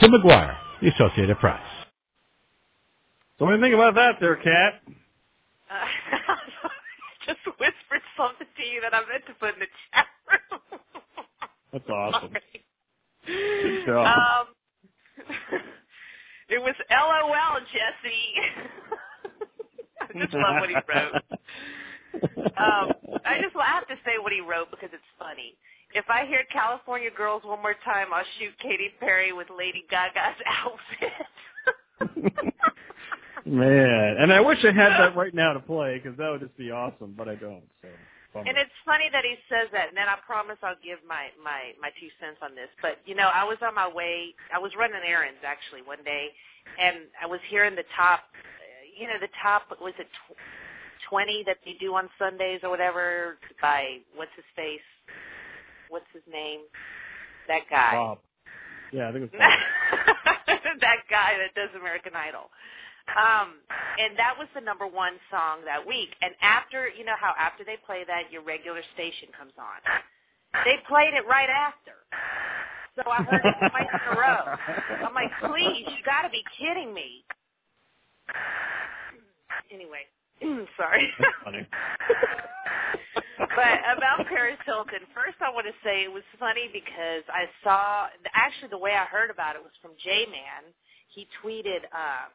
[0.00, 1.60] Tim McGuire, The Associated Press.
[3.38, 4.80] So what do you think about that, there, Kat?
[5.70, 5.84] Uh,
[7.26, 10.80] just whispered something to you that I meant to put in the chat room.
[11.70, 12.30] That's awesome.
[13.26, 13.62] Sorry.
[13.62, 14.06] Good job.
[14.06, 14.46] Um,
[16.48, 18.34] it was LOL, Jesse.
[20.00, 21.22] I just love what he wrote.
[22.58, 22.94] Um,
[23.24, 25.54] I just I have to say what he wrote because it's funny.
[25.94, 30.40] If I hear California Girls one more time, I'll shoot Katy Perry with Lady Gaga's
[30.64, 31.12] outfit.
[33.46, 36.56] Man, and I wish I had that right now to play because that would just
[36.56, 37.64] be awesome, but I don't.
[37.82, 37.88] So.
[38.34, 38.48] bummer.
[38.48, 41.74] And it's funny that he says that, and then I promise I'll give my my
[41.80, 42.68] my two cents on this.
[42.82, 44.34] But you know, I was on my way.
[44.54, 46.28] I was running errands actually one day,
[46.78, 48.20] and I was hearing the top.
[48.30, 50.38] uh, You know, the top was it tw-
[51.08, 54.86] twenty that they do on Sundays or whatever by what's his face?
[55.88, 56.60] What's his name?
[57.48, 57.92] That guy.
[57.94, 58.18] Bob.
[58.92, 59.40] Yeah, I think it was
[60.80, 62.52] that guy that does American Idol.
[63.12, 63.58] Um,
[63.98, 66.14] and that was the number one song that week.
[66.22, 69.80] And after, you know how after they play that, your regular station comes on.
[70.64, 71.96] They played it right after.
[72.94, 74.44] So I heard it twice in a row.
[75.08, 77.24] I'm like, please, you got to be kidding me.
[79.72, 80.04] Anyway,
[80.76, 81.08] sorry.
[81.18, 81.66] That's funny.
[83.38, 88.06] but about Paris Hilton, first I want to say it was funny because I saw
[88.34, 90.72] actually the way I heard about it was from J-Man.
[91.08, 92.32] He tweeted, uh,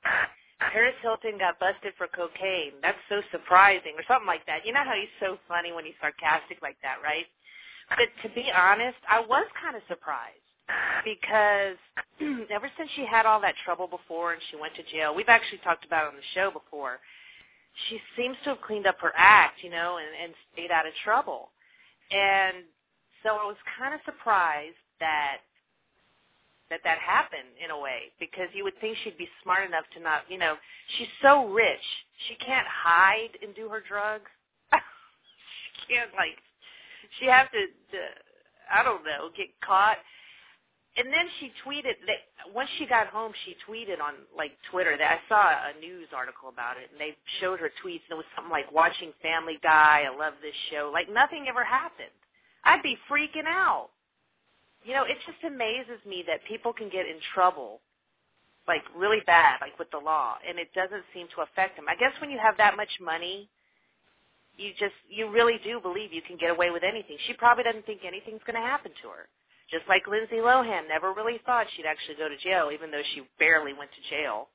[0.72, 2.78] Paris Hilton got busted for cocaine.
[2.82, 4.66] That's so surprising, or something like that.
[4.66, 7.26] You know how he's so funny when he's sarcastic like that, right?
[7.90, 10.44] But to be honest, I was kind of surprised
[11.06, 11.78] because
[12.52, 15.60] ever since she had all that trouble before and she went to jail, we've actually
[15.64, 17.00] talked about it on the show before.
[17.90, 20.94] She seems to have cleaned up her act, you know, and, and stayed out of
[21.04, 21.50] trouble.
[22.12, 22.66] And
[23.24, 25.38] so I was kind of surprised that
[26.70, 30.02] that that happened in a way because you would think she'd be smart enough to
[30.02, 30.56] not, you know,
[30.98, 31.86] she's so rich.
[32.28, 34.30] She can't hide and do her drugs.
[34.74, 36.38] she can't like
[37.20, 37.60] she have to,
[37.92, 38.00] to
[38.74, 39.98] I don't know, get caught.
[40.98, 45.06] And then she tweeted that once she got home, she tweeted on like Twitter that
[45.06, 48.30] I saw a news article about it, and they showed her tweets, and it was
[48.34, 50.10] something like watching Family Guy.
[50.10, 50.90] I love this show.
[50.92, 52.14] Like nothing ever happened.
[52.66, 53.94] I'd be freaking out.
[54.84, 57.80] You know, it just amazes me that people can get in trouble,
[58.68, 61.86] like really bad, like with the law, and it doesn't seem to affect them.
[61.86, 63.50] I guess when you have that much money,
[64.58, 67.22] you just you really do believe you can get away with anything.
[67.28, 69.30] She probably doesn't think anything's going to happen to her.
[69.70, 73.22] Just like Lindsay Lohan never really thought she'd actually go to jail, even though she
[73.38, 74.48] barely went to jail.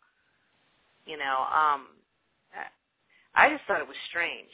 [1.04, 1.86] You know, um,
[3.34, 4.52] I just thought it was strange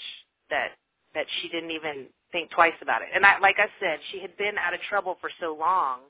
[0.51, 0.79] that
[1.15, 3.09] that she didn't even think twice about it.
[3.15, 6.01] And I, like I said, she had been out of trouble for so long.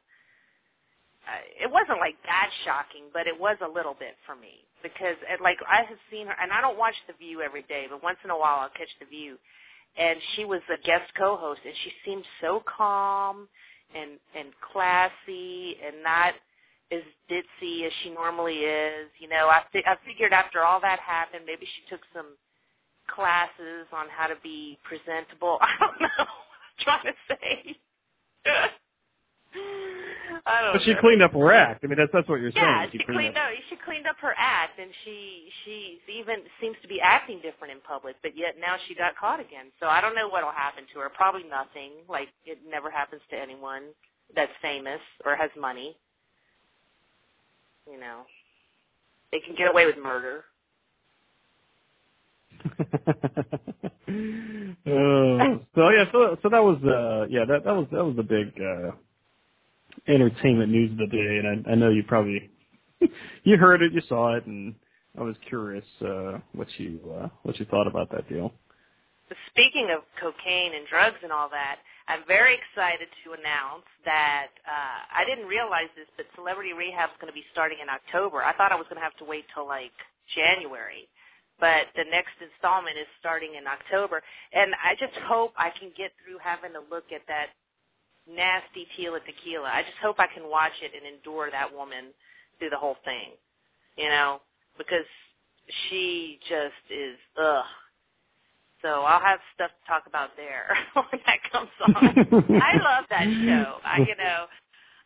[1.22, 5.14] Uh, it wasn't like that shocking, but it was a little bit for me because,
[5.30, 8.02] it, like, I have seen her, and I don't watch The View every day, but
[8.02, 9.38] once in a while I'll catch The View,
[9.96, 13.46] and she was a guest co-host, and she seemed so calm
[13.94, 16.34] and and classy and not
[16.90, 19.08] as ditzy as she normally is.
[19.18, 22.36] You know, I fi- I figured after all that happened, maybe she took some
[23.08, 25.58] classes on how to be presentable.
[25.62, 26.08] I don't know.
[26.18, 27.76] I'm trying to say.
[30.48, 31.00] I don't But she know.
[31.00, 31.84] cleaned up her act.
[31.84, 32.92] I mean, that's that's what you're Yeah, saying.
[32.92, 33.50] she cleaned up.
[33.70, 37.80] She cleaned up her act, and she she even seems to be acting different in
[37.82, 38.16] public.
[38.22, 39.66] But yet now she got caught again.
[39.80, 41.10] So I don't know what'll happen to her.
[41.10, 41.92] Probably nothing.
[42.08, 43.84] Like it never happens to anyone
[44.34, 45.96] that's famous or has money.
[47.90, 48.22] You know,
[49.32, 50.44] they can get away with murder.
[52.80, 52.80] Uh,
[55.74, 58.52] so yeah, so so that was uh yeah that that was that was the big
[58.60, 58.92] uh
[60.08, 62.50] entertainment news of the day, and I, I know you probably
[63.44, 64.74] you heard it, you saw it, and
[65.18, 68.52] I was curious uh what you uh what you thought about that deal.
[69.52, 71.76] Speaking of cocaine and drugs and all that,
[72.08, 77.18] I'm very excited to announce that uh, I didn't realize this, but Celebrity Rehab is
[77.20, 78.40] going to be starting in October.
[78.40, 79.92] I thought I was going to have to wait till like
[80.32, 81.04] January,
[81.60, 84.24] but the next installment is starting in October,
[84.56, 87.52] and I just hope I can get through having to look at that
[88.28, 89.68] nasty Tila Tequila.
[89.68, 92.12] I just hope I can watch it and endure that woman
[92.58, 93.32] through the whole thing,
[93.96, 94.40] you know,
[94.76, 95.06] because
[95.88, 97.64] she just is ugh.
[98.82, 102.06] So I'll have stuff to talk about there when that comes on.
[102.62, 103.78] I love that show.
[103.84, 104.46] I you know,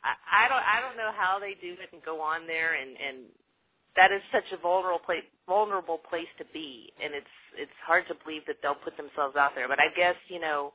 [0.05, 2.91] I, I don't I don't know how they do it and go on there and
[2.91, 3.27] and
[3.97, 8.15] that is such a vulnerable place vulnerable place to be and it's it's hard to
[8.25, 9.69] believe that they'll put themselves out there.
[9.69, 10.73] But I guess, you know,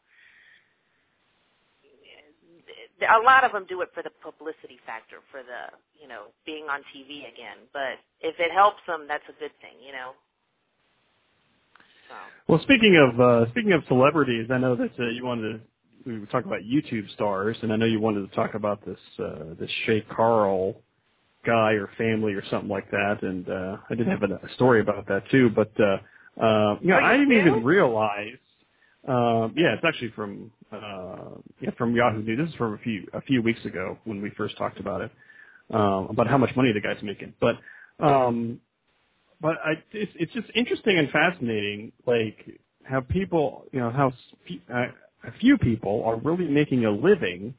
[3.02, 5.70] a lot of them do it for the publicity factor, for the,
[6.02, 7.58] you know, being on TV again.
[7.74, 10.12] But if it helps them, that's a good thing, you know.
[12.10, 12.16] So.
[12.48, 15.60] Well, speaking of uh speaking of celebrities, I know that uh, you wanted to
[16.06, 19.00] we were talking about YouTube stars, and I know you wanted to talk about this
[19.20, 20.76] uh this Shay Carl
[21.46, 24.80] guy or family or something like that, and uh I did have a, a story
[24.82, 25.50] about that too.
[25.50, 25.98] But uh
[26.42, 27.40] uh you know, Oh, you I didn't do?
[27.40, 28.38] even realize.
[29.08, 32.40] Um, yeah, it's actually from uh, yeah from Yahoo News.
[32.40, 35.12] This is from a few a few weeks ago when we first talked about it
[35.74, 37.34] um, about how much money the guy's making.
[37.40, 37.56] But
[38.00, 38.60] um,
[39.42, 44.12] but I, it's it's just interesting and fascinating, like how people, you know, how
[44.74, 44.88] uh,
[45.24, 47.54] a few people are really making a living,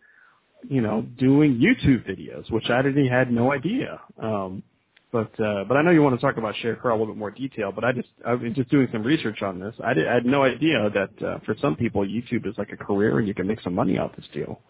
[0.68, 4.00] you know, doing YouTube videos, which I didn't had no idea.
[4.22, 4.62] Um,
[5.10, 7.30] but uh, but I know you want to talk about Carl a little bit more
[7.30, 7.72] detail.
[7.72, 9.74] But I just I was just doing some research on this.
[9.82, 12.76] I, did, I had no idea that uh, for some people YouTube is like a
[12.76, 14.60] career and you can make some money out this deal.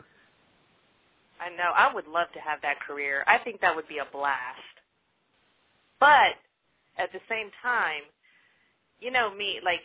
[1.41, 1.73] I know.
[1.75, 3.25] I would love to have that career.
[3.27, 4.61] I think that would be a blast.
[5.99, 6.39] But
[6.99, 8.03] at the same time,
[9.01, 9.83] you know me, like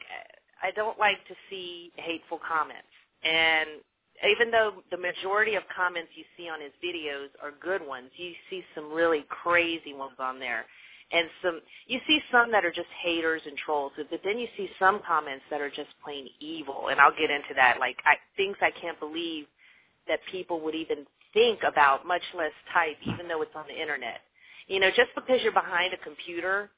[0.62, 2.88] I don't like to see hateful comments.
[3.24, 3.82] And
[4.22, 8.32] even though the majority of comments you see on his videos are good ones, you
[8.50, 10.66] see some really crazy ones on there.
[11.12, 14.70] And some you see some that are just haters and trolls, but then you see
[14.80, 16.88] some comments that are just plain evil.
[16.90, 17.78] And I'll get into that.
[17.80, 19.46] Like I things I can't believe
[20.08, 24.22] that people would even think about, much less type, even though it's on the internet.
[24.68, 26.72] You know, just because you're behind a computer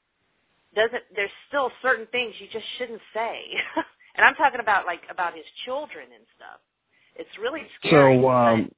[0.74, 3.40] doesn't there's still certain things you just shouldn't say.
[4.16, 6.60] and I'm talking about like about his children and stuff.
[7.18, 8.20] It's really scary.
[8.20, 8.72] So um,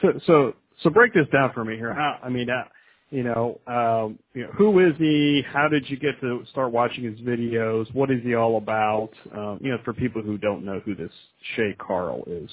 [0.00, 1.94] so so so break this down for me here.
[1.94, 2.64] How I mean, uh,
[3.10, 5.42] you know, um, you know, who is he?
[5.46, 7.92] How did you get to start watching his videos?
[7.94, 9.10] What is he all about?
[9.34, 11.12] Um, you know, for people who don't know who this
[11.54, 12.50] Shay Carl is.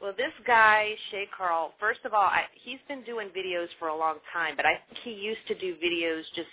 [0.00, 3.96] Well, this guy, Shay Carl, first of all, I, he's been doing videos for a
[3.96, 6.48] long time, but I think he used to do videos just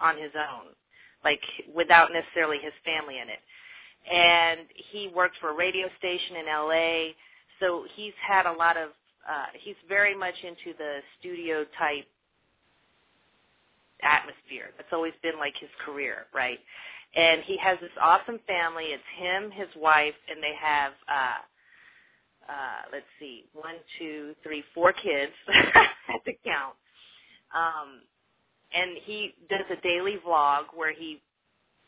[0.00, 0.72] on his own,
[1.24, 1.40] like
[1.72, 3.38] without necessarily his family in it.
[4.10, 4.60] And
[4.92, 7.12] he worked for a radio station in LA,
[7.60, 8.90] so he's had a lot of,
[9.28, 12.04] uh, he's very much into the studio type
[14.02, 14.70] atmosphere.
[14.76, 16.58] That's always been like his career, right?
[17.14, 18.86] And he has this awesome family.
[18.90, 21.40] It's him, his wife, and they have uh
[22.52, 25.32] uh let's see, one, two, three, four kids.
[26.06, 26.74] Had to count.
[27.54, 28.02] Um
[28.74, 31.20] and he does a daily vlog where he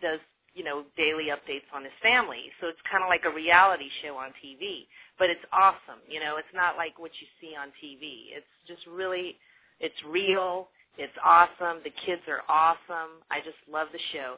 [0.03, 0.21] does,
[0.55, 2.51] you know, daily updates on his family.
[2.61, 4.87] So it's kind of like a reality show on TV,
[5.19, 6.01] but it's awesome.
[6.09, 8.33] You know, it's not like what you see on TV.
[8.35, 9.37] It's just really,
[9.81, 10.69] it's real.
[10.99, 11.83] It's awesome.
[11.85, 13.23] The kids are awesome.
[13.31, 14.37] I just love the show.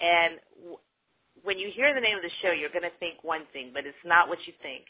[0.00, 0.82] And w-
[1.44, 3.86] when you hear the name of the show, you're going to think one thing, but
[3.86, 4.84] it's not what you think.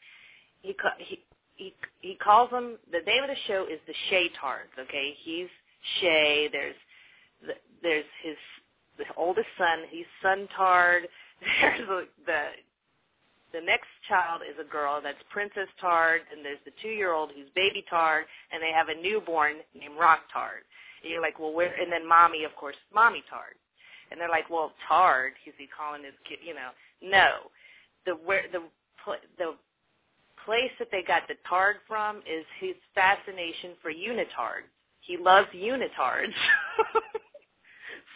[0.62, 1.20] He ca- he
[1.56, 2.78] he he calls them.
[2.92, 4.72] The name of the show is the Shay Tards.
[4.78, 5.48] Okay, he's
[6.00, 6.48] Shay.
[6.52, 6.76] There's
[7.46, 8.36] the, there's his
[8.98, 9.84] the oldest son.
[9.90, 11.08] He's Son Tard.
[11.60, 12.40] There's the, the
[13.54, 17.84] the next child is a girl that's Princess Tard, and there's the two-year-old who's Baby
[17.88, 20.66] Tard, and they have a newborn named Rock Tard.
[21.02, 21.72] And you're like, well, where?
[21.80, 23.54] And then Mommy, of course, Mommy Tard.
[24.10, 26.38] And they're like, well, Tard, is he calling his kid?
[26.44, 27.46] You know, no.
[28.06, 28.62] The where the
[29.38, 29.54] the
[30.44, 34.68] place that they got the Tard from is his fascination for unitards.
[35.00, 36.34] He loves unitards.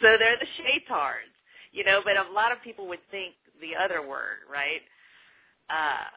[0.01, 1.33] so they're the Shaytards,
[1.73, 2.01] you know.
[2.03, 4.81] But a lot of people would think the other word, right?
[5.69, 6.09] Uh,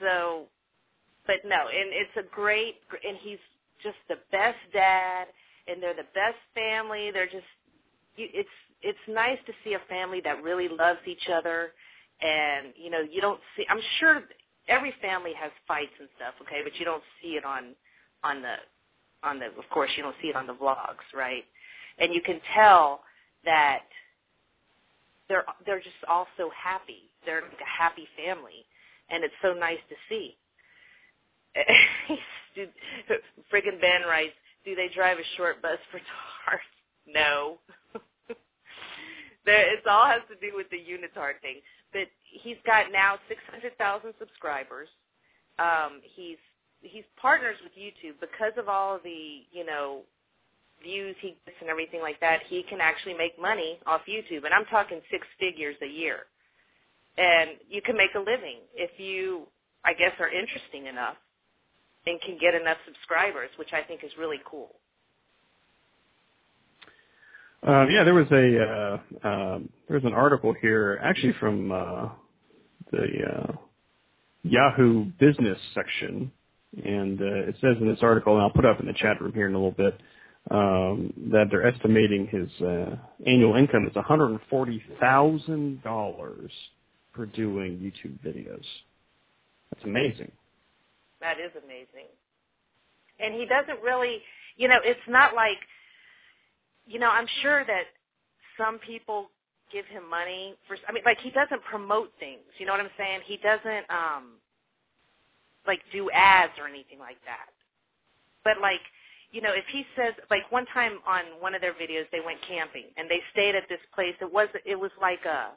[0.00, 0.44] so,
[1.26, 2.76] but no, and it's a great,
[3.06, 3.42] and he's
[3.82, 5.26] just the best dad,
[5.68, 7.10] and they're the best family.
[7.12, 7.48] They're just,
[8.16, 8.48] it's
[8.82, 11.72] it's nice to see a family that really loves each other,
[12.22, 13.64] and you know, you don't see.
[13.70, 14.22] I'm sure
[14.68, 17.74] every family has fights and stuff, okay, but you don't see it on
[18.24, 18.56] on the
[19.24, 19.46] on the.
[19.46, 21.44] Of course, you don't see it on the vlogs, right?
[21.98, 23.02] And you can tell
[23.44, 23.82] that
[25.28, 27.10] they're they're just all so happy.
[27.26, 28.66] They're like a happy family,
[29.10, 30.36] and it's so nice to see.
[33.52, 36.62] Friggin' Ben writes, "Do they drive a short bus for TARS?
[37.06, 37.58] No.
[39.46, 41.60] it all has to do with the unitard thing.
[41.92, 44.88] But he's got now 600,000 subscribers.
[45.58, 46.38] Um, he's
[46.80, 50.02] he's partners with YouTube because of all the you know
[50.82, 54.44] views he gets and everything like that, he can actually make money off YouTube.
[54.44, 56.26] And I'm talking six figures a year.
[57.18, 59.46] And you can make a living if you,
[59.84, 61.16] I guess, are interesting enough
[62.06, 64.76] and can get enough subscribers, which I think is really cool.
[67.66, 72.08] Uh, yeah, there was a uh, um, there was an article here, actually from uh,
[72.90, 73.52] the uh,
[74.42, 76.32] Yahoo Business section,
[76.84, 79.32] and uh, it says in this article, and I'll put up in the chat room
[79.32, 80.00] here in a little bit,
[80.50, 82.96] um, that they're estimating his uh,
[83.26, 86.50] annual income is $140,000
[87.14, 88.64] for doing YouTube videos.
[89.70, 90.32] That's amazing.
[91.20, 92.08] That is amazing.
[93.20, 94.20] And he doesn't really,
[94.56, 95.58] you know, it's not like,
[96.86, 97.84] you know, I'm sure that
[98.58, 99.30] some people
[99.72, 102.42] give him money for, I mean, like he doesn't promote things.
[102.58, 103.20] You know what I'm saying?
[103.24, 104.32] He doesn't, um,
[105.66, 107.46] like do ads or anything like that.
[108.44, 108.80] But like,
[109.32, 112.38] you know, if he says like one time on one of their videos they went
[112.46, 114.14] camping and they stayed at this place.
[114.20, 115.50] It was it was like a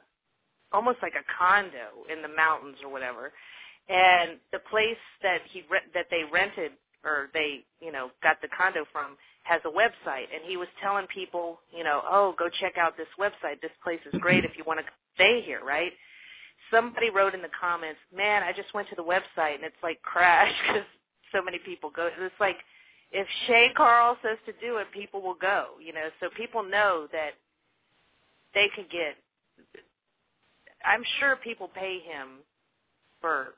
[0.72, 3.32] almost like a condo in the mountains or whatever.
[3.88, 5.62] And the place that he
[5.94, 6.72] that they rented
[7.04, 11.06] or they, you know, got the condo from has a website and he was telling
[11.06, 13.60] people, you know, oh, go check out this website.
[13.62, 15.92] This place is great if you want to stay here, right?
[16.72, 20.00] Somebody wrote in the comments, "Man, I just went to the website and it's like
[20.02, 20.88] crashed because
[21.30, 22.56] so many people go." It's like
[23.12, 25.78] if Shay Carl says to do it, people will go.
[25.82, 27.32] You know, so people know that
[28.54, 29.16] they could get.
[30.84, 32.40] I'm sure people pay him
[33.20, 33.54] for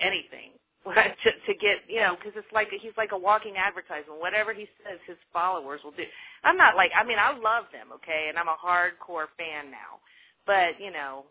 [0.00, 0.52] anything
[0.86, 4.20] to to get you know because it's like he's like a walking advertisement.
[4.20, 6.04] Whatever he says, his followers will do.
[6.44, 10.02] I'm not like I mean I love them, okay, and I'm a hardcore fan now,
[10.46, 11.24] but you know.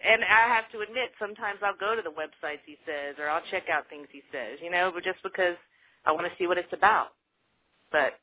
[0.00, 3.44] And I have to admit, sometimes I'll go to the websites he says, or I'll
[3.50, 5.60] check out things he says, you know, but just because
[6.06, 7.08] I want to see what it's about.
[7.92, 8.18] But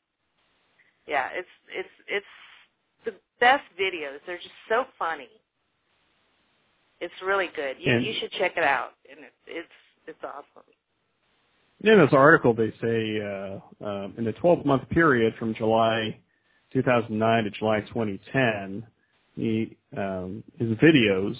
[1.06, 2.26] yeah, it's it's it's
[3.04, 4.18] the best videos.
[4.26, 5.28] They're just so funny.
[7.00, 7.76] It's really good.
[7.78, 9.68] You And- you should check it out, and it, it's
[10.06, 10.64] it's awesome.
[11.84, 16.18] In this article, they say uh, um, in the 12-month period from July
[16.72, 18.84] 2009 to July 2010,
[19.36, 21.36] he, um, his videos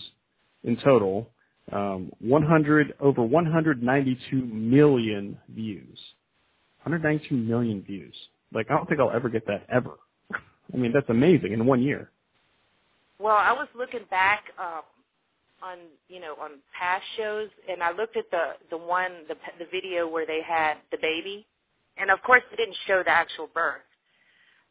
[0.62, 1.28] in total,
[1.72, 5.98] um, 100 over 192 million views.
[6.90, 8.14] 192 million views.
[8.52, 9.98] Like I don't think I'll ever get that ever.
[10.72, 12.10] I mean, that's amazing in one year.
[13.18, 14.82] Well, I was looking back um,
[15.62, 15.78] on
[16.08, 20.08] you know on past shows, and I looked at the the one the the video
[20.08, 21.46] where they had the baby,
[21.98, 23.82] and of course they didn't show the actual birth.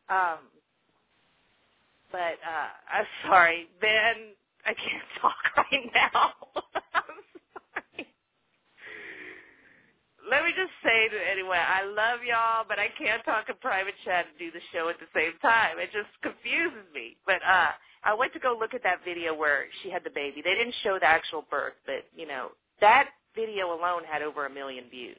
[0.09, 0.39] Um,
[2.11, 4.33] but uh, I'm sorry, Ben.
[4.65, 6.31] I can't talk right now.
[6.95, 7.03] I'm
[7.95, 8.07] sorry.
[10.29, 13.95] Let me just say to anyway, I love y'all, but I can't talk in private
[14.03, 15.79] chat and do the show at the same time.
[15.79, 17.17] It just confuses me.
[17.25, 17.71] But uh
[18.03, 20.41] I went to go look at that video where she had the baby.
[20.43, 22.51] They didn't show the actual birth, but you know,
[22.81, 25.17] that video alone had over a million views.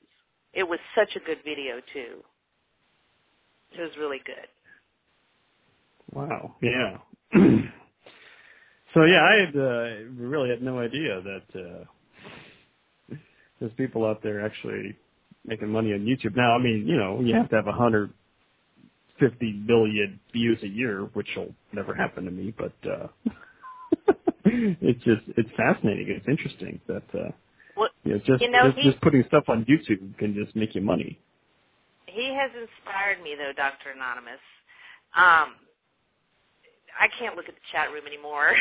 [0.53, 2.23] It was such a good video too.
[3.73, 4.49] It was really good.
[6.13, 6.55] Wow.
[6.63, 6.99] Yeah.
[8.95, 11.85] So yeah, I had uh, really had no idea that uh,
[13.61, 14.97] there's people out there actually
[15.45, 16.37] making money on YouTube.
[16.37, 18.13] Now, I mean, you know, you have to have a hundred
[19.19, 23.09] fifty billion views a year, which will never happen to me, but uh
[24.45, 26.09] it's just it's fascinating.
[26.09, 27.31] It's interesting that uh
[27.77, 30.55] Well, you know, just you know, just, he- just putting stuff on YouTube can just
[30.55, 31.19] make you money.
[32.07, 33.91] He has inspired me though, Dr.
[33.95, 34.41] Anonymous.
[35.17, 35.55] Um
[37.01, 38.53] I can't look at the chat room anymore.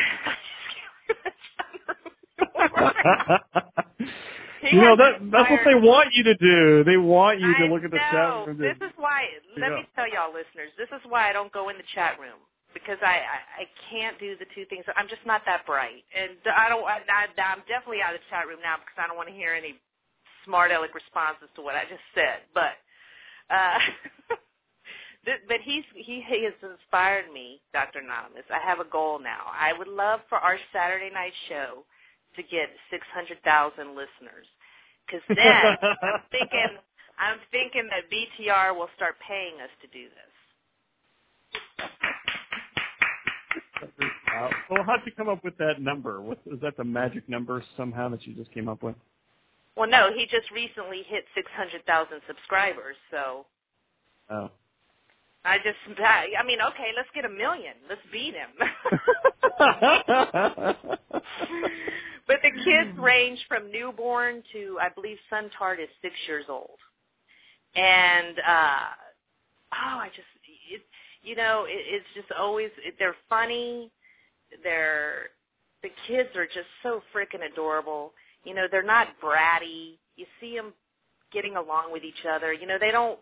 [4.62, 6.84] He you know that that's what they want you to do.
[6.84, 8.10] They want you to I look at the know.
[8.10, 8.58] chat room.
[8.58, 9.24] This is why.
[9.54, 9.76] Let Yeah.
[9.76, 10.74] me tell y'all, listeners.
[10.76, 12.42] This is why I don't go in the chat room
[12.74, 14.84] because I I, I can't do the two things.
[14.96, 16.82] I'm just not that bright, and I don't.
[16.84, 19.36] I, I, I'm definitely out of the chat room now because I don't want to
[19.36, 19.78] hear any
[20.44, 22.42] smart aleck responses to what I just said.
[22.50, 22.74] But
[23.50, 23.78] uh,
[25.48, 28.00] but he's he, he has inspired me, Dr.
[28.00, 28.46] Anonymous.
[28.50, 29.48] I have a goal now.
[29.54, 31.84] I would love for our Saturday night show
[32.38, 33.42] to get 600,000
[33.92, 34.46] listeners.
[35.06, 36.70] Because then I'm thinking
[37.18, 40.32] I'm thinking that BTR will start paying us to do this.
[43.82, 46.20] Uh, well, how'd you come up with that number?
[46.20, 48.94] What, is that the magic number somehow that you just came up with?
[49.76, 53.46] Well, no, he just recently hit 600,000 subscribers, so
[54.30, 54.50] Oh.
[55.44, 57.74] I just I mean, okay, let's get a million.
[57.88, 58.50] Let's beat him.
[62.28, 66.78] but the kids range from newborn to I believe son Tard is 6 years old.
[67.74, 68.80] And uh
[69.74, 70.28] oh, I just
[70.70, 70.82] it,
[71.22, 73.90] you know, it, it's just always they're funny.
[74.62, 75.30] They're
[75.82, 78.12] the kids are just so freaking adorable.
[78.44, 79.98] You know, they're not bratty.
[80.16, 80.72] You see them
[81.32, 82.52] getting along with each other.
[82.52, 83.18] You know, they don't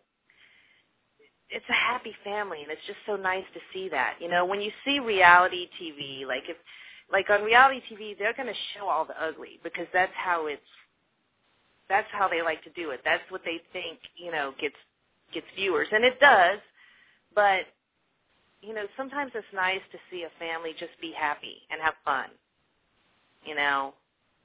[1.48, 4.14] it's a happy family and it's just so nice to see that.
[4.20, 6.56] You know, when you see reality TV, like if
[7.12, 10.62] like on reality TV, they're going to show all the ugly because that's how it's
[11.88, 13.00] that's how they like to do it.
[13.04, 14.76] That's what they think, you know, gets
[15.34, 16.58] gets viewers and it does.
[17.34, 17.62] But
[18.62, 22.28] you know, sometimes it's nice to see a family just be happy and have fun.
[23.46, 23.94] You know,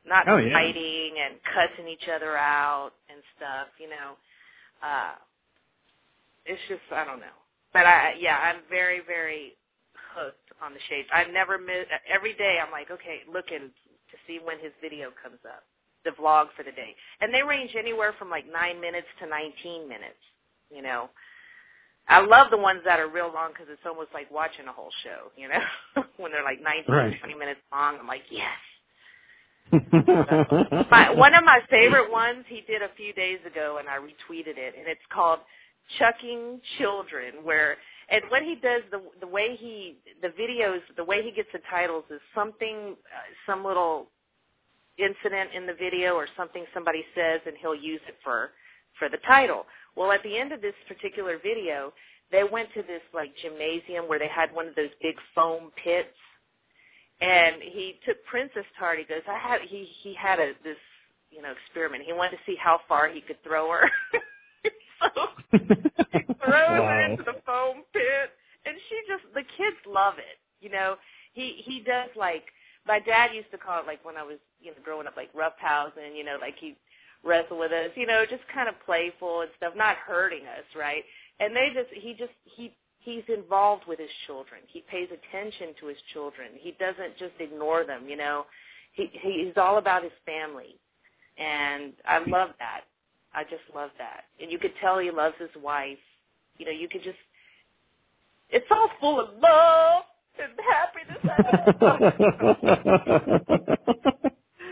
[0.05, 0.53] not Oh, yeah.
[0.53, 4.17] fighting and cussing each other out and stuff, you know.
[4.83, 5.15] Uh
[6.45, 7.37] it's just I don't know.
[7.73, 9.53] But I yeah, I'm very very
[10.15, 11.07] hooked on the shades.
[11.13, 12.59] I've never miss every day.
[12.63, 15.63] I'm like okay, looking to see when his video comes up,
[16.05, 19.87] the vlog for the day, and they range anywhere from like nine minutes to 19
[19.87, 20.21] minutes.
[20.69, 21.09] You know,
[22.07, 24.91] I love the ones that are real long because it's almost like watching a whole
[25.03, 25.31] show.
[25.35, 27.19] You know, when they're like 19, Right.
[27.19, 27.97] 20 minutes long.
[27.99, 28.47] I'm like yes.
[30.91, 34.57] my, one of my favorite ones he did a few days ago, and I retweeted
[34.57, 35.39] it, and it's called
[35.97, 37.77] "Chucking Children," where
[38.11, 41.59] and what he does, the the way he the videos, the way he gets the
[41.69, 44.07] titles is something, uh, some little
[44.97, 48.51] incident in the video or something somebody says, and he'll use it for
[48.99, 49.65] for the title.
[49.95, 51.93] Well, at the end of this particular video,
[52.31, 56.15] they went to this like gymnasium where they had one of those big foam pits
[57.21, 58.99] and he took Princess Tard.
[58.99, 60.77] He goes, I had he he had a this
[61.29, 62.03] you know experiment.
[62.05, 63.89] He wanted to see how far he could throw her.
[65.01, 65.27] so
[66.11, 67.05] he throws Wow.
[67.11, 68.31] into the foam pit,
[68.65, 70.39] and she just the kids love it.
[70.61, 70.95] You know,
[71.33, 72.45] he he does like
[72.87, 75.33] my dad used to call it like when I was you know growing up like
[75.33, 76.15] roughhousing.
[76.15, 76.75] You know, like he
[77.23, 77.91] wrestle with us.
[77.95, 81.03] You know, just kind of playful and stuff, not hurting us, right?
[81.39, 84.61] And they just he just he he's involved with his children.
[84.67, 86.49] He pays attention to his children.
[86.59, 88.45] He doesn't just ignore them, you know.
[88.93, 90.75] He he's all about his family.
[91.37, 92.81] And I love that.
[93.33, 94.25] I just love that.
[94.41, 95.97] And you could tell he loves his wife.
[96.57, 97.17] You know, you could just
[98.49, 100.03] it's all full of love
[100.41, 101.19] and happiness.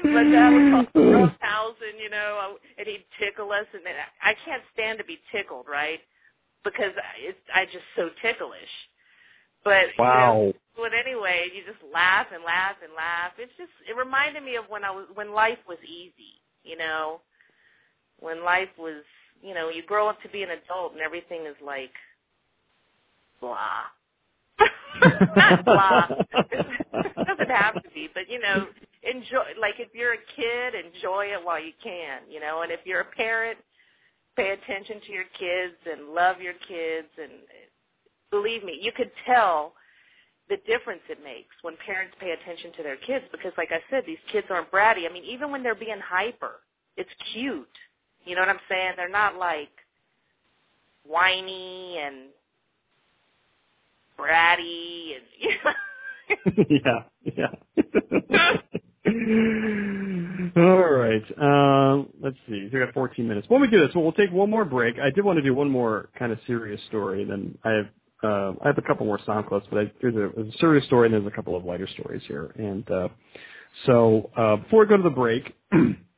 [0.13, 4.63] My dad would call roughhousing, you know, and he'd tickle us, and then I can't
[4.73, 5.99] stand to be tickled, right?
[6.63, 6.91] Because
[7.23, 8.73] it's I just so ticklish.
[9.63, 10.33] But you Wow.
[10.33, 13.33] know, but anyway, you just laugh and laugh and laugh.
[13.37, 17.21] It's just it reminded me of when I was when life was easy, you know,
[18.21, 19.03] when life was,
[19.41, 21.91] you know, you grow up to be an adult and everything is like
[23.39, 23.87] blah.
[25.35, 26.07] Not blah.
[26.31, 28.67] it doesn't have to be, but you know,
[29.03, 29.43] enjoy.
[29.59, 32.21] Like if you're a kid, enjoy it while you can.
[32.29, 33.57] You know, and if you're a parent,
[34.35, 37.07] pay attention to your kids and love your kids.
[37.21, 37.31] And
[38.31, 39.73] believe me, you could tell
[40.49, 44.03] the difference it makes when parents pay attention to their kids because, like I said,
[44.05, 45.07] these kids aren't bratty.
[45.09, 46.61] I mean, even when they're being hyper,
[46.97, 47.67] it's cute.
[48.29, 48.93] You know what I'm saying?
[48.95, 49.69] They're not like
[51.03, 52.29] whiny and
[54.19, 55.71] bratty and you know
[56.69, 57.47] yeah, yeah.
[60.57, 61.23] All right.
[61.39, 62.69] Um, let's see.
[62.71, 63.49] We got 14 minutes.
[63.49, 64.99] When we do this, well, we'll take one more break.
[64.99, 67.23] I did want to do one more kind of serious story.
[67.23, 67.87] And then I have
[68.23, 70.85] uh, I have a couple more sound clips, but I, there's, a, there's a serious
[70.85, 72.53] story and there's a couple of lighter stories here.
[72.57, 73.07] And uh,
[73.85, 75.55] so uh, before we go to the break,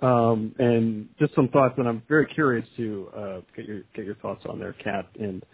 [0.00, 4.16] um, and just some thoughts, and I'm very curious to uh, get your get your
[4.16, 5.44] thoughts on there, Kat, and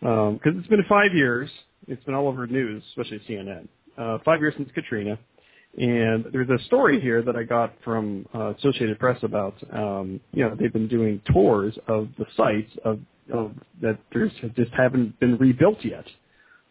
[0.00, 1.48] because it's been five years,
[1.86, 3.68] it's been all over news, especially CNN.
[3.96, 5.18] Uh, five years since Katrina,
[5.76, 10.44] and there's a story here that I got from uh, Associated Press about, um, you
[10.44, 13.00] know, they've been doing tours of the sites of,
[13.32, 16.04] of that there's just haven't been rebuilt yet.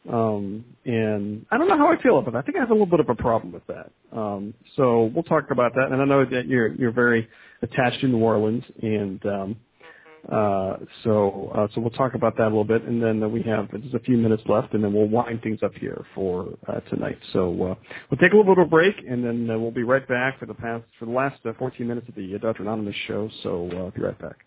[0.10, 2.40] Um, and I don't know how I feel about that.
[2.40, 3.92] I think I have a little bit of a problem with that.
[4.12, 5.90] Um, so we'll talk about that.
[5.92, 7.28] And I know that you're you're very
[7.62, 9.56] attached to New Orleans, and um,
[10.32, 12.84] uh, so uh, so we'll talk about that a little bit.
[12.84, 15.60] And then uh, we have just a few minutes left, and then we'll wind things
[15.62, 17.20] up here for uh, tonight.
[17.32, 17.76] So uh,
[18.10, 20.40] we'll take a little bit of a break, and then uh, we'll be right back
[20.40, 22.64] for the past for the last uh, 14 minutes of the uh, Dr.
[22.64, 23.30] Anonymous show.
[23.44, 24.38] So uh, I'll be right back.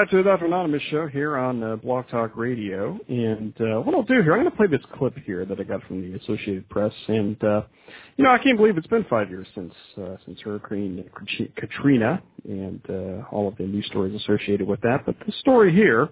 [0.00, 0.46] Back to the Dr.
[0.46, 2.98] Anonymous show here on uh, Blog Talk Radio.
[3.08, 5.62] And uh, what I'll do here, I'm going to play this clip here that I
[5.62, 6.92] got from the Associated Press.
[7.08, 7.62] And uh,
[8.16, 11.04] you know, I can't believe it's been five years since uh, since Hurricane
[11.54, 15.04] Katrina and uh, all of the news stories associated with that.
[15.04, 16.08] But the story here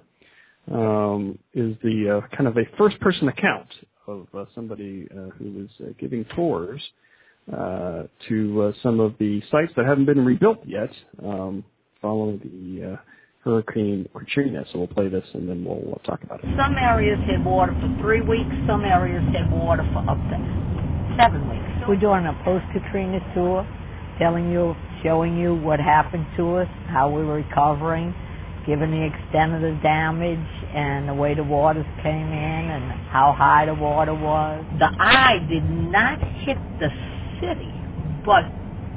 [0.70, 3.68] um, is the uh, kind of a first-person account
[4.06, 6.82] of uh, somebody uh, who was uh, giving tours
[7.50, 10.90] uh, to uh, some of the sites that haven't been rebuilt yet,
[11.24, 11.64] um,
[12.02, 12.96] following the uh,
[13.48, 14.62] Hurricane Katrina.
[14.70, 16.50] So we'll play this and then we'll uh, talk about it.
[16.60, 18.52] Some areas had water for three weeks.
[18.68, 20.36] Some areas had water for up to
[21.16, 21.64] seven weeks.
[21.88, 23.64] We're doing a post-Katrina tour,
[24.18, 28.14] telling you, showing you what happened to us, how we were recovering,
[28.66, 33.32] giving the extent of the damage and the way the waters came in and how
[33.32, 34.62] high the water was.
[34.78, 36.90] The eye did not hit the
[37.40, 37.72] city,
[38.26, 38.44] but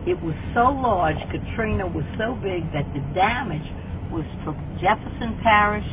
[0.05, 3.63] it was so large, Katrina was so big that the damage
[4.11, 5.87] was took Jefferson Parish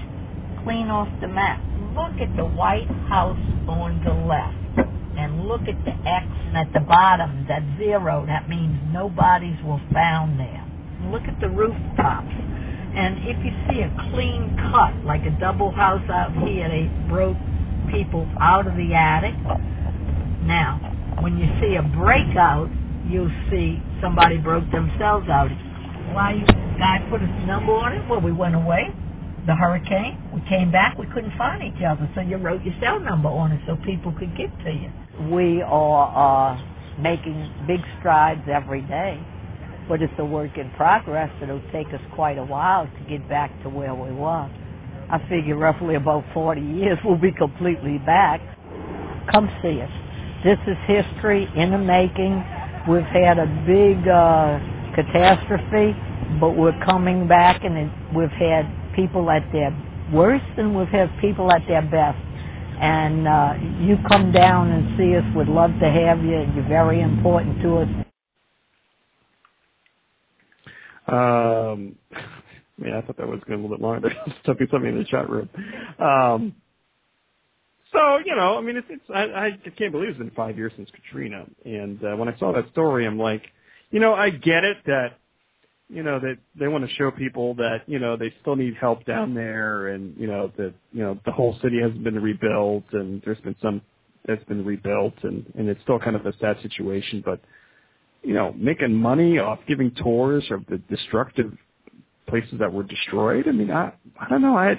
[0.65, 1.63] clean off the map.
[1.95, 3.39] Look at the White House
[3.69, 8.77] on the left and look at the X at the bottom, that zero, that means
[8.93, 10.65] no bodies were found there.
[11.11, 12.35] Look at the rooftops.
[12.95, 17.37] And if you see a clean cut, like a double house out here, they broke
[17.91, 19.35] people out of the attic.
[20.43, 20.81] Now,
[21.21, 22.71] when you see a breakout,
[23.07, 25.51] you'll see somebody broke themselves out.
[26.15, 26.47] Why you
[26.79, 28.09] guy put a number on it?
[28.11, 28.89] Well, we went away.
[29.47, 30.19] The hurricane.
[30.35, 30.99] We came back.
[30.99, 34.13] We couldn't find each other, so you wrote your cell number on it so people
[34.19, 34.91] could get to you.
[35.33, 39.21] We are uh, making big strides every day,
[39.89, 41.31] but it's a work in progress.
[41.43, 44.51] It'll take us quite a while to get back to where we were.
[45.11, 48.41] I figure roughly about 40 years we'll be completely back.
[49.33, 49.91] Come see us.
[50.45, 52.45] This is history in the making.
[52.89, 54.61] We've had a big uh,
[55.05, 55.95] catastrophe,
[56.41, 58.67] but we're coming back and it, we've had
[58.97, 59.71] people at their
[60.13, 62.19] worst and we've had people at their best.
[62.81, 65.25] And uh, you come down and see us.
[65.37, 66.47] We'd love to have you.
[66.55, 67.89] You're very important to us.
[71.09, 71.97] Um,
[72.79, 74.09] man, I thought that was going a little bit longer.
[74.09, 75.49] There's something, something in the chat room.
[75.99, 76.55] Um,
[77.93, 80.73] so you know, I mean, it's, it's I, I can't believe it's been five years
[80.77, 81.47] since Katrina.
[81.65, 83.43] And uh, when I saw that story, I'm like,
[83.91, 85.19] you know, I get it that
[85.89, 89.05] you know that they want to show people that you know they still need help
[89.05, 89.35] down oh.
[89.35, 93.41] there, and you know that you know the whole city hasn't been rebuilt, and there's
[93.41, 93.81] been some
[94.27, 97.41] that's been rebuilt, and and it's still kind of a sad situation, but
[98.23, 101.57] you know, making money off giving tours of the destructive
[102.27, 103.49] places that were destroyed.
[103.49, 104.57] I mean, I I don't know.
[104.57, 104.73] I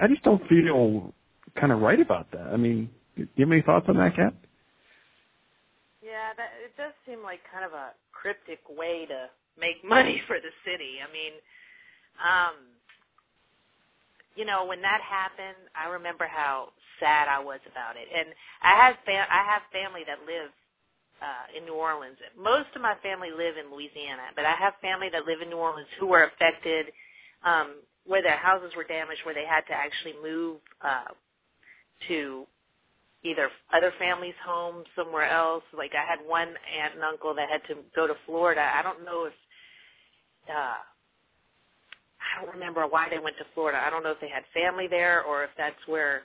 [0.00, 1.12] I just don't feel
[1.58, 2.48] kind of right about that.
[2.52, 4.34] I mean, do you have any thoughts on that, Kat?
[6.02, 7.92] Yeah, that it does seem like kind of a
[8.24, 9.28] cryptic way to
[9.60, 11.04] make money for the city.
[11.04, 11.34] I mean,
[12.24, 12.56] um,
[14.36, 16.70] you know, when that happened, I remember how
[17.00, 18.28] sad I was about it, and
[18.62, 20.50] I have fam- I have family that live
[21.22, 22.18] uh, in New Orleans.
[22.38, 25.58] Most of my family live in Louisiana, but I have family that live in New
[25.58, 26.86] Orleans who were affected,
[27.44, 31.12] um, where their houses were damaged, where they had to actually move uh,
[32.08, 32.46] to
[33.24, 35.64] either other families' homes somewhere else.
[35.76, 38.62] Like I had one aunt and uncle that had to go to Florida.
[38.62, 39.32] I don't know if
[40.48, 40.78] uh
[42.24, 43.78] I don't remember why they went to Florida.
[43.84, 46.22] I don't know if they had family there or if that's where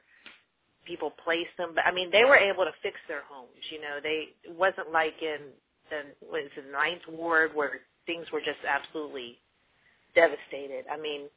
[0.85, 1.71] people placed them.
[1.75, 3.63] But I mean, they were able to fix their homes.
[3.71, 5.51] You know, they it wasn't like in
[5.89, 9.37] the what is the Ninth Ward where things were just absolutely
[10.15, 10.85] devastated.
[10.91, 11.29] I mean,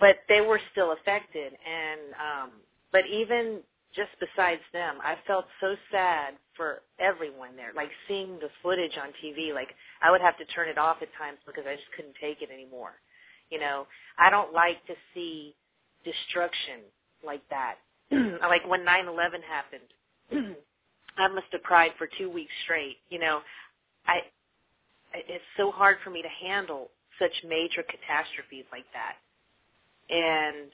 [0.00, 2.50] but they were still affected, and um,
[2.92, 3.60] but even
[3.94, 7.72] just besides them, I felt so sad for everyone there.
[7.74, 9.68] Like seeing the footage on TV, like
[10.02, 12.50] I would have to turn it off at times because I just couldn't take it
[12.52, 12.92] anymore.
[13.50, 13.86] You know,
[14.18, 15.54] I don't like to see
[16.04, 16.84] destruction
[17.24, 17.76] like that.
[18.12, 19.88] like when 9/11 happened,
[21.18, 23.40] I must have cried for 2 weeks straight, you know.
[24.06, 24.20] I
[25.14, 29.16] it's so hard for me to handle such major catastrophes like that.
[30.14, 30.70] And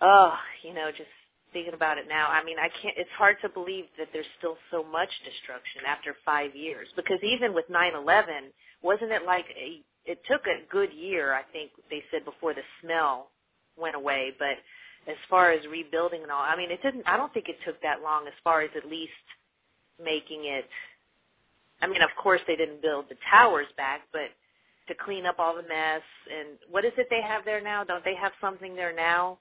[0.00, 1.10] oh, you know, just
[1.52, 2.94] thinking about it now, I mean, I can't.
[2.96, 6.88] It's hard to believe that there's still so much destruction after five years.
[6.96, 8.52] Because even with 9/11,
[8.82, 9.82] wasn't it like a?
[10.06, 13.28] It took a good year, I think they said, before the smell
[13.76, 14.32] went away.
[14.38, 14.56] But
[15.06, 17.06] as far as rebuilding and all, I mean, it didn't.
[17.06, 18.26] I don't think it took that long.
[18.26, 19.12] As far as at least
[20.02, 20.68] making it.
[21.82, 24.28] I mean, of course they didn't build the towers back, but
[24.88, 27.84] to clean up all the mess and what is it they have there now?
[27.84, 29.38] Don't they have something there now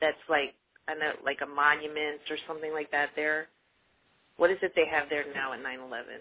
[0.00, 0.54] that's like
[0.88, 3.48] I know, like a monument or something like that there?
[4.36, 6.20] What is it they have there now at 9/11?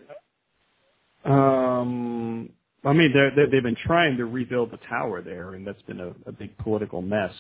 [1.26, 2.50] Um,
[2.86, 6.00] I mean, they're, they're, they've been trying to rebuild the tower there, and that's been
[6.00, 7.34] a, a big political mess.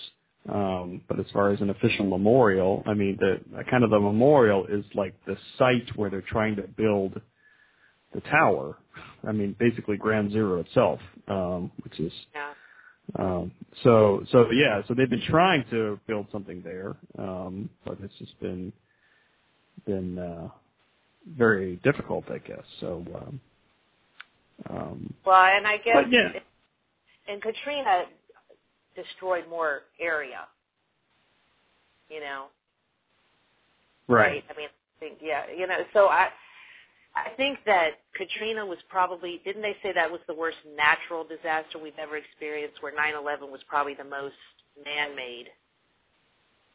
[0.47, 3.39] Um, but as far as an official memorial, I mean, the
[3.69, 7.21] kind of the memorial is like the site where they're trying to build
[8.13, 8.77] the tower.
[9.27, 12.48] I mean, basically Ground Zero itself, um, which is Yeah.
[13.17, 13.51] Um,
[13.83, 18.39] so so yeah, so they've been trying to build something there, um, but it's just
[18.39, 18.71] been
[19.85, 20.49] been uh,
[21.37, 22.63] very difficult, I guess.
[22.79, 23.41] So um,
[24.69, 26.29] um, Well, and I guess But, yeah.
[27.27, 28.05] and Katrina
[28.95, 30.47] destroyed more area.
[32.09, 32.45] You know,
[34.07, 36.29] right, I mean, I think yeah, you know, so I
[37.25, 41.79] I think that Katrina was probably didn't they say that was the worst natural disaster
[41.81, 44.39] we've ever experienced where 9/11 was probably the most
[44.85, 45.49] man-made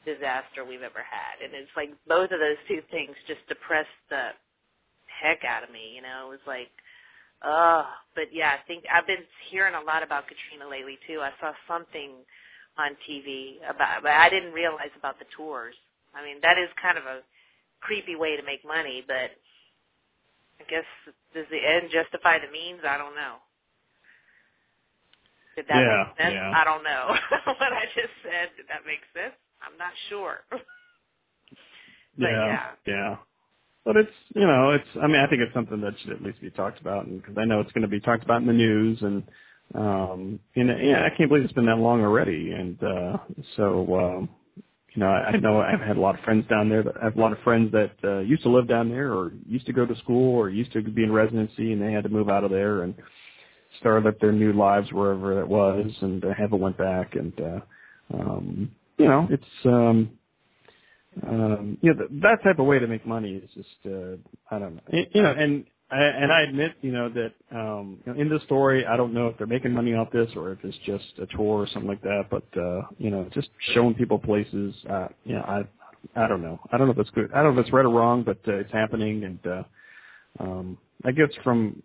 [0.04, 1.44] disaster we've ever had.
[1.44, 4.32] And it's like both of those two things just depressed the
[5.08, 6.28] heck out of me, you know.
[6.28, 6.72] It was like
[7.42, 7.84] uh
[8.14, 11.20] but yeah, I think I've been hearing a lot about Katrina lately too.
[11.22, 12.12] I saw something
[12.78, 15.76] on TV about but I didn't realize about the tours.
[16.14, 17.20] I mean, that is kind of a
[17.80, 19.32] creepy way to make money, but
[20.60, 20.84] I guess
[21.34, 22.80] does the end justify the means?
[22.86, 23.36] I don't know.
[25.56, 26.34] Did that Yeah, make sense?
[26.34, 26.52] yeah.
[26.54, 27.06] I don't know.
[27.58, 29.34] what I just said, did that make sense?
[29.62, 30.40] I'm not sure.
[30.50, 32.70] but yeah.
[32.86, 33.16] yeah.
[33.84, 36.40] But it's you know it's I mean I think it's something that should at least
[36.40, 38.52] be talked about, and because I know it's going to be talked about in the
[38.52, 39.22] news, and
[39.74, 43.18] um, know yeah I can't believe it's been that long already, and uh,
[43.56, 44.28] so um,
[44.94, 46.82] you know I, I know I've had a lot of friends down there.
[46.82, 49.32] That I have a lot of friends that uh, used to live down there, or
[49.46, 52.10] used to go to school, or used to be in residency, and they had to
[52.10, 52.94] move out of there and
[53.80, 57.60] started up their new lives wherever it was, and uh, haven't went back, and uh,
[58.14, 59.44] um, you know it's.
[59.66, 60.10] um
[61.22, 64.16] um, you know, th- that type of way to make money is just, uh,
[64.50, 64.82] I don't know.
[65.12, 68.96] You know, and I, and I admit, you know, that, um, in the story, I
[68.96, 71.66] don't know if they're making money off this or if it's just a tour or
[71.68, 75.62] something like that, but, uh, you know, just showing people places, uh, you know, I,
[76.16, 76.58] I don't know.
[76.72, 77.30] I don't know if it's good.
[77.34, 79.62] I don't know if it's right or wrong, but, uh, it's happening and, uh,
[80.40, 81.82] um, I guess from,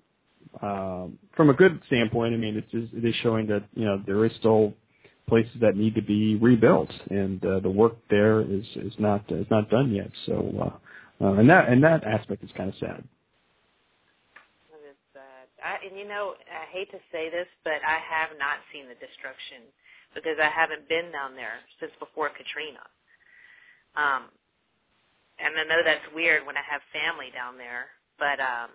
[0.62, 4.02] um, from a good standpoint, I mean, it's just, it is showing that, you know,
[4.06, 4.74] there is still
[5.30, 9.46] places that need to be rebuilt, and uh, the work there is is not is
[9.52, 10.10] not done yet.
[10.26, 10.52] So,
[11.22, 13.04] uh, uh, and that and that aspect is kind of sad.
[15.70, 15.88] That is sad.
[15.88, 18.96] I, and you know, I hate to say this, but I have not seen the
[19.00, 19.68] destruction
[20.16, 22.84] because I haven't been down there since before Katrina.
[23.96, 24.30] Um,
[25.40, 27.90] and I know that's weird when I have family down there,
[28.20, 28.72] but um,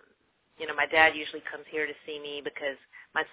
[0.59, 2.79] you know, my dad usually comes here to see me because
[3.15, 3.25] my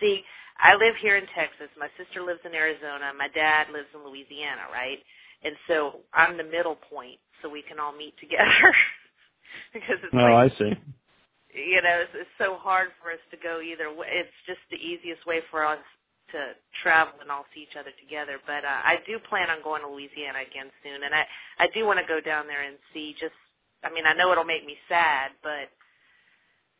[0.00, 0.24] see,
[0.58, 1.68] I live here in Texas.
[1.78, 3.12] My sister lives in Arizona.
[3.16, 5.00] My dad lives in Louisiana, right?
[5.44, 8.74] And so I'm the middle point, so we can all meet together
[9.74, 10.72] because it's Oh, like I see.
[11.54, 14.08] You know, it's, it's so hard for us to go either way.
[14.10, 15.82] It's just the easiest way for us
[16.32, 18.38] to travel and all see each other together.
[18.46, 21.26] But uh, I do plan on going to Louisiana again soon, and I
[21.58, 23.14] I do want to go down there and see.
[23.18, 23.36] Just,
[23.82, 25.70] I mean, I know it'll make me sad, but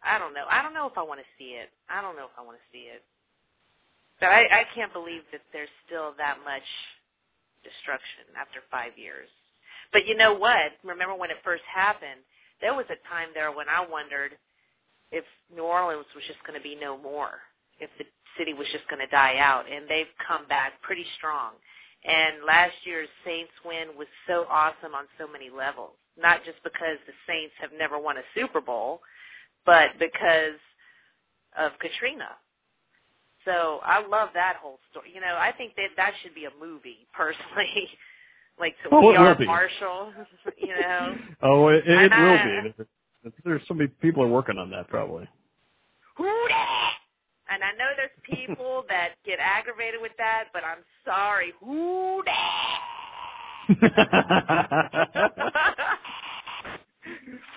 [0.02, 0.46] I don't know.
[0.48, 1.70] I don't know if I want to see it.
[1.90, 3.02] I don't know if I want to see it.
[4.20, 6.66] But I, I can't believe that there's still that much
[7.64, 9.28] destruction after five years.
[9.92, 10.76] But you know what?
[10.84, 12.20] Remember when it first happened?
[12.60, 14.36] There was a time there when I wondered
[15.12, 15.24] if
[15.54, 17.40] New Orleans was just going to be no more,
[17.78, 18.04] if the
[18.38, 21.52] city was just going to die out, and they've come back pretty strong.
[22.04, 25.92] And last year's Saints win was so awesome on so many levels.
[26.20, 29.00] Not just because the Saints have never won a Super Bowl,
[29.66, 30.58] but because
[31.58, 32.28] of Katrina.
[33.44, 35.10] So I love that whole story.
[35.14, 37.88] You know, I think that that should be a movie, personally.
[38.58, 39.36] like the Oh, We Are.
[39.38, 40.12] Marshall.
[40.58, 41.16] You know.
[41.42, 42.84] Oh, it, it will I- be.
[43.44, 45.28] There's- so many people are working on that probably.
[46.16, 46.92] Who dat?
[47.48, 51.52] And I know there's people that get aggravated with that, but I'm sorry.
[51.60, 52.22] Who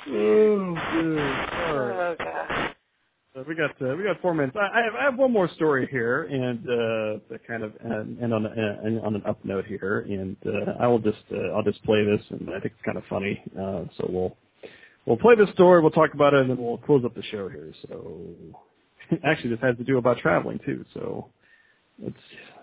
[0.07, 1.19] oh, good.
[1.19, 1.93] All right.
[2.03, 2.75] Oh God.
[3.33, 4.55] So we got uh, we got four minutes.
[4.55, 8.19] I, I, have, I have one more story here, and uh, to kind of end,
[8.21, 8.49] end on a,
[8.85, 12.05] end on an up note here, and uh, I will just uh, I'll just play
[12.05, 13.41] this, and I think it's kind of funny.
[13.59, 14.37] Uh, so we'll
[15.05, 17.49] we'll play the story, we'll talk about it, and then we'll close up the show
[17.49, 17.73] here.
[17.87, 18.27] So
[19.23, 20.85] actually, this has to do about traveling too.
[20.93, 21.29] So
[22.01, 22.15] let's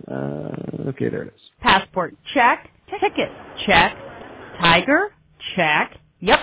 [0.09, 1.41] uh, okay, there it is.
[1.61, 2.71] Passport check.
[2.91, 3.31] Ticket
[3.67, 3.97] check.
[4.61, 5.13] Tiger
[5.55, 5.97] check.
[6.21, 6.41] Yep.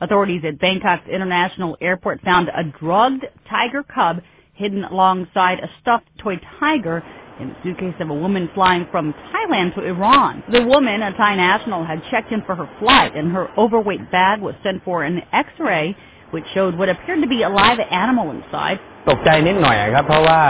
[0.00, 4.20] Authorities at Bangkok's International Airport found a drugged tiger cub
[4.52, 7.02] hidden alongside a stuffed toy tiger
[7.39, 10.43] in the suitcase of a woman flying from Thailand to Iran.
[10.51, 14.41] The woman, a Thai national, had checked in for her flight and her overweight bag
[14.41, 15.95] was sent for an x-ray
[16.31, 18.79] which showed what appeared to be a live animal inside.
[19.09, 20.41] ตกใจนิดหน่อยอะครับ เพราะว่า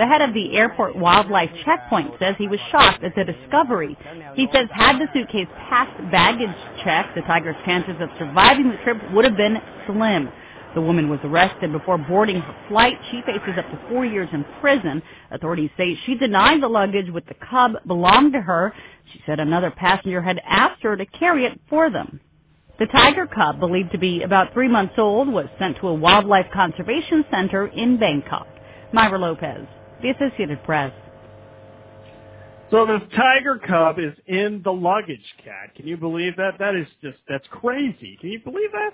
[0.00, 3.92] The head of the airport wildlife checkpoint says he was shocked at the discovery.
[4.40, 8.98] He says had the suitcase passed baggage check, the tiger's chances of surviving the trip
[9.14, 9.56] would have been
[9.86, 10.22] slim.
[10.75, 12.97] The woman was arrested before boarding her flight.
[13.09, 15.01] She faces up to four years in prison.
[15.31, 18.73] Authorities say she denied the luggage with the cub belonged to her.
[19.11, 22.19] She said another passenger had asked her to carry it for them.
[22.77, 26.45] The tiger cub, believed to be about three months old, was sent to a wildlife
[26.53, 28.47] conservation center in Bangkok.
[28.93, 29.67] Myra Lopez,
[30.01, 30.93] The Associated Press.
[32.71, 35.75] So this tiger cub is in the luggage, cat.
[35.75, 36.53] Can you believe that?
[36.59, 38.17] That is just that's crazy.
[38.21, 38.91] Can you believe that?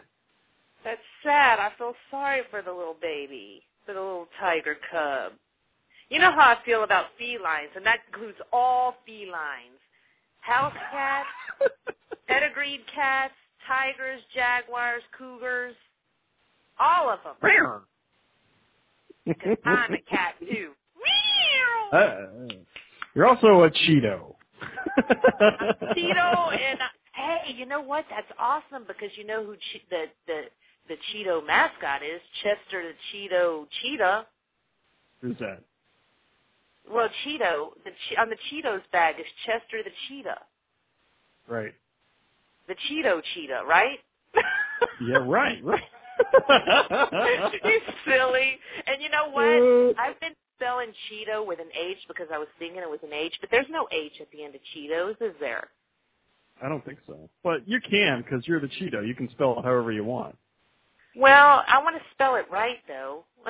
[1.25, 1.59] Sad.
[1.59, 5.33] I feel sorry for the little baby, for the little tiger cub.
[6.09, 9.81] You know how I feel about felines, and that includes all felines.
[10.41, 11.27] House cats,
[12.27, 13.33] pedigreed cats,
[13.67, 15.73] tigers, jaguars, cougars,
[16.79, 17.33] all of them.
[19.25, 20.71] Because I'm a cat too.
[21.91, 22.27] Uh,
[23.15, 24.35] you're also a Cheeto.
[24.61, 26.79] a Cheeto and
[27.13, 28.05] hey, you know what?
[28.11, 30.41] That's awesome because you know who che- the the
[30.87, 34.25] the Cheeto mascot is Chester the Cheeto Cheetah.
[35.21, 35.61] Who's that?
[36.91, 40.39] Well, Cheeto the che- on the Cheetos bag is Chester the Cheetah,
[41.47, 41.73] Right.
[42.67, 43.99] the Cheeto Cheetah, right?
[45.01, 45.81] Yeah, right, right.
[47.63, 48.59] He's silly.
[48.87, 49.43] And you know what?
[49.43, 49.93] Uh.
[49.99, 53.33] I've been spelling Cheeto with an H because I was thinking it was an H,
[53.41, 55.67] but there's no H at the end of Cheetos, is there?
[56.63, 57.29] I don't think so.
[57.43, 59.05] But you can because you're the Cheeto.
[59.05, 60.37] You can spell it however you want.
[61.15, 63.23] Well, I want to spell it right though.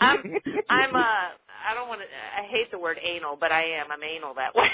[0.00, 0.22] I'm
[0.68, 3.90] I'm uh I don't want to I hate the word anal, but I am.
[3.90, 4.70] I'm anal that way.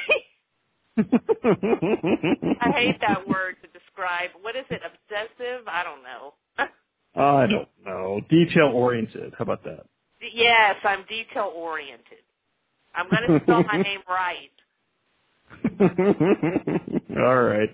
[2.61, 5.67] I hate that word to describe what is it, obsessive?
[5.67, 6.35] I don't know.
[7.17, 8.21] I don't know.
[8.29, 9.35] Detail oriented.
[9.39, 9.87] How about that?
[10.33, 12.23] yes, I'm detail oriented.
[12.95, 14.51] I'm going to spell my name right.
[15.81, 17.71] All right.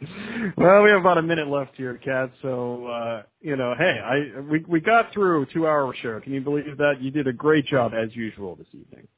[0.57, 2.31] Well, we have about a minute left here, Kat.
[2.41, 6.21] So, uh, you know, hey, I we we got through a two-hour show.
[6.21, 7.01] Can you believe that?
[7.01, 9.09] You did a great job as usual this evening.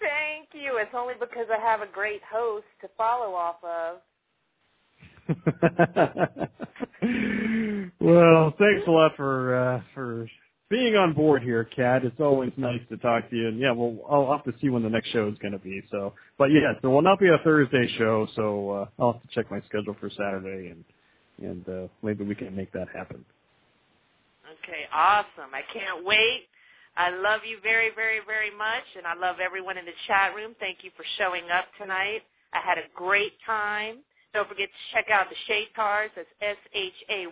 [0.00, 0.78] Thank you.
[0.78, 3.98] It's only because I have a great host to follow off of.
[8.00, 10.28] well, thanks a lot for uh, for
[10.70, 12.04] being on board here, Kat.
[12.04, 13.48] It's always nice to talk to you.
[13.48, 15.82] And yeah, well, I'll have to see when the next show is going to be.
[15.90, 18.28] So, but yeah, there will not be a Thursday show.
[18.36, 20.84] So uh, I'll have to check my schedule for Saturday, and
[21.42, 23.24] and uh, maybe we can make that happen.
[24.62, 25.52] Okay, awesome.
[25.52, 26.46] I can't wait.
[26.96, 30.54] I love you very, very, very much, and I love everyone in the chat room.
[30.60, 32.22] Thank you for showing up tonight.
[32.52, 33.98] I had a great time.
[34.34, 36.10] Don't forget to check out the Shaytards.
[36.14, 37.30] That's S-H-A-Y-T-A-R-D-S.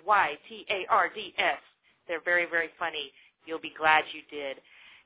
[2.09, 3.13] They're very, very funny.
[3.49, 4.59] You'll be glad you did.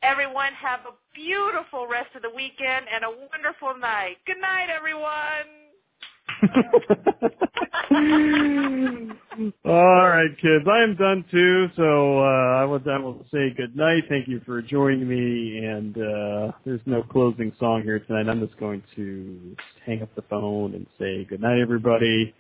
[0.03, 4.17] Everyone have a beautiful rest of the weekend and a wonderful night.
[4.27, 5.47] Good night, everyone.
[9.65, 10.67] All right, kids.
[10.69, 14.07] I am done too, so uh, I will I will say good night.
[14.09, 18.29] Thank you for joining me, and uh, there's no closing song here tonight.
[18.29, 19.55] I'm just going to
[19.87, 22.35] hang up the phone and say good night, everybody,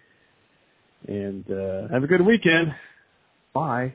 [1.06, 2.74] and uh, have a good weekend.
[3.54, 3.94] Bye.